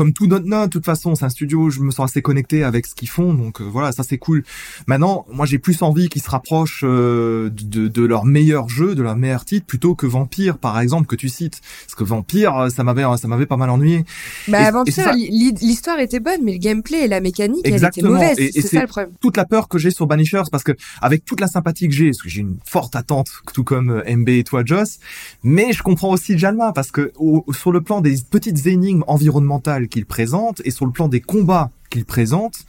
[0.00, 1.64] Comme tout notre de toute façon, c'est un studio.
[1.66, 4.16] où Je me sens assez connecté avec ce qu'ils font, donc euh, voilà, ça c'est
[4.16, 4.44] cool.
[4.86, 9.02] Maintenant, moi j'ai plus envie qu'ils se rapprochent euh, de, de leur meilleur jeu, de
[9.02, 11.60] leur meilleur titre, plutôt que Vampire, par exemple, que tu cites.
[11.84, 14.06] Parce que Vampire, euh, ça m'avait, ça m'avait pas mal ennuyé.
[14.48, 14.70] Bah,
[15.14, 18.16] li- l'histoire était bonne, mais le gameplay et la mécanique, Exactement.
[18.16, 18.50] elle était mauvaise.
[18.54, 19.12] C'est ça le problème.
[19.20, 20.72] toute la peur que j'ai sur Banishers parce que
[21.02, 24.28] avec toute la sympathie que j'ai, parce que j'ai une forte attente, tout comme MB
[24.30, 24.98] et toi Joss,
[25.42, 29.88] mais je comprends aussi Jalma parce que au- sur le plan des petites énigmes environnementales
[29.90, 32.64] qu'il présente et sur le plan des combats qu'il présente,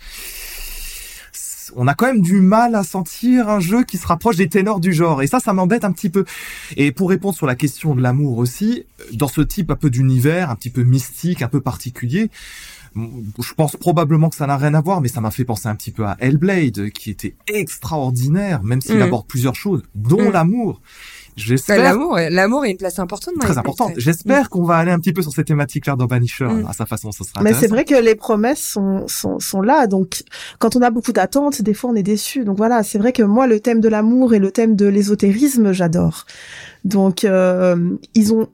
[1.75, 4.81] on a quand même du mal à sentir un jeu qui se rapproche des ténors
[4.81, 6.25] du genre et ça ça m'embête un petit peu.
[6.75, 10.49] Et pour répondre sur la question de l'amour aussi, dans ce type un peu d'univers,
[10.49, 12.29] un petit peu mystique, un peu particulier,
[12.93, 15.75] je pense probablement que ça n'a rien à voir, mais ça m'a fait penser un
[15.75, 19.03] petit peu à Hellblade, qui était extraordinaire, même s'il Mm.
[19.03, 20.31] aborde plusieurs choses, dont Mm.
[20.33, 20.81] l'amour.
[21.37, 23.35] Bah, J'espère, L'amour, l'amour est une place importante.
[23.35, 23.93] dans très importante.
[23.97, 26.65] J'espère qu'on va aller un petit peu sur cette thématique-là dans Banisher, Mm.
[26.67, 29.87] à sa façon, ça sera Mais c'est vrai que les promesses sont, sont, sont là.
[29.87, 30.23] Donc,
[30.59, 32.43] quand on a beaucoup d'attentes, des fois, on est déçu.
[32.43, 35.71] Donc voilà, c'est vrai que moi, le thème de l'amour et le thème de l'ésotérisme,
[35.71, 36.25] j'adore.
[36.83, 37.75] Donc, euh,
[38.15, 38.47] ils ont,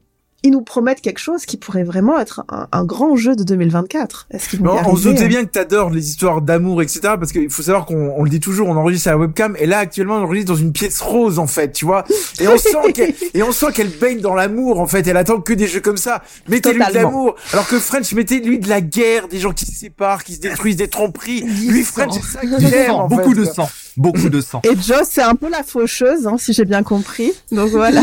[0.44, 4.28] ils nous promettent quelque chose qui pourrait vraiment être un, un grand jeu de 2024.
[4.30, 7.00] Est-ce qu'ils vont on, se doutait bien que t'adores les histoires d'amour, etc.
[7.20, 9.66] Parce qu'il faut savoir qu'on on le dit toujours, on enregistre à la webcam, et
[9.66, 12.06] là actuellement on enregistre dans une pièce rose en fait, tu vois.
[12.40, 15.08] Et on sent qu'elle, et on sent qu'elle baigne dans l'amour en fait.
[15.08, 16.22] Elle attend que des jeux comme ça.
[16.48, 17.36] Mettez-lui de l'amour.
[17.52, 20.78] Alors que French, mettez-lui de la guerre, des gens qui se séparent, qui se détruisent,
[20.78, 21.42] des tromperies.
[21.42, 21.84] Lui.
[21.84, 23.08] French, c'est ça qu'il aime.
[23.10, 23.54] beaucoup fait, de quoi.
[23.54, 24.62] sang, beaucoup de sang.
[24.64, 27.32] Et Joss, c'est un peu la faucheuse, hein, si j'ai bien compris.
[27.52, 28.02] Donc voilà.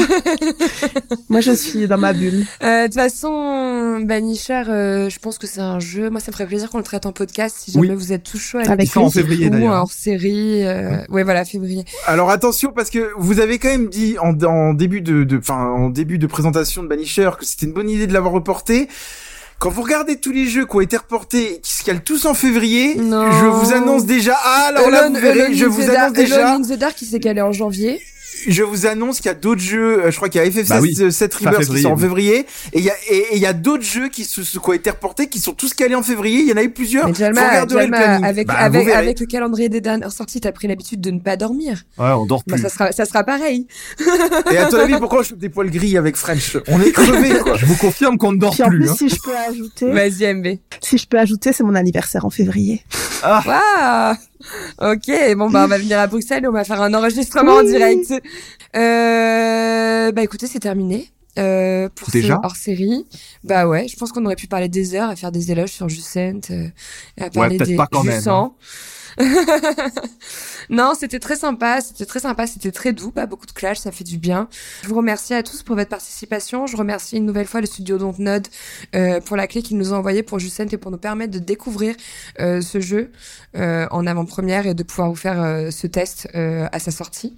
[1.29, 2.45] moi, je suis dans ma bulle.
[2.63, 6.11] Euh, De toute façon, Banisher, euh, je pense que c'est un jeu.
[6.11, 7.87] Moi, ça me ferait plaisir qu'on le traite en podcast si Oui.
[7.89, 8.59] jamais vous êtes tout chaud.
[8.67, 9.73] Avec sort en février ou d'ailleurs.
[9.75, 10.65] hors série.
[10.67, 10.99] Euh...
[11.09, 11.85] Ouais, voilà, février.
[12.07, 15.57] Alors attention parce que vous avez quand même dit en, en début de, de, enfin
[15.71, 18.89] en début de présentation de Banisher que c'était une bonne idée de l'avoir reporté.
[19.59, 22.35] Quand vous regardez tous les jeux qui ont été reportés qui se calent tous en
[22.35, 23.31] février, Non.
[23.33, 24.37] je vous annonce déjà.
[24.43, 26.49] Ah alors là vous verrez, je vous annonce Dark- déjà.
[26.49, 28.01] Alone in the Dark, qui s'est calé en janvier.
[28.49, 30.05] Je vous annonce qu'il y a d'autres jeux.
[30.05, 31.93] euh, Je crois qu'il y a FF7 Bah oui, 7 fin Rebirth qui février, sort
[31.93, 32.39] en février,
[32.73, 34.73] et il y a et et il y a d'autres jeux qui se qui ont
[34.73, 36.41] été reportés, qui sont tous calés en février.
[36.41, 37.07] Il y en a eu plusieurs.
[37.07, 38.25] Mais Vous Jalma, regarderez Jalma, le planning.
[38.25, 41.83] avec, Bah, avec, le calendrier des dernières sorties, t'as pris l'habitude de ne pas dormir.
[41.99, 42.63] Ouais, on dort Bah, plus.
[42.63, 43.67] ça sera, ça sera pareil.
[44.53, 47.39] Et à ton avis, pourquoi je fais des poils gris avec French On est crevés,
[47.43, 47.57] quoi.
[47.57, 48.81] Je vous confirme qu'on ne dort Puis en plus.
[48.81, 48.95] plus, hein.
[48.99, 50.47] si je peux ajouter, Vas-y, MB.
[50.81, 52.85] si je peux ajouter, c'est mon anniversaire en février.
[53.25, 54.15] Waouh
[54.81, 57.63] Ok, bon bah on va venir à Bruxelles et on va faire un enregistrement en
[57.63, 58.13] direct.
[58.77, 61.11] Euh, bah écoutez, c'est terminé.
[61.37, 63.07] Euh, pour Déjà hors série,
[63.43, 65.89] bah ouais, je pense qu'on aurait pu parler des heures à faire des éloges sur
[65.89, 66.69] Jucent, euh,
[67.21, 68.57] à parler peut-être des pas quand même, Jussans.
[70.71, 73.93] non, c'était très sympa, c'était très sympa, c'était très doux, pas beaucoup de clash, ça
[73.93, 74.49] fait du bien.
[74.83, 76.67] Je vous remercie à tous pour votre participation.
[76.67, 78.49] Je remercie une nouvelle fois le studio Dontnod
[78.95, 81.39] euh, pour la clé qu'ils nous ont envoyée pour Jucent et pour nous permettre de
[81.39, 81.95] découvrir
[82.41, 83.11] euh, ce jeu
[83.57, 87.37] euh, en avant-première et de pouvoir vous faire ce test à sa sortie.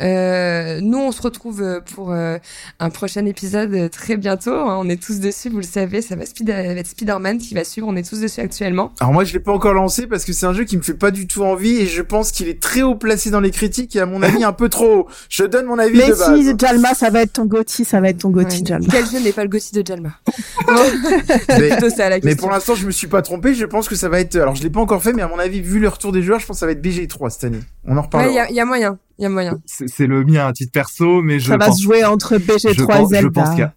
[0.00, 2.38] Euh, nous, on se retrouve euh, pour euh,
[2.80, 4.52] un prochain épisode euh, très bientôt.
[4.54, 4.78] hein.
[4.80, 6.02] On est tous dessus, vous le savez.
[6.02, 7.86] Ça va, être Spider-Man qui va suivre.
[7.88, 8.92] On est tous dessus actuellement.
[9.00, 10.94] Alors moi, je l'ai pas encore lancé parce que c'est un jeu qui me fait
[10.94, 13.96] pas du tout envie et je pense qu'il est très haut placé dans les critiques
[13.96, 15.06] et à mon avis un peu trop haut.
[15.28, 16.34] Je donne mon avis Mais de base.
[16.40, 18.66] si, Jalma, ça va être ton Gotti, ça va être ton Gotti, Ouais.
[18.66, 18.86] Jalma.
[18.90, 20.10] Quel jeu n'est pas le Gotti de Jalma
[21.48, 23.54] Mais- Plutôt ça la Mais pour l'instant, je me suis pas trompé.
[23.54, 24.36] Je pense que ça va être.
[24.36, 26.38] Alors, je l'ai pas encore fait, mais à mon avis, vu le retour des joueurs,
[26.40, 27.60] je pense que ça va être BG3 cette année.
[27.84, 28.30] On en Ouais, reparlera.
[28.32, 28.98] il y a, y a moyen.
[29.18, 29.58] Il y a moyen.
[29.66, 32.44] C'est le mien à titre perso, mais je Ça va pense, se jouer entre je
[32.44, 33.30] BG3 et pense, je Zelda.
[33.30, 33.74] pense qu'il y a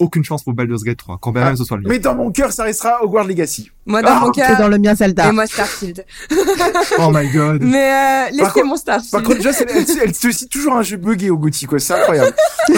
[0.00, 1.88] aucune chance pour Baldur's Gate 3, quand bien Ah, même ce soit le mien.
[1.90, 3.70] Mais dans mon cœur, ça restera Hogwarts Legacy.
[3.86, 5.28] Moi, dans Ah, mon C'est cas, dans le mien Zelda.
[5.28, 6.04] et moi Starfield.
[6.98, 7.62] Oh my god.
[7.62, 9.10] Mais euh, laissez contre- mon Starfield.
[9.12, 11.78] Par contre, Joss, elle, elle, elle se cite toujours un jeu buggé au Gauthier, quoi.
[11.78, 12.34] C'est incroyable.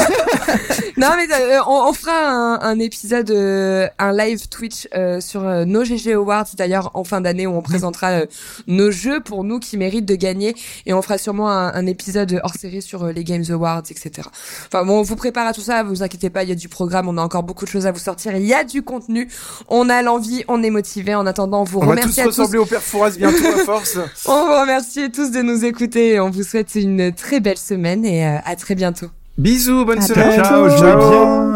[0.98, 5.46] Non mais euh, on, on fera un, un épisode, euh, un live Twitch euh, sur
[5.46, 8.26] euh, nos GG Awards d'ailleurs en fin d'année où on présentera euh,
[8.66, 10.54] nos jeux pour nous qui méritent de gagner
[10.86, 14.26] et on fera sûrement un, un épisode hors série sur euh, les Games Awards etc.
[14.68, 16.70] Enfin bon on vous prépare à tout ça, vous inquiétez pas, il y a du
[16.70, 19.28] programme, on a encore beaucoup de choses à vous sortir, il y a du contenu,
[19.68, 20.95] on a l'envie, on est motivé.
[21.14, 23.98] En attendant on vous On va tous remercie ressembler au père Fouras bientôt à force.
[24.26, 28.04] on vous remercie tous de nous écouter et on vous souhaite une très belle semaine
[28.04, 29.06] et euh, à très bientôt.
[29.38, 30.42] Bisous, bonne À semaine.
[30.42, 30.76] Ciao, des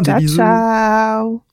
[0.05, 0.37] Ciao, bisous.
[0.37, 1.50] ciao.